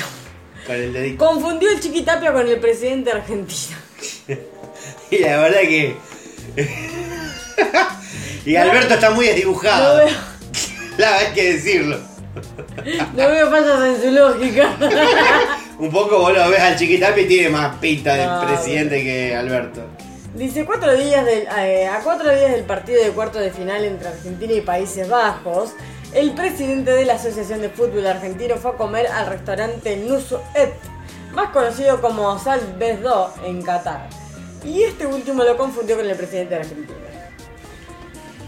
[0.68, 1.26] Con el dedito.
[1.26, 3.78] confundió el chiquitapia con el presidente argentino.
[5.12, 5.96] Y la verdad que.
[8.46, 9.98] y Alberto está muy No desdibujado.
[9.98, 10.08] veo,
[10.98, 11.98] La hay que decirlo.
[13.16, 14.76] no veo fallas en su lógica.
[15.80, 19.36] Un poco vos lo ves al chiquitapi y tiene más pinta de No, presidente que
[19.36, 19.82] Alberto.
[20.36, 24.08] Dice cuatro días del, eh, a cuatro días del partido de cuarto de final entre
[24.10, 25.72] Argentina y Países Bajos,
[26.14, 30.74] el presidente de la Asociación de Fútbol Argentino fue a comer al restaurante Nusuet,
[31.34, 34.08] más conocido como Sal Bezdo en Qatar.
[34.64, 37.00] Y este último lo confundió con el presidente de Argentina.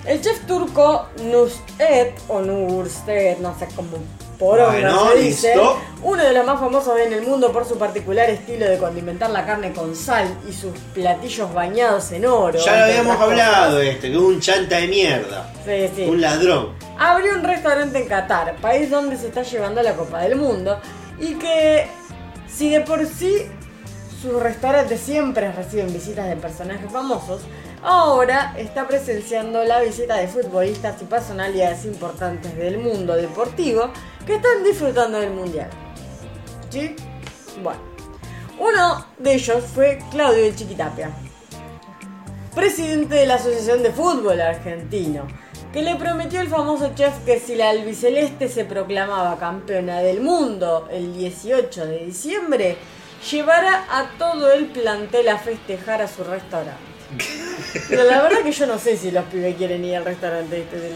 [0.05, 3.97] El chef turco Nusret o Nurstet, no sé cómo
[4.37, 5.53] por Bueno, se dice,
[6.01, 9.45] uno de los más famosos en el mundo por su particular estilo de condimentar la
[9.45, 12.59] carne con sal y sus platillos bañados en oro.
[12.59, 13.93] Ya lo habíamos hablado cosas.
[13.93, 15.53] este, que un chanta de mierda.
[15.63, 16.03] Sí, sí.
[16.03, 16.73] Un ladrón.
[16.97, 20.79] Abrió un restaurante en Qatar, país donde se está llevando la Copa del Mundo,
[21.19, 21.87] y que
[22.47, 23.47] si de por sí
[24.21, 27.41] sus restaurantes siempre reciben visitas de personajes famosos,
[27.83, 33.91] ahora está presenciando la visita de futbolistas y personalidades importantes del mundo deportivo
[34.25, 35.69] que están disfrutando del Mundial.
[36.69, 36.95] ¿Sí?
[37.61, 37.93] Bueno.
[38.59, 41.09] Uno de ellos fue Claudio El Chiquitapia,
[42.55, 45.27] presidente de la Asociación de Fútbol Argentino,
[45.73, 50.87] que le prometió al famoso chef que si la albiceleste se proclamaba campeona del mundo
[50.91, 52.77] el 18 de diciembre,
[53.31, 56.92] llevará a todo el plantel a festejar a su restaurante.
[57.89, 60.79] Pero la verdad que yo no sé si los pibes quieren ir al restaurante este
[60.79, 60.93] del...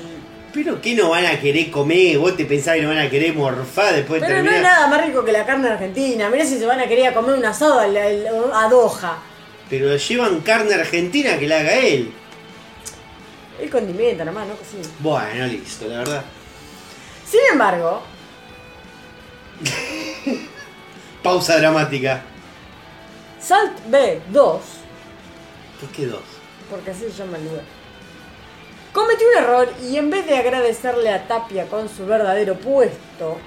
[0.53, 2.17] Pero ¿qué no van a querer comer?
[2.17, 4.71] ¿Vos te pensás que no van a querer morfar después de Pero no terminar?
[4.71, 6.29] hay nada más rico que la carne argentina.
[6.29, 9.17] Mirá si se van a querer comer un asado a Doha.
[9.69, 12.11] Pero llevan carne argentina que la haga él.
[13.61, 14.87] El condimento nomás, no cocina.
[14.99, 16.23] Bueno, listo, la verdad.
[17.29, 18.01] Sin embargo,
[21.23, 22.21] Pausa dramática.
[23.39, 24.61] Salt B2 ¿Por
[25.85, 26.23] qué dos?
[26.69, 27.63] porque así se llama el lugar.
[28.93, 33.37] Cometió un error y en vez de agradecerle a Tapia con su verdadero puesto,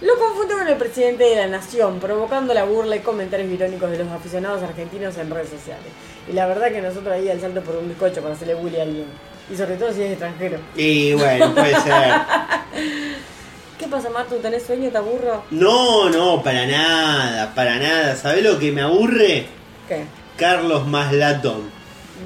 [0.00, 3.98] lo confundió con el presidente de la nación, provocando la burla y comentarios irónicos de
[3.98, 5.86] los aficionados argentinos en redes sociales.
[6.28, 8.82] Y la verdad que nosotros ahí al salto por un bizcocho para hacerle bully a
[8.82, 9.06] alguien.
[9.50, 10.58] Y sobre todo si es extranjero.
[10.74, 12.12] Y bueno, puede ser.
[13.78, 14.36] ¿Qué pasa, Martu?
[14.36, 14.90] ¿Tenés sueño?
[14.90, 15.44] ¿Te aburro?
[15.50, 18.16] No, no, para nada, para nada.
[18.16, 19.46] ¿Sabés lo que me aburre?
[19.88, 20.04] ¿Qué?
[20.36, 21.70] Carlos Maslatón.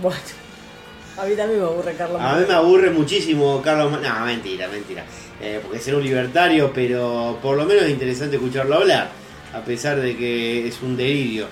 [0.02, 0.16] Bueno.
[1.18, 2.20] A mí también me aburre, Carlos.
[2.20, 4.00] A mí me aburre muchísimo Carlos Mas...
[4.00, 5.04] No, mentira, mentira.
[5.40, 9.10] Eh, porque ser un libertario, pero por lo menos es interesante escucharlo hablar.
[9.52, 11.46] A pesar de que es un delirio.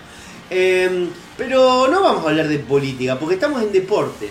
[0.50, 4.30] Eh, pero no vamos a hablar de política, porque estamos en deportes.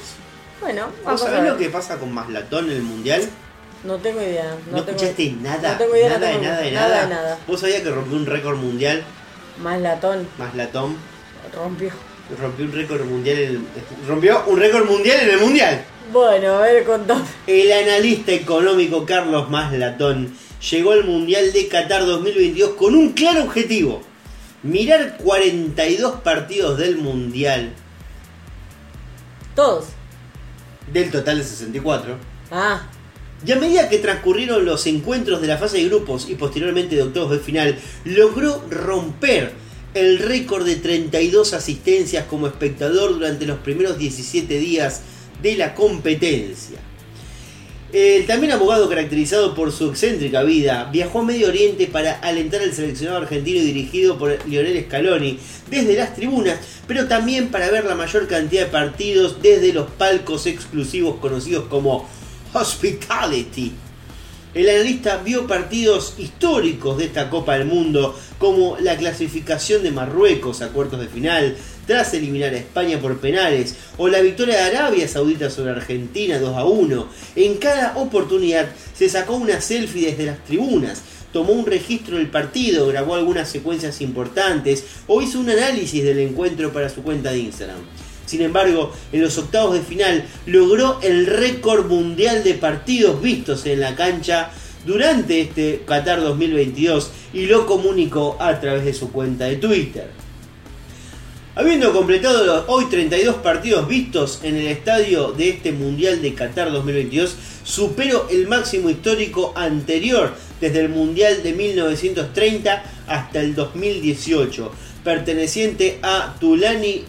[0.61, 1.51] Bueno, ¿Vos vamos a sabés ver.
[1.51, 3.21] lo que pasa con Maslatón en el Mundial?
[3.83, 4.55] No tengo idea.
[4.71, 4.97] No, No, tengo...
[4.97, 5.73] escuchaste nada.
[5.73, 7.01] No tengo idea, nada, de nada de nada nada.
[7.03, 7.39] de nada.
[7.47, 9.03] ¿Vos sabías que rompió un récord mundial?
[9.61, 10.27] Más latón.
[10.39, 10.95] Maslatón
[11.53, 11.91] Rompió.
[12.39, 13.61] Rompió un récord mundial en el-
[14.07, 15.83] rompió un récord mundial en el mundial.
[16.11, 17.23] Bueno, a ver, contame.
[17.47, 20.33] El analista económico Carlos Maslatón
[20.71, 24.01] llegó al Mundial de Qatar 2022 con un claro objetivo.
[24.63, 27.71] Mirar 42 partidos del Mundial.
[29.55, 29.85] Todos.
[30.91, 32.15] del total de 64.
[32.49, 32.81] Ah,
[33.45, 37.03] Y a medida que transcurrieron los encuentros de la fase de grupos y posteriormente de
[37.03, 39.51] octavos de final, logró romper
[39.99, 45.01] el récord de 32 asistencias como espectador durante los primeros 17 días
[45.41, 46.79] de la competencia.
[47.93, 52.73] El también abogado caracterizado por su excéntrica vida, viajó a Medio Oriente para alentar al
[52.73, 58.27] seleccionado argentino dirigido por Lionel Scaloni desde las tribunas, pero también para ver la mayor
[58.27, 62.09] cantidad de partidos desde los palcos exclusivos conocidos como
[62.53, 63.71] Hospitality.
[64.57, 70.63] El analista vio partidos históricos de esta Copa del Mundo, como la clasificación de Marruecos
[70.63, 71.55] a cuartos de final,
[71.85, 76.57] tras eliminar a España por penales, o la victoria de Arabia Saudita sobre Argentina 2
[76.57, 77.07] a 1.
[77.35, 82.87] En cada oportunidad se sacó una selfie desde las tribunas, tomó un registro del partido,
[82.87, 87.81] grabó algunas secuencias importantes o hizo un análisis del encuentro para su cuenta de Instagram.
[88.27, 93.79] Sin embargo, en los octavos de final logró el récord mundial de partidos vistos en
[93.79, 94.51] la cancha
[94.85, 100.09] durante este Qatar 2022 y lo comunicó a través de su cuenta de Twitter.
[101.55, 106.71] Habiendo completado los hoy 32 partidos vistos en el estadio de este Mundial de Qatar
[106.71, 114.71] 2022, superó el máximo histórico anterior desde el Mundial de 1930 hasta el 2018,
[115.03, 117.05] perteneciente a Tulani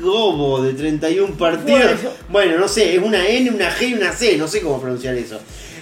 [0.00, 1.92] Ngobo de 31 partidos.
[2.28, 2.58] Bueno.
[2.58, 5.38] No sé, es una N, una G y una C, no sé cómo pronunciar eso.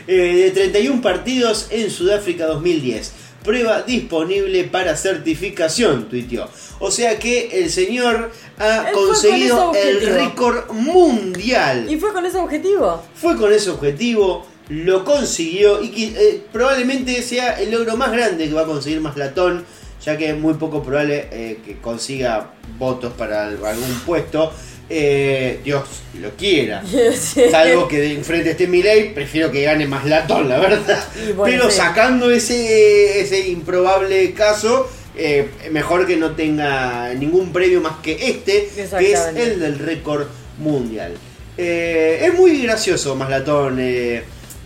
[0.07, 3.13] Eh, de 31 partidos en Sudáfrica 2010.
[3.43, 6.49] Prueba disponible para certificación, tuiteó.
[6.79, 11.87] O sea que el señor ha Él fue con conseguido el récord mundial.
[11.91, 13.03] ¿y fue con ese objetivo?
[13.15, 18.55] Fue con ese objetivo, lo consiguió y eh, probablemente sea el logro más grande que
[18.55, 19.65] va a conseguir Maslatón,
[20.05, 24.53] ya que es muy poco probable eh, que consiga votos para al- algún puesto.
[24.91, 25.83] Eh, Dios
[26.21, 26.83] lo quiera.
[27.19, 27.43] Sí.
[27.51, 31.03] Salvo que de enfrente esté Milei, prefiero que gane más latón, la verdad.
[31.35, 31.77] Bueno, Pero sí.
[31.79, 38.69] sacando ese, ese improbable caso, eh, mejor que no tenga ningún premio más que este,
[38.99, 40.27] que es el del récord
[40.59, 41.15] mundial.
[41.57, 43.81] Eh, es muy gracioso, Maslatón.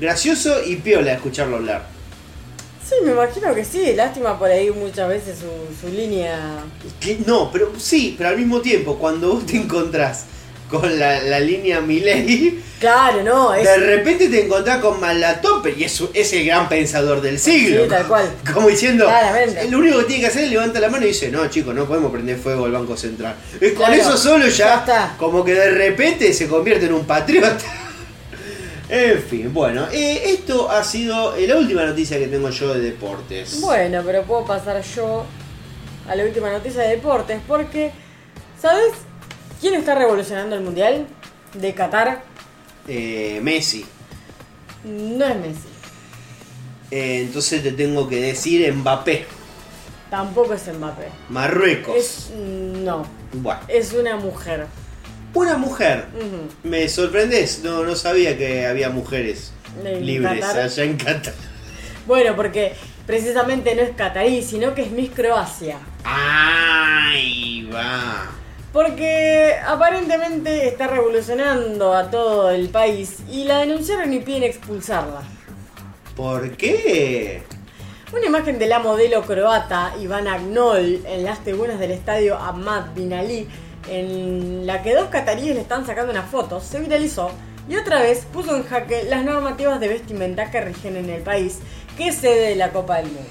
[0.00, 1.86] gracioso y piola escucharlo hablar.
[2.88, 3.92] Sí, me imagino que sí.
[3.94, 6.38] Lástima por ahí muchas veces su, su línea.
[7.00, 10.24] Que- no, pero sí, pero al mismo tiempo, cuando vos te encontrás
[10.70, 13.64] con la, la línea Milei, Claro, no, es.
[13.64, 17.82] de repente te encontrás con Malatón, pero y es, es el gran pensador del siglo.
[17.84, 18.30] Sí, tal cual.
[18.54, 19.68] Como diciendo, Claramente.
[19.70, 21.86] lo único que tiene que hacer es levantar la mano y dice, no chicos, no
[21.86, 23.34] podemos prender fuego al Banco Central.
[23.60, 25.14] Es con eso solo ya, ya está.
[25.18, 27.58] como que de repente se convierte en un patriota.
[28.88, 32.80] En fin, bueno, eh, esto ha sido eh, la última noticia que tengo yo de
[32.80, 33.60] deportes.
[33.60, 35.24] Bueno, pero puedo pasar yo
[36.08, 37.90] a la última noticia de deportes porque,
[38.60, 38.92] ¿sabes
[39.60, 41.06] quién está revolucionando el mundial
[41.54, 42.22] de Qatar?
[42.86, 43.84] Eh, Messi.
[44.84, 45.68] No es Messi,
[46.90, 49.26] Eh, entonces te tengo que decir Mbappé.
[50.08, 51.08] tampoco es Mbappé.
[51.28, 51.94] Marruecos.
[51.96, 53.04] Es no,
[53.34, 54.66] Bueno, es una mujer.
[55.34, 56.06] Una mujer.
[56.62, 59.52] Me sorprendes, no, no sabía que había mujeres
[59.84, 60.60] En libres Qatar.
[60.64, 61.34] allá en Qatar.
[62.06, 62.72] Bueno, porque
[63.06, 65.78] precisamente no es catarí, sino que es Miss Croacia.
[66.04, 68.26] Ahí va.
[68.72, 75.22] Porque aparentemente está revolucionando a todo el país y la denunciaron y piden expulsarla.
[76.16, 77.42] ¿Por qué?
[78.12, 83.12] Una imagen de la modelo croata Ivana Knoll en las tribunas del estadio Ahmad Bin
[83.12, 83.46] Ali,
[83.90, 87.30] en la que dos cataríes le están sacando unas fotos, se viralizó
[87.68, 91.58] y otra vez puso en jaque las normativas de vestimenta que rigen en el país,
[91.96, 93.28] que es sede de la Copa del Mundo.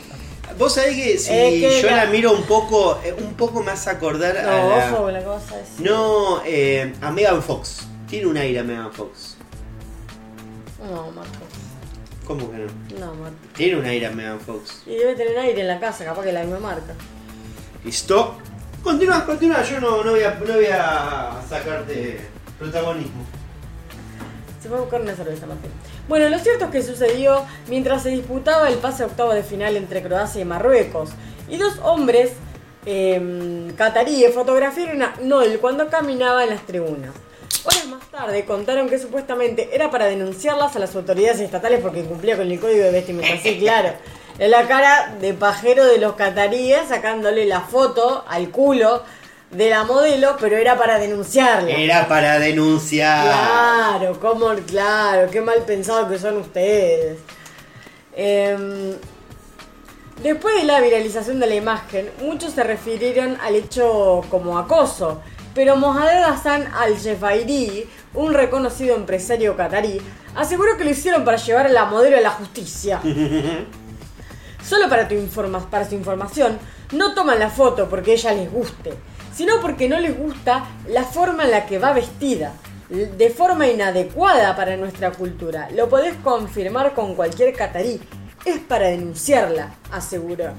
[0.57, 3.61] Vos sabés que si Es que yo la- la miro un poco, eh, un poco
[3.63, 5.79] más acordar a No, la- ojo con la cosa es.
[5.79, 7.87] No, eh, a Megan Fox.
[8.07, 9.35] Tiene un aire a Megan Fox.
[10.83, 11.31] No, Marco.
[12.25, 12.67] ¿Cómo que no?
[12.99, 13.35] No, Marco.
[13.55, 14.83] Tiene un aire a Megan Fox.
[14.85, 16.93] Y debe tener aire en la casa, capaz que la misma marca.
[17.83, 18.37] ¿Listo?
[18.83, 19.63] Continúa, continúa.
[19.63, 22.19] Yo no, no, voy, a, no voy a sacarte
[22.57, 23.25] protagonismo.
[24.61, 25.71] Se fue a buscar una cerveza, Martín.
[26.07, 29.75] Bueno, lo cierto es que sucedió mientras se disputaba el pase a octavo de final
[29.75, 31.11] entre Croacia y Marruecos.
[31.49, 32.31] Y dos hombres
[32.85, 37.11] eh, cataríes fotografiaron a Noel cuando caminaba en las tribunas.
[37.65, 42.37] Horas más tarde contaron que supuestamente era para denunciarlas a las autoridades estatales porque incumplía
[42.37, 43.37] con el código de vestimenta.
[43.43, 43.89] Sí, claro.
[44.39, 49.03] En la cara de pajero de los cataríes sacándole la foto al culo
[49.49, 51.71] de la modelo, pero era para denunciarla.
[51.71, 53.23] Era para denunciar.
[53.23, 57.17] Claro, cómo, claro, qué mal pensado que son ustedes.
[58.15, 58.93] Em,
[60.21, 65.21] después de la viralización de la imagen, muchos se refirieron al hecho como acoso,
[65.55, 69.99] pero Mohamed Hassan Al-Jefairi, un reconocido empresario catarí,
[70.35, 73.01] aseguró que lo hicieron para llevar a la modelo a la justicia.
[74.67, 76.57] Solo para, tu informa- para su información,
[76.91, 78.93] no toman la foto porque ella les guste,
[79.33, 82.51] sino porque no les gusta la forma en la que va vestida,
[82.89, 85.69] de forma inadecuada para nuestra cultura.
[85.73, 88.01] Lo podés confirmar con cualquier catarí.
[88.45, 90.51] Es para denunciarla, aseguró.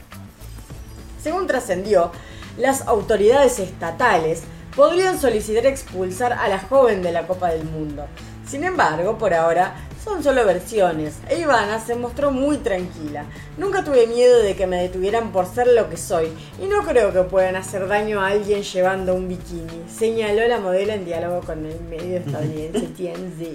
[1.22, 2.10] Según trascendió,
[2.58, 4.42] las autoridades estatales
[4.76, 8.06] podrían solicitar expulsar a la joven de la Copa del Mundo.
[8.46, 9.74] Sin embargo, por ahora
[10.08, 13.24] son solo versiones e Ivana se mostró muy tranquila.
[13.58, 16.28] Nunca tuve miedo de que me detuvieran por ser lo que soy
[16.62, 20.92] y no creo que puedan hacer daño a alguien llevando un bikini, señaló la modelo
[20.94, 23.48] en diálogo con el medio estadounidense TMZ.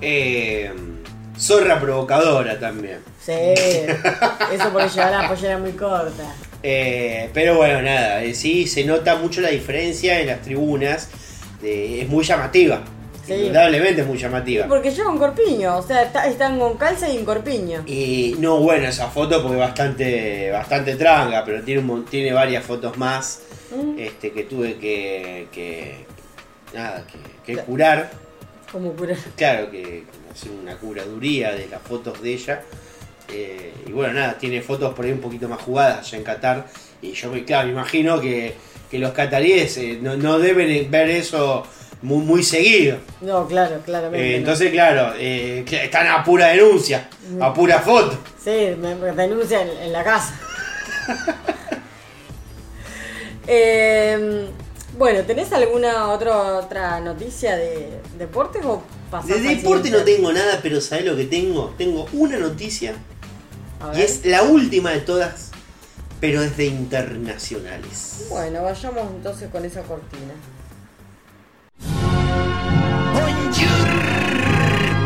[0.00, 0.70] Eh,
[1.38, 2.98] zorra provocadora también.
[3.20, 6.34] Sí, eso porque llevaba la pollera muy corta.
[6.62, 11.08] Eh, pero bueno, nada, eh, sí se nota mucho la diferencia en las tribunas.
[11.62, 12.82] eh, es muy llamativa.
[13.26, 13.32] Sí.
[13.34, 14.66] Indudablemente es muy llamativa.
[14.66, 17.82] Porque lleva un corpiño, o sea, está- están con calza y un corpiño.
[17.86, 22.96] Y no bueno esa foto porque bastante, bastante tranga, pero tiene, un tiene varias fotos
[22.98, 23.40] más
[23.74, 23.98] Mm.
[23.98, 26.04] este, que tuve que, que
[26.74, 28.10] nada, que, que curar.
[28.70, 29.16] Como cura.
[29.36, 32.62] Claro, que hacer una curaduría de las fotos de ella.
[33.32, 36.66] Eh, y bueno, nada, tiene fotos por ahí un poquito más jugadas allá en Qatar.
[37.00, 38.54] Y yo claro, me imagino que,
[38.90, 41.66] que los cataríes eh, no, no deben ver eso
[42.04, 42.98] muy, muy seguido.
[43.22, 44.28] No, claro, claramente.
[44.28, 44.38] Eh, no.
[44.38, 47.08] entonces, claro, eh, están a pura denuncia,
[47.40, 48.18] a pura foto.
[48.42, 50.38] Sí, me, me denuncian en, en la casa.
[53.46, 54.48] Eh,
[54.96, 58.82] bueno, ¿tenés alguna otra otra noticia de deportes o
[59.26, 61.74] De deporte no tengo nada, pero ¿sabés lo que tengo?
[61.76, 62.94] Tengo una noticia
[63.94, 65.50] y es la última de todas,
[66.20, 68.28] pero es de internacionales.
[68.30, 70.32] Bueno, vayamos entonces con esa cortina.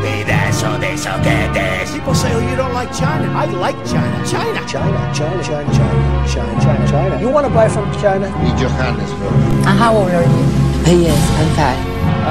[0.03, 1.93] Pedazo de soquetes.
[1.93, 3.31] People say, oh, you don't like China.
[3.33, 4.25] I like China.
[4.27, 4.67] China.
[4.67, 7.21] China, China, China, China, China, China, China.
[7.21, 8.29] You want to buy from China?
[8.43, 9.33] Y Johannesburg.
[9.67, 10.59] And how old are you?
[10.87, 11.81] Yes, I'm five.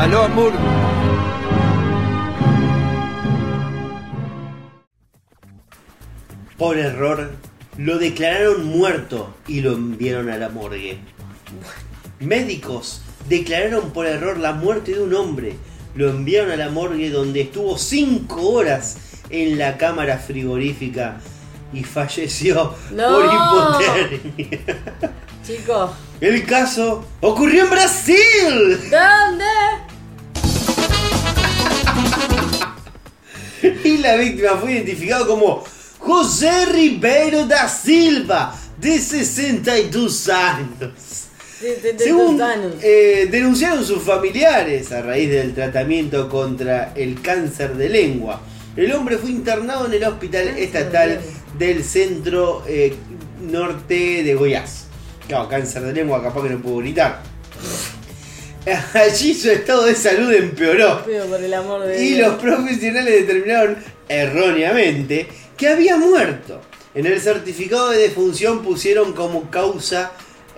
[0.04, 0.54] Aló, amor.
[6.58, 7.36] Por error,
[7.78, 10.98] lo declararon muerto y lo enviaron a la morgue.
[12.20, 15.56] Médicos declararon por error la muerte de un hombre.
[15.96, 18.98] Lo enviaron a la morgue donde estuvo 5 horas
[19.30, 21.20] en la cámara frigorífica
[21.74, 23.08] y falleció No.
[23.10, 24.60] por hipotermia.
[25.46, 25.92] Chicos,
[26.22, 28.80] El caso ocurrió en Brasil.
[28.92, 29.46] ¿dónde?
[33.84, 35.64] Y la víctima fue identificado como
[36.00, 41.27] José Ribeiro da Silva, de 62 años.
[41.98, 42.40] Según
[42.84, 48.42] eh, denunciaron sus familiares a raíz del tratamiento contra el cáncer de lengua,
[48.76, 51.20] el hombre fue internado en el hospital estatal
[51.58, 52.94] del centro eh,
[53.42, 54.86] norte de Goiás.
[55.28, 57.24] Claro, cáncer de lengua, capaz que no puedo gritar.
[58.94, 61.04] Allí su estado de salud empeoró.
[61.04, 62.28] Por el amor de Y Dios.
[62.30, 63.78] los profesionales determinaron
[64.08, 65.28] erróneamente
[65.58, 66.62] que había muerto.
[66.94, 70.12] En el certificado de defunción pusieron como causa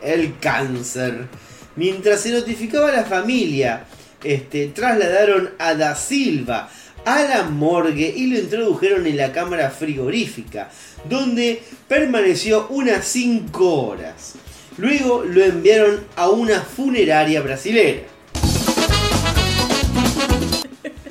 [0.03, 1.27] el cáncer.
[1.75, 3.85] Mientras se notificaba a la familia,
[4.23, 6.69] este, trasladaron a Da Silva
[7.05, 10.69] a la morgue y lo introdujeron en la cámara frigorífica,
[11.09, 14.35] donde permaneció unas 5 horas.
[14.77, 18.01] Luego lo enviaron a una funeraria brasilera.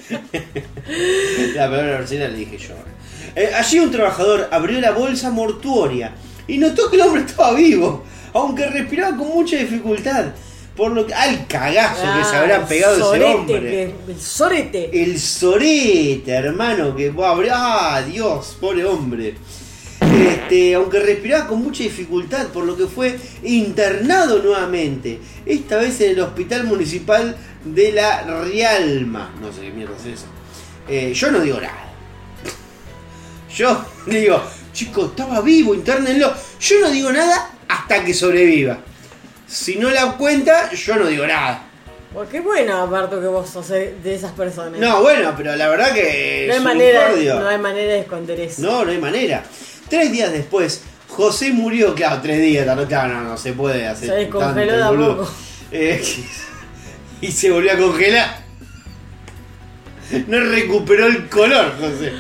[1.55, 2.75] La palabra brasileña le dije yo.
[3.37, 6.13] Eh, allí un trabajador abrió la bolsa mortuoria
[6.47, 10.27] y notó que el hombre estaba vivo, aunque respiraba con mucha dificultad.
[10.77, 11.13] Por lo que.
[11.15, 13.61] ¡Al cagazo que se Ah, habrá pegado ese hombre!
[13.61, 15.03] que- el sorete.
[15.03, 18.57] El sorete, hermano, que va a abrir- ¡Ah, Dios!
[18.61, 19.35] Pobre hombre.
[20.01, 25.19] Este, aunque respiraba con mucha dificultad, por lo que fue internado nuevamente.
[25.45, 29.35] Esta vez en el Hospital Municipal de la Rialma.
[29.41, 30.27] No sé qué mierda es eso.
[30.89, 31.93] Eh, yo no digo nada.
[33.55, 34.41] Yo digo,
[34.73, 36.33] chico, estaba vivo, internenlo.
[36.61, 38.79] Yo no digo nada hasta que sobreviva.
[39.47, 41.69] Si no la cuenta, yo no digo nada.
[42.13, 44.81] Porque bueno, aparte que vos sos de esas personas.
[44.81, 46.45] No, bueno, pero la verdad que.
[46.47, 48.63] no hay es manera, no hay manera de esconder eso.
[48.63, 49.45] No, no hay manera.
[49.89, 54.09] Tres días después, José murió, claro, tres días, claro, claro, no, no se puede hacer.
[54.09, 55.31] Se descongeló tanto de a poco.
[55.71, 56.03] Eh,
[57.21, 58.49] y se volvió a congelar.
[60.27, 62.13] No recuperó el color, José.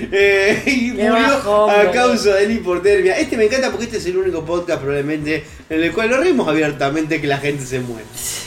[0.12, 3.16] Eh, y Qué murió bajón, a causa de la hipotermia.
[3.18, 6.48] Este me encanta porque este es el único podcast probablemente en el cual lo rimos
[6.48, 8.04] abiertamente que la gente se muere.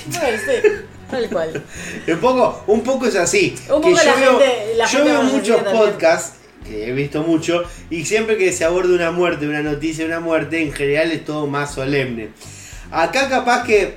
[0.07, 0.69] Bueno, sí,
[1.09, 1.63] tal cual.
[2.07, 3.55] Un poco, un poco es así.
[3.69, 6.33] Un que poco yo la veo, gente- la yo gente veo muchos podcasts,
[6.65, 10.19] que he visto mucho, y siempre que se aborda una muerte, una noticia de una
[10.19, 12.29] muerte, en general es todo más solemne.
[12.91, 13.95] Acá capaz que,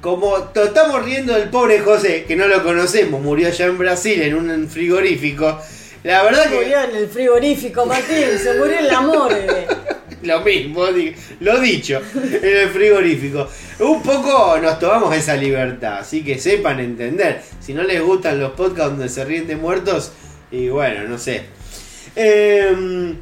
[0.00, 4.34] como estamos riendo del pobre José, que no lo conocemos, murió allá en Brasil en
[4.34, 5.60] un frigorífico.
[6.06, 9.66] La verdad que Murió en el frigorífico, Martín, se murió en la morgue.
[10.22, 10.84] lo mismo,
[11.40, 13.48] lo dicho, en el frigorífico.
[13.80, 17.42] Un poco nos tomamos esa libertad, así que sepan entender.
[17.58, 20.12] Si no les gustan los podcasts donde se ríen de muertos,
[20.52, 21.46] y bueno, no sé.
[22.14, 23.16] Em,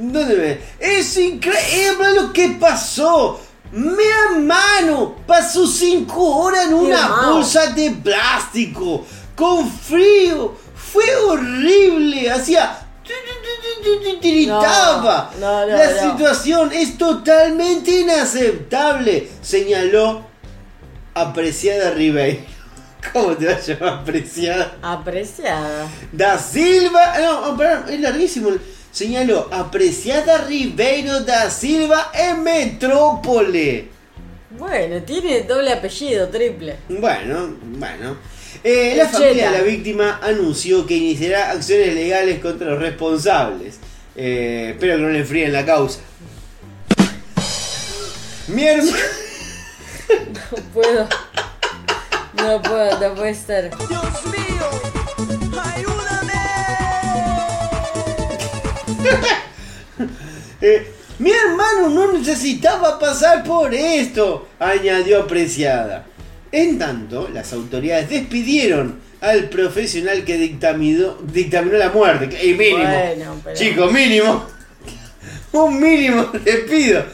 [0.00, 0.58] ¿Dónde me.?
[0.80, 3.40] Es increíble lo que pasó.
[3.70, 4.02] Mi
[4.32, 9.06] hermano pasó cinco horas en una bolsa de plástico,
[9.36, 10.61] con frío.
[10.92, 12.30] Fue horrible.
[12.30, 12.78] Hacía.
[14.20, 15.32] Tiritaba.
[15.40, 20.24] No, no, no, La situación es totalmente inaceptable, señaló
[21.14, 22.42] apreciada Ribeiro.
[23.12, 24.76] ¿Cómo te va a llamar apreciada?
[24.82, 25.88] Apreciada.
[26.12, 28.50] Da Silva, no, oh, perdón, es larguísimo.
[28.92, 33.88] Señaló, apreciada Ribeiro da Silva en Metrópole.
[34.50, 36.76] Bueno, tiene doble apellido, triple.
[36.88, 38.16] Bueno, bueno.
[38.64, 43.78] Eh, la familia de la víctima anunció que iniciará acciones legales contra los responsables.
[44.14, 46.00] Eh, espero que no le enfríen la causa.
[48.48, 48.96] Mi hermano.
[50.52, 51.08] No puedo.
[52.34, 53.70] No puedo, no puede ser.
[60.64, 66.06] Eh, mi hermano no necesitaba pasar por esto, añadió apreciada.
[66.52, 72.28] En tanto, las autoridades despidieron al profesional que dictaminó, dictaminó la muerte.
[72.46, 72.78] Y mínimo.
[72.78, 74.44] Bueno, pero- Chicos, mínimo.
[75.52, 77.04] Un mínimo despido.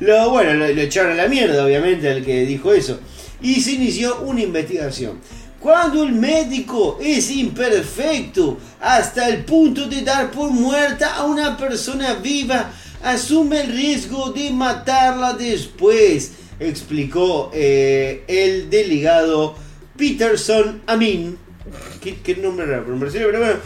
[0.00, 3.00] Lo, bueno, lo, lo echaron a la mierda, obviamente, al que dijo eso.
[3.40, 5.18] Y se inició una investigación.
[5.60, 12.14] Cuando el médico es imperfecto hasta el punto de dar por muerta a una persona
[12.14, 12.70] viva,
[13.02, 19.56] asume el riesgo de matarla después, explicó eh, el delegado
[19.96, 21.38] Peterson Amin.
[22.00, 23.58] ¿Qué, nombre raro, pero bueno.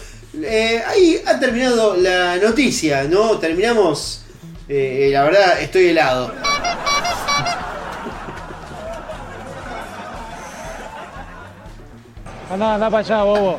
[0.42, 3.38] Eh, ahí ha terminado la noticia, ¿no?
[3.38, 4.24] Terminamos.
[4.68, 6.32] eh, la verdad, estoy helado.
[12.50, 13.56] Anda, anda para allá, bobo.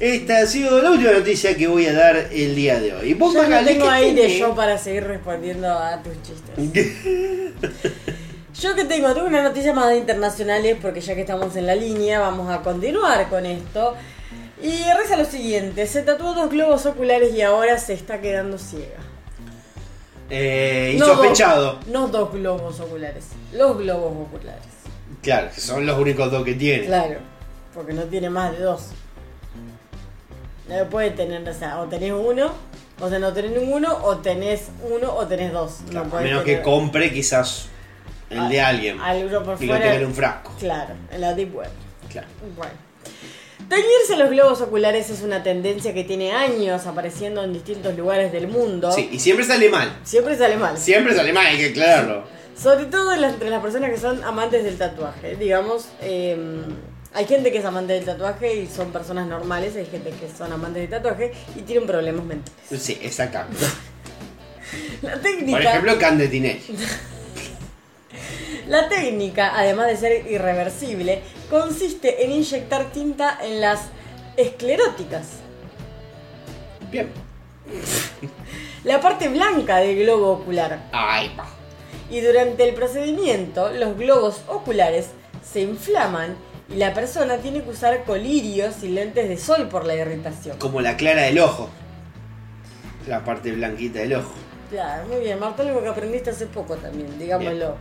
[0.00, 3.12] Esta ha sido la última noticia que voy a dar el día de hoy.
[3.14, 4.38] Vos, Yo no tengo ¿qué aire tenés?
[4.38, 6.92] yo para seguir respondiendo a tus chistes.
[8.60, 11.74] Yo que tengo, tengo una noticia más de internacionales porque ya que estamos en la
[11.74, 13.94] línea vamos a continuar con esto.
[14.62, 18.98] Y reza lo siguiente, se tatuó dos globos oculares y ahora se está quedando ciega.
[20.28, 21.72] Eh, No insospechado.
[21.76, 24.62] dos- No dos globos oculares, los globos oculares.
[25.22, 26.84] Claro, que son los únicos dos que tiene.
[26.86, 27.18] Claro,
[27.72, 28.88] porque no tiene más de dos.
[30.70, 32.52] No puede tener, o sea, o tenés uno,
[33.00, 35.78] o sea, no tenés ninguno, o tenés uno, o tenés dos.
[35.90, 37.68] Claro, no a menos que compre quizás
[38.30, 39.00] el de alguien.
[39.00, 39.80] Algo por y lo fuera.
[39.80, 40.52] tenga en un frasco.
[40.60, 41.70] Claro, en la Deep Web.
[42.08, 42.28] Claro.
[42.56, 42.72] Bueno.
[43.68, 48.48] Teñirse los globos oculares es una tendencia que tiene años apareciendo en distintos lugares del
[48.48, 48.90] mundo.
[48.90, 49.96] Sí, y siempre sale mal.
[50.02, 50.76] Siempre sale mal.
[50.78, 52.24] Siempre sale mal, hay que aclararlo.
[52.56, 55.36] Sobre todo entre las personas que son amantes del tatuaje.
[55.36, 56.36] Digamos, eh,
[57.12, 59.74] hay gente que es amante del tatuaje y son personas normales.
[59.76, 62.82] Hay gente que son amantes del tatuaje y tienen problemas mentales.
[62.82, 63.64] Sí, exactamente.
[65.02, 65.58] La técnica.
[65.58, 66.60] Por ejemplo, Candetinelli.
[68.68, 73.80] La técnica, además de ser irreversible, consiste en inyectar tinta en las
[74.36, 75.26] escleróticas,
[76.90, 77.08] Bien.
[78.84, 80.80] la parte blanca del globo ocular.
[80.92, 81.48] Ay, pa.
[82.10, 85.10] Y durante el procedimiento, los globos oculares
[85.42, 86.36] se inflaman
[86.70, 90.56] y la persona tiene que usar colirios y lentes de sol por la irritación.
[90.58, 91.68] Como la clara del ojo.
[93.08, 94.32] La parte blanquita del ojo.
[94.70, 97.76] Claro, muy bien, Marta, algo que aprendiste hace poco también, digámoslo.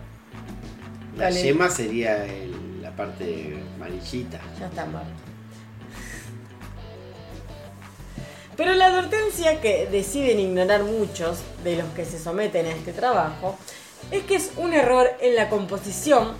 [1.17, 1.43] La Dale.
[1.43, 4.39] yema sería el- la parte amarillita.
[4.59, 5.09] Ya está, Marta.
[8.57, 13.57] Pero la advertencia que deciden ignorar muchos de los que se someten a este trabajo
[14.11, 16.33] es que es un error en la composición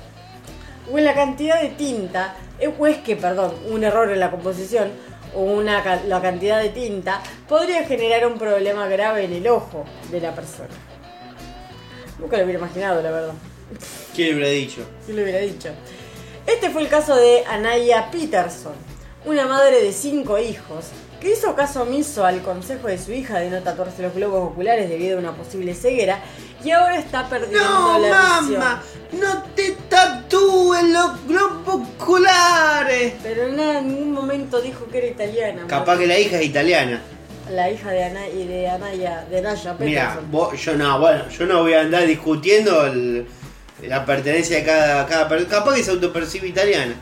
[0.91, 4.32] o en la cantidad de tinta, eh, o es que, perdón, un error en la
[4.32, 4.91] composición
[5.36, 10.20] o una, la cantidad de tinta podría generar un problema grave en el ojo de
[10.20, 10.70] la persona.
[12.20, 13.34] Nunca lo hubiera imaginado, la verdad.
[14.16, 14.82] ¿Quién le hubiera dicho?
[15.06, 15.70] ¿Quién lo hubiera dicho?
[16.48, 18.74] Este fue el caso de Anaya Peterson,
[19.26, 20.86] una madre de cinco hijos,
[21.22, 24.90] que hizo caso omiso al consejo de su hija de no tatuarse los globos oculares
[24.90, 26.22] debido a una posible ceguera
[26.64, 28.60] y ahora está perdiendo No, la visión.
[28.60, 28.84] mamá,
[29.14, 33.14] no te tatúes los globos oculares.
[33.23, 35.64] Pero en nada- en ningún momento dijo que era italiana.
[35.68, 37.02] Capaz que la hija es italiana.
[37.52, 40.19] La hija de, Ana, y de Anaya, de Naya Mira,
[40.56, 43.26] yo no, bueno, yo no voy a andar discutiendo el-
[43.81, 46.94] la pertenencia de cada, cada Capaz que se autopercibe italiana.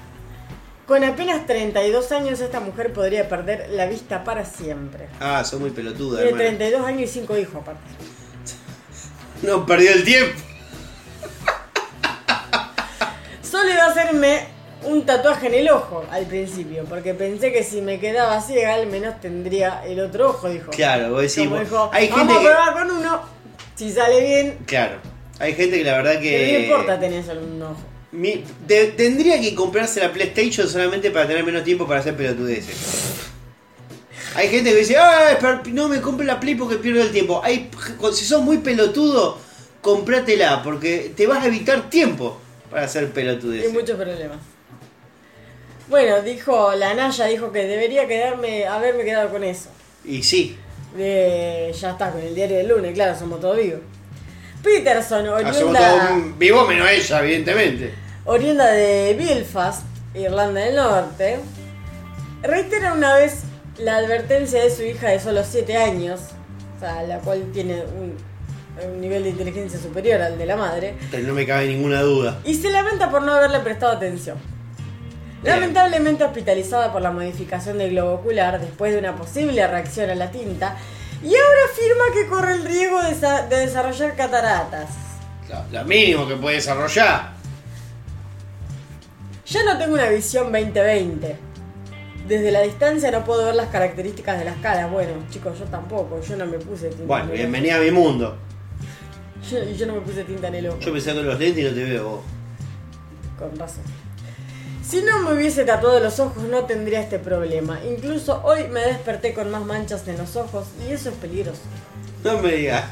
[0.86, 5.08] Con apenas 32 años esta mujer podría perder la vista para siempre.
[5.20, 6.48] Ah, son muy pelotuda, Tiene hermano.
[6.58, 7.82] 32 años y 5 hijos aparte.
[9.42, 10.40] No perdió el tiempo.
[13.50, 14.40] Solo iba a hacerme
[14.84, 18.88] un tatuaje en el ojo al principio, porque pensé que si me quedaba ciega al
[18.88, 20.72] menos tendría el otro ojo, dijo.
[20.72, 23.22] Claro, vos decís, Como dijo, hay vamos a que- probar con uno,
[23.76, 24.98] si sale bien, Claro.
[25.40, 26.22] Hay gente que la verdad que.
[26.32, 27.78] que no importa tener solo un ojo.
[28.12, 32.76] Mi- tendría que comprarse la PlayStation solamente para tener menos tiempo para hacer pelotudeces.
[34.38, 35.36] Hay gente que dice, "Ay,
[35.74, 37.42] no me compre la Play porque pierdo el tiempo.
[37.44, 37.72] Hay,
[38.14, 39.40] si sos muy pelotudo,
[39.82, 42.40] comprátela porque te vas a evitar tiempo
[42.70, 43.74] para hacer Hay pelotudeces.
[43.74, 44.38] muchos problemas.
[45.90, 49.70] Bueno, dijo, la Naya dijo que debería quedarme, haberme quedado con eso.
[50.06, 50.56] Y sí,
[50.96, 53.80] ya está, con el diario del lunes, claro, somos todos vivos.
[54.62, 57.94] Peterson, hacemos oriunda, vivo menos ella, evidentemente.
[58.26, 59.82] oriunda de Belfast,
[60.14, 61.40] Irlanda del Norte,
[62.44, 63.44] reitera una vez
[63.80, 66.20] la advertencia de su hija de solo 7 años,
[66.78, 68.16] o sea, la cual tiene un,
[68.88, 72.40] un nivel de inteligencia superior al de la madre, Pero no me cabe ninguna duda.
[72.44, 74.38] y se lamenta por no haberle prestado atención.
[75.44, 75.56] Bien.
[75.56, 80.32] Lamentablemente hospitalizada por la modificación del globo ocular después de una posible reacción a la
[80.32, 80.76] tinta,
[81.24, 84.90] y ahora afirma que corre el riesgo de, sa- de desarrollar cataratas.
[85.50, 87.32] Lo, lo mínimo que puede desarrollar.
[89.48, 91.38] Ya no tengo una visión 2020.
[92.28, 94.92] Desde la distancia no puedo ver las características de las caras.
[94.92, 96.20] Bueno, chicos, yo tampoco.
[96.22, 98.28] Yo no me puse tinta Bueno, en el bienvenida a mi mundo.
[98.28, 99.48] ojo.
[99.50, 100.80] Yo, y yo no me puse tinta en el ojo.
[100.80, 102.20] Yo me saco los lentes y no te veo vos.
[103.40, 103.84] Con razón.
[104.86, 107.80] Si no me hubiese tatuado los ojos no tendría este problema.
[107.84, 111.62] Incluso hoy me desperté con más manchas en los ojos y eso es peligroso.
[112.24, 112.86] No me digas.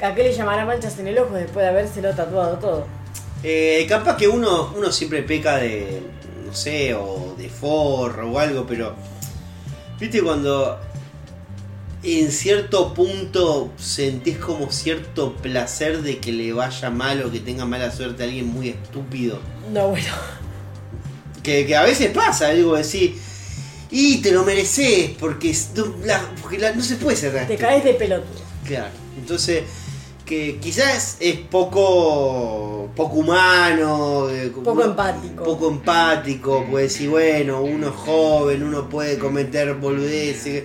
[0.00, 2.86] ¿A qué le llamará manchas en el ojo después de habérselo tatuado todo?
[3.44, 6.02] Eh, capaz que uno, uno siempre peca de,
[6.52, 8.94] no sé, o de forro o algo, pero,
[9.98, 10.78] viste cuando
[12.02, 17.64] en cierto punto sentís como cierto placer de que le vaya mal o que tenga
[17.64, 19.38] mala suerte a alguien muy estúpido.
[19.72, 20.12] No, bueno.
[21.42, 23.16] Que, que a veces pasa, algo decir,
[23.90, 27.54] y te lo mereces porque, no, la- porque la- no se puede ser tan Te
[27.54, 27.68] estúpido".
[27.70, 28.42] caes de pelotudo.
[28.66, 29.62] Claro, entonces
[30.32, 35.44] que quizás es poco poco humano, eh, Poco uno- empático.
[35.44, 40.64] poco empático, puede decir, bueno, uno es joven, uno puede cometer boludeces,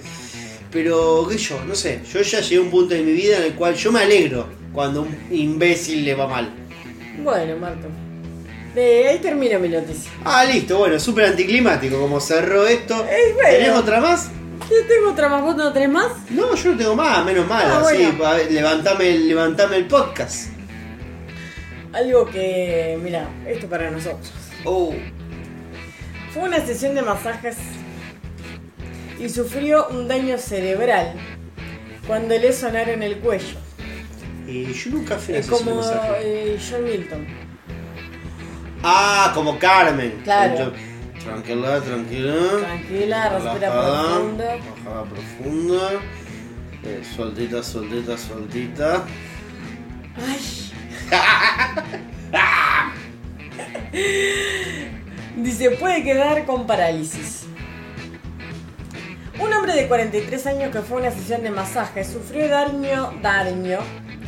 [0.72, 3.44] pero qué yo, no sé, yo ya llegué a un punto de mi vida en
[3.44, 6.50] el cual yo me alegro cuando un imbécil le va mal.
[7.22, 7.88] Bueno, Marto.
[8.74, 10.12] De ahí termina mi noticia.
[10.24, 12.94] Ah, listo, bueno, súper anticlimático como cerró esto.
[13.10, 13.50] Eh, bueno.
[13.50, 14.30] ¿Tenés otra más?
[14.60, 16.08] Yo tengo otra más, ¿vos no tenés más?
[16.30, 18.26] No, yo no tengo más, menos mal, Ah, así, bueno.
[18.26, 20.50] a ver, levantame, levantame el podcast.
[21.94, 24.32] Algo que, mira, esto para nosotros.
[24.66, 24.94] Oh.
[26.34, 27.56] Fue una sesión de masajes
[29.20, 31.14] y sufrió un daño cerebral
[32.06, 33.58] cuando le sonaron el cuello.
[34.48, 36.10] Y yo nunca fui a una de como masaje.
[36.22, 37.28] eh, John Milton.
[38.84, 40.20] Ah, como Carmen.
[40.24, 40.74] Claro.
[41.28, 42.36] Tranquila, tranquila.
[42.62, 44.44] Tranquila, respira profundo.
[44.46, 45.90] Bajada profunda.
[46.86, 49.04] Eh, sueltita, sueltita, sueltita.
[50.16, 50.72] Ay.
[55.36, 57.44] Dice, puede quedar con parálisis.
[59.38, 63.80] Un hombre de 43 años que fue a una sesión de masaje sufrió daño, daño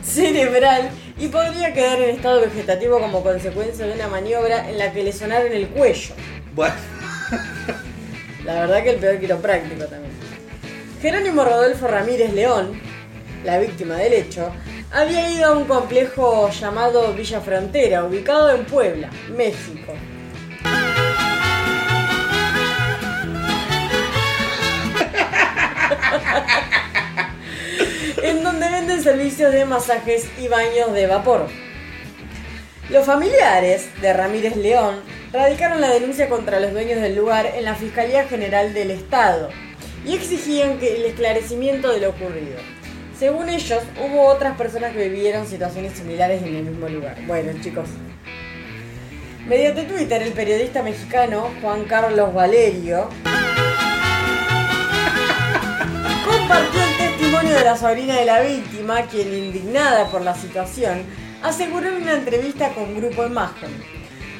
[0.03, 5.03] cerebral y podría quedar en estado vegetativo como consecuencia de una maniobra en la que
[5.03, 6.13] le sonaron el cuello.
[8.45, 10.13] La verdad que el peor quiropráctico también.
[11.01, 12.79] Jerónimo Rodolfo Ramírez León,
[13.43, 14.51] la víctima del hecho,
[14.91, 19.93] había ido a un complejo llamado Villa Frontera, ubicado en Puebla, México.
[28.23, 31.47] en donde venden servicios de masajes y baños de vapor.
[32.89, 37.75] Los familiares de Ramírez León radicaron la denuncia contra los dueños del lugar en la
[37.75, 39.49] Fiscalía General del Estado
[40.05, 42.57] y exigían que el esclarecimiento de lo ocurrido.
[43.17, 47.17] Según ellos, hubo otras personas que vivieron situaciones similares en el mismo lugar.
[47.27, 47.89] Bueno, chicos,
[49.47, 53.09] Mediante Twitter, el periodista mexicano Juan Carlos Valerio
[56.23, 61.03] compartió el testimonio de la sobrina de la víctima, quien indignada por la situación,
[61.41, 63.98] aseguró en una entrevista con Grupo Imagen.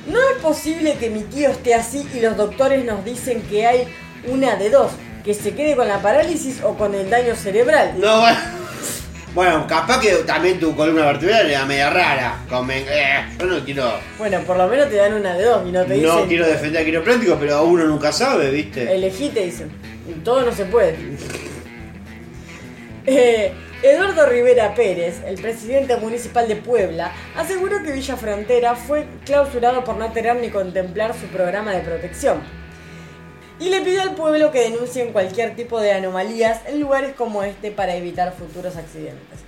[0.10, 3.88] No es posible que mi tío esté así y los doctores nos dicen que hay
[4.28, 4.92] una de dos,
[5.24, 7.94] que se quede con la parálisis o con el daño cerebral.
[7.98, 8.40] No, bueno.
[9.36, 12.40] Bueno, capaz que también tu columna vertebral era media rara.
[12.50, 13.94] Comen, eh, yo no quiero.
[14.18, 16.28] Bueno, por lo menos te dan una de dos y no te No dicen.
[16.28, 18.92] quiero defender a quiropráctico, pero uno nunca sabe, ¿viste?
[18.94, 19.72] Elegí, te dicen.
[20.24, 20.98] Todo no se puede.
[23.06, 29.86] Eh, Eduardo Rivera Pérez, el presidente municipal de Puebla, aseguró que Villa Frontera fue clausurado
[29.86, 32.42] por no tener ni contemplar su programa de protección.
[33.58, 37.72] Y le pidió al pueblo que denuncien cualquier tipo de anomalías en lugares como este
[37.72, 39.40] para evitar futuros accidentes.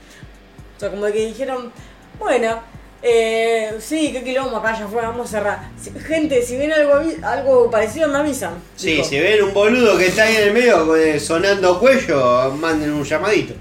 [0.77, 1.73] O sea, como que dijeron,
[2.17, 2.61] bueno,
[3.03, 5.71] eh, sí, qué quilombo acá ya fue, vamos a cerrar.
[6.07, 8.53] Gente, si ven algo, algo parecido me avisan.
[8.77, 12.93] Sí, si ven un boludo que está ahí en el medio eh, sonando cuello, manden
[12.93, 13.55] un llamadito.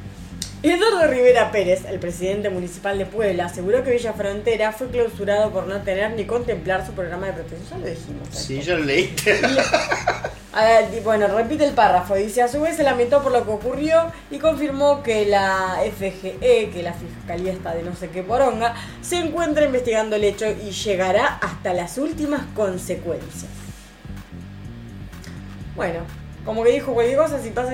[0.62, 5.66] Eduardo Rivera Pérez, el presidente municipal de Puebla, aseguró que Villa Frontera fue clausurado por
[5.66, 7.80] no tener ni contemplar su programa de protección.
[7.80, 8.28] Ya lo dijimos.
[8.28, 8.40] esto.
[8.40, 9.40] Sí, ya lo leíste.
[10.52, 12.14] A ver, bueno, repite el párrafo.
[12.14, 16.70] Dice, a su vez se lamentó por lo que ocurrió y confirmó que la FGE,
[16.70, 20.72] que la Fiscalía está de no sé qué poronga, se encuentra investigando el hecho y
[20.72, 23.50] llegará hasta las últimas consecuencias.
[25.74, 26.00] Bueno,
[26.44, 27.72] como que dijo cualquier cosa, si pasa,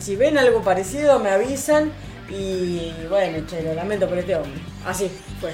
[0.00, 1.92] si ven algo parecido me avisan
[2.28, 4.60] y bueno, che, lo lamento por este hombre.
[4.84, 5.52] Así fue.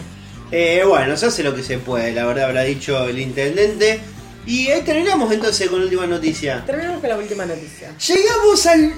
[0.50, 4.00] Eh, bueno, se hace lo que se puede, la verdad habrá dicho el intendente.
[4.46, 6.64] Y ahí terminamos entonces con la última noticia.
[6.66, 7.94] Terminamos con la última noticia.
[7.96, 8.92] Llegamos al,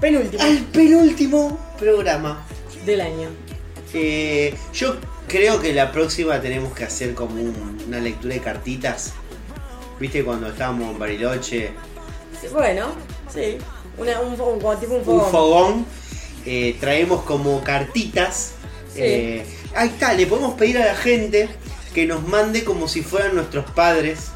[0.00, 2.44] Penúltima al penúltimo programa.
[2.84, 3.28] del año.
[3.94, 4.96] Eh, yo
[5.28, 9.12] creo que la próxima tenemos que hacer como un- una lectura de cartitas.
[9.98, 11.72] ¿Viste cuando estábamos en Bariloche?
[12.40, 12.86] Sí, Bueno,
[13.32, 13.58] sí.
[13.98, 15.86] Una, un, un- tipo un Un fogón.
[16.46, 18.52] Eh, traemos como cartitas.
[18.94, 19.00] Sí.
[19.02, 21.48] eh, ahí está, le podemos pedir a la gente
[21.94, 24.28] que nos mande como si fueran nuestros padres.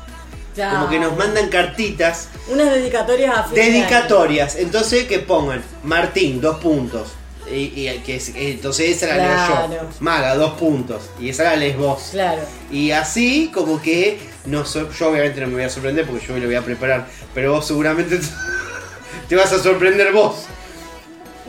[0.56, 0.70] Ya.
[0.70, 2.28] Como que nos mandan cartitas.
[2.48, 3.48] Unas dedicatorias a.
[3.52, 4.54] Dedicatorias.
[4.56, 7.08] Entonces que pongan Martín, dos puntos.
[7.50, 9.16] Y, y que es- entonces esa la
[9.68, 9.88] leo yo.
[10.00, 11.10] Maga, dos puntos.
[11.20, 12.08] Y esa la lees vos.
[12.12, 12.40] Claro.
[12.70, 16.34] Y así como que no so- yo obviamente no me voy a sorprender porque yo
[16.34, 17.06] me lo voy a preparar.
[17.34, 18.18] Pero vos seguramente
[19.28, 20.36] te vas a sorprender vos.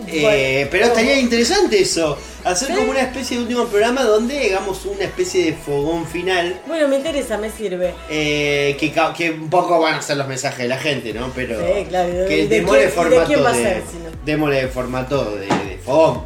[0.08, 2.18] Eh, pero estaría interesante eso.
[2.44, 6.60] Hacer como una especie de último programa donde hagamos una especie de fogón final.
[6.68, 7.94] Bueno, me interesa, me sirve.
[8.10, 11.32] eh, que, que un poco van a ser los mensajes de la gente, ¿no?
[11.34, 13.64] Pero Sí, claro, ¿de- que de démosle quién- y de formato quién va a de-
[13.64, 14.10] ser, si no?
[14.26, 16.24] démosle formato de, de fogón.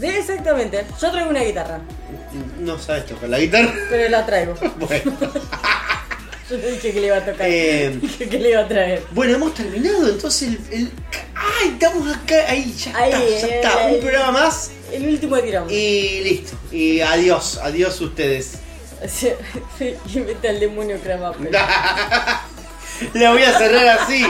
[0.00, 0.84] Sí, exactamente.
[1.00, 1.80] Yo traigo una guitarra,
[2.60, 3.74] No sabes tocar la guitarra.
[3.90, 4.54] pero la traigo.
[4.78, 5.12] Bueno.
[6.50, 7.46] Yo le dije que le iba a tocar.
[7.48, 9.02] Eh, Dije que le iba a traer.
[9.12, 10.90] Bueno, hemos terminado, entonces el, el-
[11.34, 15.42] ay, estamos acá, ahí ya Ahí, está, ya está, un programa más El último de
[15.42, 15.66] tirón.
[15.70, 16.56] y listo.
[16.72, 18.52] Y adiós, adiós ustedes.
[20.14, 21.50] y vete al demonio Kramapel.
[23.14, 24.26] La voy a cerrar así.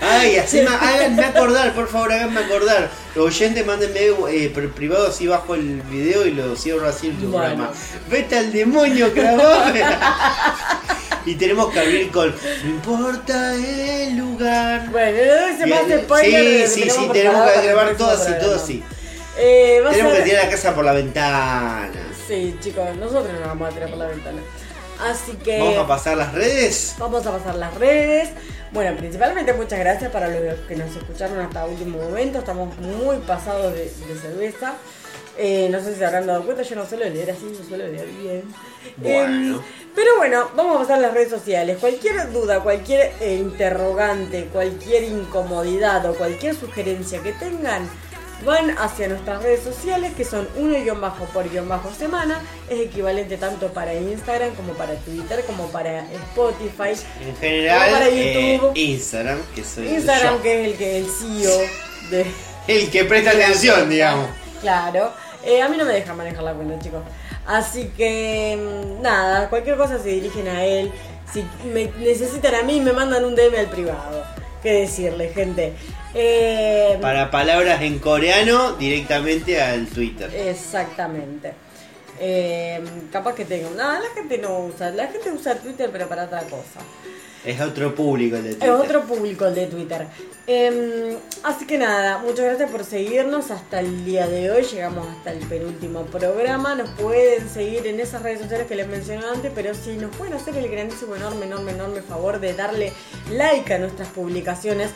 [0.00, 2.90] Ay, así ma- háganme acordar, por favor, háganme acordar.
[3.14, 4.00] Los oyentes, mándenme
[4.30, 7.30] eh, privado así bajo el video y lo cierro así el Bueno.
[7.38, 7.70] programa.
[8.10, 9.82] Vete al demonio, Kramapel.
[11.26, 12.34] y tenemos que abrir con
[12.64, 14.88] No importa el lugar.
[14.90, 15.18] Bueno,
[16.04, 16.44] spoiler.
[16.44, 18.82] de lo sí, sí, sí, tenemos que grabar todo así, todo así.
[19.38, 21.90] Eh, a Tenemos que tirar la casa por la ventana.
[22.28, 24.40] Sí, chicos, nosotros nos vamos a tirar por la ventana.
[25.00, 26.94] Así que Vamos a pasar las redes.
[26.98, 28.30] vamos a pasar las redes.
[28.72, 32.38] Bueno, principalmente muchas gracias para los que nos escucharon hasta último momento.
[32.40, 34.74] Estamos muy pasados de, de cerveza.
[35.36, 37.86] Eh, no sé si se habrán dado cuenta, yo no suelo leer así, yo suelo
[37.88, 38.42] leer bien.
[38.98, 39.56] Bueno.
[39.56, 39.60] Em,
[39.94, 41.78] pero bueno, vamos a pasar las redes sociales.
[41.80, 47.88] Cualquier duda, cualquier eh, interrogante, cualquier incomodidad o cualquier sugerencia que tengan,
[48.44, 52.40] van hacia nuestras redes sociales que son 1 guion bajo por guion bajo semana.
[52.68, 56.92] Es equivalente tanto para Instagram como para Twitter como para Spotify.
[57.26, 58.72] En general, Como para eh, YouTube.
[58.76, 60.42] Instagram, que soy Instagram yo.
[60.42, 61.58] que es el que el CEO
[62.10, 62.26] de...
[62.68, 64.28] El que presta atención, digamos.
[64.60, 65.12] Claro.
[65.44, 67.02] Eh, a mí no me deja manejar la cuenta, chicos.
[67.46, 70.90] Así que, mm, nada, cualquier cosa se dirigen a él.
[71.30, 74.24] Si me necesitan a mí, me mandan un DM al privado.
[74.62, 75.74] ¿Qué decirle, gente?
[76.14, 80.30] Eh, Para palabras en coreano, directamente al Twitter.
[80.34, 81.52] Exactamente.
[82.20, 82.80] Eh,
[83.10, 83.70] capaz que tenga.
[83.70, 84.90] No, la gente no usa.
[84.90, 86.80] La gente usa Twitter, pero para otra cosa.
[87.44, 88.74] Es otro público el de Es Twitter.
[88.74, 90.06] otro público el de Twitter.
[90.46, 94.62] Em, así que nada, muchas gracias por seguirnos hasta el día de hoy.
[94.62, 96.74] Llegamos hasta el penúltimo programa.
[96.74, 100.32] Nos pueden seguir en esas redes sociales que les mencioné antes, pero si nos pueden
[100.34, 102.92] hacer el grandísimo, enorme, enorme, enorme favor de darle
[103.30, 104.90] like a nuestras publicaciones,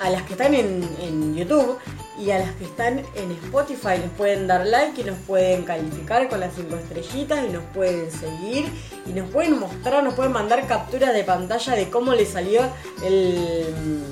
[0.00, 1.78] a las que están en, en YouTube
[2.18, 6.28] y a las que están en Spotify, les pueden dar like y nos pueden calificar
[6.28, 8.66] con las cinco estrellitas y nos pueden seguir
[9.06, 12.62] y nos pueden mostrar, nos pueden mandar capturas de pantalla de cómo les salió
[13.04, 14.02] el,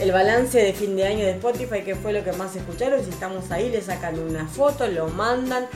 [0.00, 3.04] el balance de fin de año de Spotify, que fue lo que más escucharon.
[3.04, 5.66] Si estamos ahí, le sacan una foto, lo mandan.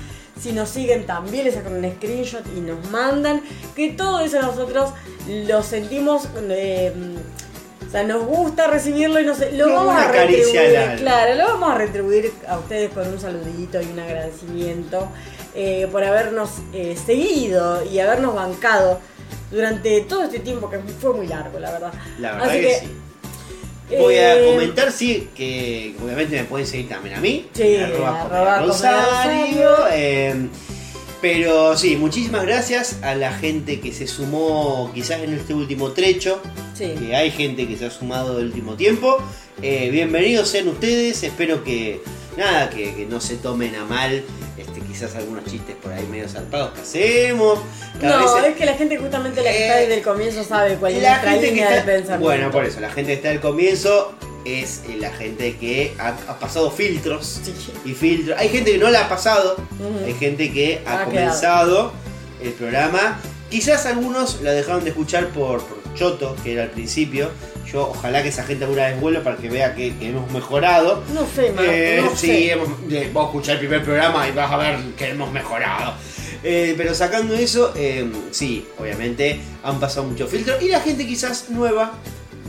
[0.41, 3.43] Si nos siguen también, le sacan un screenshot y nos mandan.
[3.77, 4.93] Que todo eso nosotros
[5.29, 6.29] lo sentimos.
[6.49, 6.93] eh,
[7.95, 10.97] sea, nos gusta recibirlo y nos, lo vamos a retribuir.
[10.99, 15.09] Claro, lo vamos a retribuir a ustedes con un saludito y un agradecimiento
[15.55, 18.99] eh, por habernos eh, seguido y habernos bancado
[19.51, 21.93] durante todo este tiempo que fue muy largo, la verdad.
[22.19, 23.97] La verdad Así que, que, sí.
[23.97, 27.49] Voy a eh, comentar, sí, que obviamente me pueden seguir también a mí.
[27.53, 28.61] Sí, arroba arroba.
[28.61, 29.71] Rosario.
[31.25, 36.39] Pero sí, muchísimas gracias a la gente que se sumó quizás en este último trecho.
[36.75, 36.93] Sí.
[36.99, 39.17] Que hay gente que se ha sumado del último tiempo.
[39.63, 41.23] Eh, bienvenidos sean ustedes.
[41.23, 42.03] Espero que
[42.37, 44.23] nada, que, que no se tomen a mal.
[44.59, 47.59] Este, quizás algunos chistes por ahí medio zarpados que hacemos.
[47.99, 50.03] que a No, veces- es que la gente justamente la que Eh, está desde el
[50.03, 52.25] comienzo sabe cuál es la gente que línea está, de pensamiento.
[52.25, 54.15] Bueno, por eso, la gente que está al comienzo
[54.45, 57.53] es eh, la gente que ha, ha pasado filtros Sí.
[57.85, 58.39] y filtros.
[58.39, 60.05] Hay gente que no la ha pasado, Ujú.
[60.07, 61.93] hay gente que ha, Ha comenzado
[62.41, 63.19] el programa.
[63.51, 67.31] Quizás algunos la dejaron de escuchar por, por Choto, que era al principio.
[67.71, 71.03] Yo ojalá que esa gente alguna vez vuelva para que vea que, que hemos mejorado.
[71.13, 72.53] No sé, Marco, Eh, no sí, sé.
[72.53, 75.95] hemos, eh, vos escuchar el primer programa y vas a ver que hemos mejorado.
[76.43, 80.63] Eh, pero sacando eso, eh, sí, obviamente han pasado muchos filtros.
[80.63, 81.95] Y la gente quizás nueva,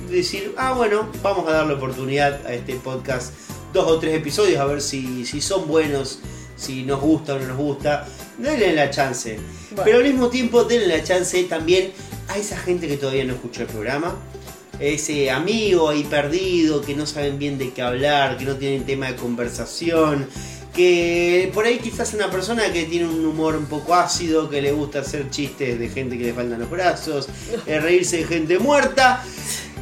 [0.10, 3.34] decir, ah, bueno, vamos a darle oportunidad a este podcast.
[3.74, 6.20] Dos o tres episodios, a ver si, si son buenos,
[6.58, 8.06] si nos gusta o no nos gusta.
[8.38, 9.40] Denle la chance.
[9.72, 9.84] Bueno.
[9.86, 11.92] Pero al mismo tiempo, denle la chance también
[12.28, 14.16] a esa gente que todavía no escuchó el programa
[14.80, 19.08] ese amigo ahí perdido, que no saben bien de qué hablar, que no tienen tema
[19.08, 20.28] de conversación,
[20.74, 24.72] que por ahí quizás una persona que tiene un humor un poco ácido, que le
[24.74, 27.30] gusta hacer chistes de gente que le faltan los brazos,
[27.66, 29.24] eh, reírse de gente muerta.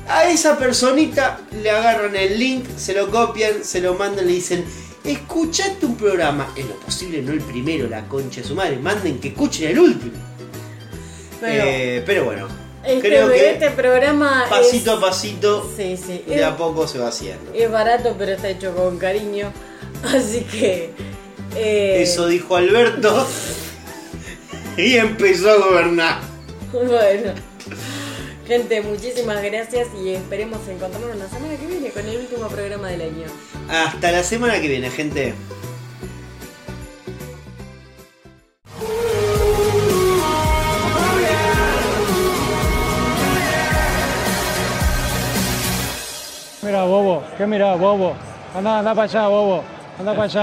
[0.08, 4.66] A esa personita le agarran el link, se lo copian, se lo mandan, le dicen,
[5.04, 9.20] escuchate un programa, en lo posible no el primero, la concha de su madre, manden
[9.20, 10.14] que escuchen el último.
[11.40, 12.48] Pero Eh, pero bueno,
[12.86, 16.24] este, creo que este programa pasito es, a pasito Sí, sí.
[16.28, 17.52] de Es, a poco se va haciendo.
[17.54, 19.52] es barato, pero está hecho con cariño.
[20.04, 20.92] Así que.
[21.56, 23.26] eh, Eso dijo Alberto
[24.78, 26.20] y empezó a gobernar.
[26.72, 27.34] Bueno.
[28.48, 33.02] Gente, muchísimas gracias y esperemos encontrarnos la semana que viene con el último programa del
[33.04, 33.26] año.
[33.70, 35.34] Hasta la semana que viene, gente.
[46.64, 48.14] Mira, bobo, ¿qué mira, bobo?
[48.56, 49.64] Anda, anda para allá, bobo.
[50.00, 50.42] Anda para allá.